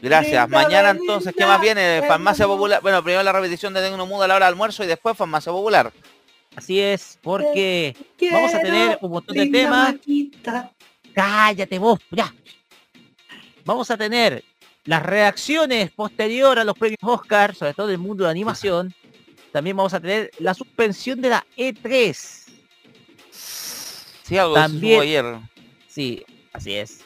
[0.02, 0.44] Gracias.
[0.48, 2.04] Linda, Mañana linda, entonces, ¿qué más viene?
[2.08, 2.82] Farmacia Popular.
[2.82, 5.52] Bueno, primero la repetición de Tecno Muda a la hora de almuerzo y después Farmacia
[5.52, 5.92] Popular.
[6.58, 7.96] Así es, porque
[8.32, 9.94] vamos a tener un montón de temas.
[9.94, 10.72] Maquita.
[11.14, 12.34] Cállate vos, ya.
[13.64, 14.44] Vamos a tener
[14.86, 18.92] las reacciones posterior a los premios Oscar, sobre todo del mundo de animación.
[19.52, 22.16] También vamos a tener la suspensión de la E E3.
[23.30, 25.26] Sí, algo También- ayer.
[25.88, 27.02] Sí, así es.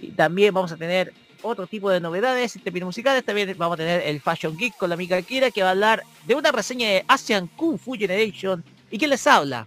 [0.00, 3.24] Y también vamos a tener otro tipo de novedades en términos musicales.
[3.24, 6.02] También vamos a tener el Fashion Geek con la amiga Kira que va a hablar
[6.26, 8.64] de una reseña de Asian Kung Fu Generation.
[8.90, 9.66] ¿Y quién les habla?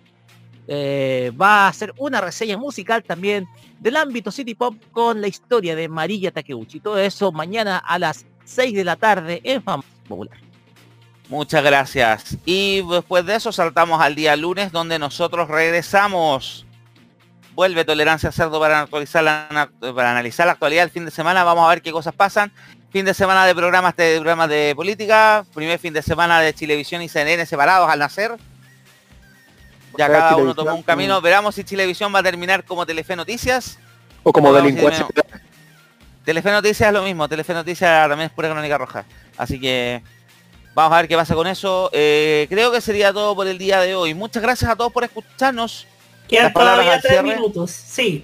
[0.68, 3.48] Eh, va a hacer una reseña musical también
[3.80, 6.80] del ámbito City Pop con la historia de Marilla Takeuchi.
[6.80, 10.38] Todo eso mañana a las 6 de la tarde en Fama Popular.
[11.28, 12.38] Muchas gracias.
[12.46, 16.66] Y después de eso saltamos al día lunes donde nosotros regresamos.
[17.54, 21.44] Vuelve Tolerancia Cerdo para actualizar la, para analizar la actualidad del fin de semana.
[21.44, 22.52] Vamos a ver qué cosas pasan.
[22.92, 25.46] Fin de semana de programas de programas de política.
[25.54, 28.38] Primer fin de semana de Chilevisión y CNN separados al nacer.
[29.98, 31.22] Ya cada uno tomó un camino.
[31.22, 33.78] Veremos si Chilevisión va a terminar como Telefe Noticias.
[34.24, 35.08] O como delincuencia.
[36.26, 39.06] Telefe Noticias es lo mismo, Telefe Noticias también es pura crónica roja.
[39.38, 40.04] Así que
[40.76, 41.90] vamos a ver qué pasa con eso.
[41.94, 44.14] Eh, creo que sería todo por el día de hoy.
[44.14, 45.88] Muchas gracias a todos por escucharnos.
[46.28, 47.36] Quedan todavía tres cierre.
[47.36, 47.72] minutos.
[47.72, 48.24] Sí.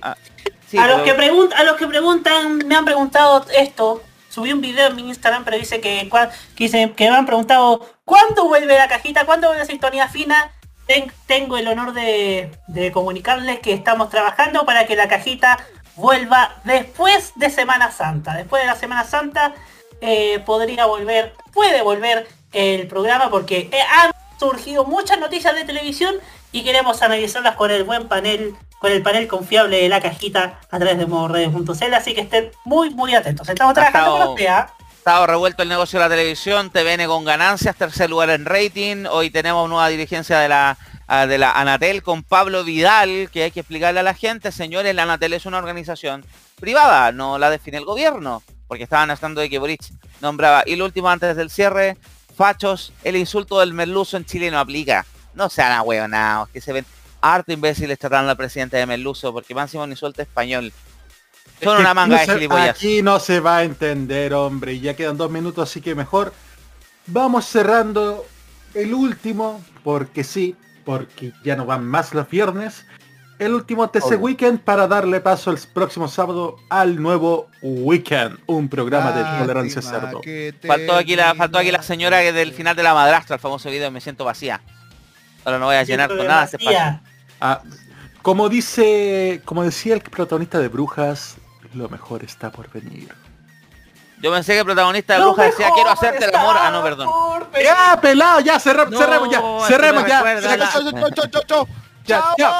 [0.68, 4.02] Sí, a, los que preguntan, a los que preguntan, me han preguntado esto
[4.36, 7.88] subí un video en mi Instagram, pero dice que, que, dice, que me han preguntado
[8.04, 9.26] ¿cuándo vuelve la cajita?
[9.26, 10.52] ¿Cuándo vuelve la sintonía fina?
[10.88, 15.58] Ten- tengo el honor de, de comunicarles que estamos trabajando para que la cajita
[15.96, 18.34] vuelva después de Semana Santa.
[18.36, 19.54] Después de la Semana Santa
[20.02, 26.16] eh, podría volver, puede volver el programa porque eh, han surgido muchas noticias de televisión
[26.52, 30.78] y queremos analizarlas con el buen panel, con el panel confiable de la cajita a
[30.78, 33.48] través de modoradio.cl, así que estén muy muy atentos.
[33.50, 34.74] Estamos trabajando con usted, ¿ah?
[35.08, 39.06] Estado revuelto el negocio de la televisión, TVN con ganancias, tercer lugar en rating.
[39.08, 43.52] Hoy tenemos nueva dirigencia de la ah, de la Anatel con Pablo Vidal, que hay
[43.52, 46.26] que explicarle a la gente, señores, la Anatel es una organización
[46.60, 49.84] privada, no la define el gobierno, porque estaban hablando de que Boric
[50.22, 50.64] nombraba.
[50.66, 51.98] Y lo último antes del cierre,
[52.36, 55.06] fachos, el insulto del merluzo en Chile no aplica.
[55.36, 56.86] No sean ahueonados, que se ven
[57.22, 60.74] harto imbéciles tratando al presidente de merluzo, porque máximo un insulto español.
[61.66, 62.70] Son una manga no de se- gilipollas.
[62.70, 64.74] Aquí no se va a entender, hombre.
[64.74, 66.34] y Ya quedan dos minutos, así que mejor
[67.08, 68.26] vamos cerrando
[68.74, 70.56] el último, porque sí,
[70.86, 72.86] porque ya no van más los viernes.
[73.38, 74.20] El último TC Obvio.
[74.20, 80.22] Weekend para darle paso el próximo sábado al nuevo Weekend, un programa de tolerancia cerdo.
[80.66, 83.70] Faltó aquí la, faltó aquí la señora que del final de la madrastra, el famoso
[83.70, 84.62] video Me siento vacía.
[85.44, 87.02] Ahora no voy a llenar con nada espacio.
[87.42, 87.62] Ah,
[88.22, 91.36] como dice, como decía el protagonista de Brujas,
[91.76, 93.14] lo mejor está por venir.
[94.22, 96.56] Yo pensé que el protagonista de Bruja decía quiero hacerte el amor.
[96.58, 97.10] Ah, no, perdón.
[97.62, 101.66] Ya, pelado, ya, cerramos, No, cerremos, ya, cerremos, ya.
[102.06, 102.54] Ya, ya.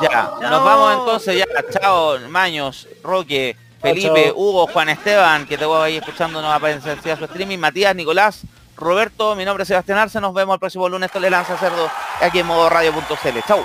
[0.00, 1.44] Ya, nos vamos entonces ya.
[1.70, 4.34] Chao, Maños, Roque, Felipe, chao.
[4.36, 7.94] Hugo, Juan Esteban, que te voy a ir escuchando, nos aparecer a su streaming, Matías,
[7.94, 8.40] Nicolás,
[8.76, 11.90] Roberto, mi nombre es Sebastián Arce, nos vemos el próximo lunes, Tolerancia Cerdo,
[12.22, 13.38] aquí en modo radio.cl.
[13.46, 13.64] Chau.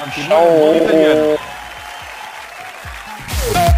[0.00, 1.38] Continuamos, muy
[3.46, 3.77] italiano.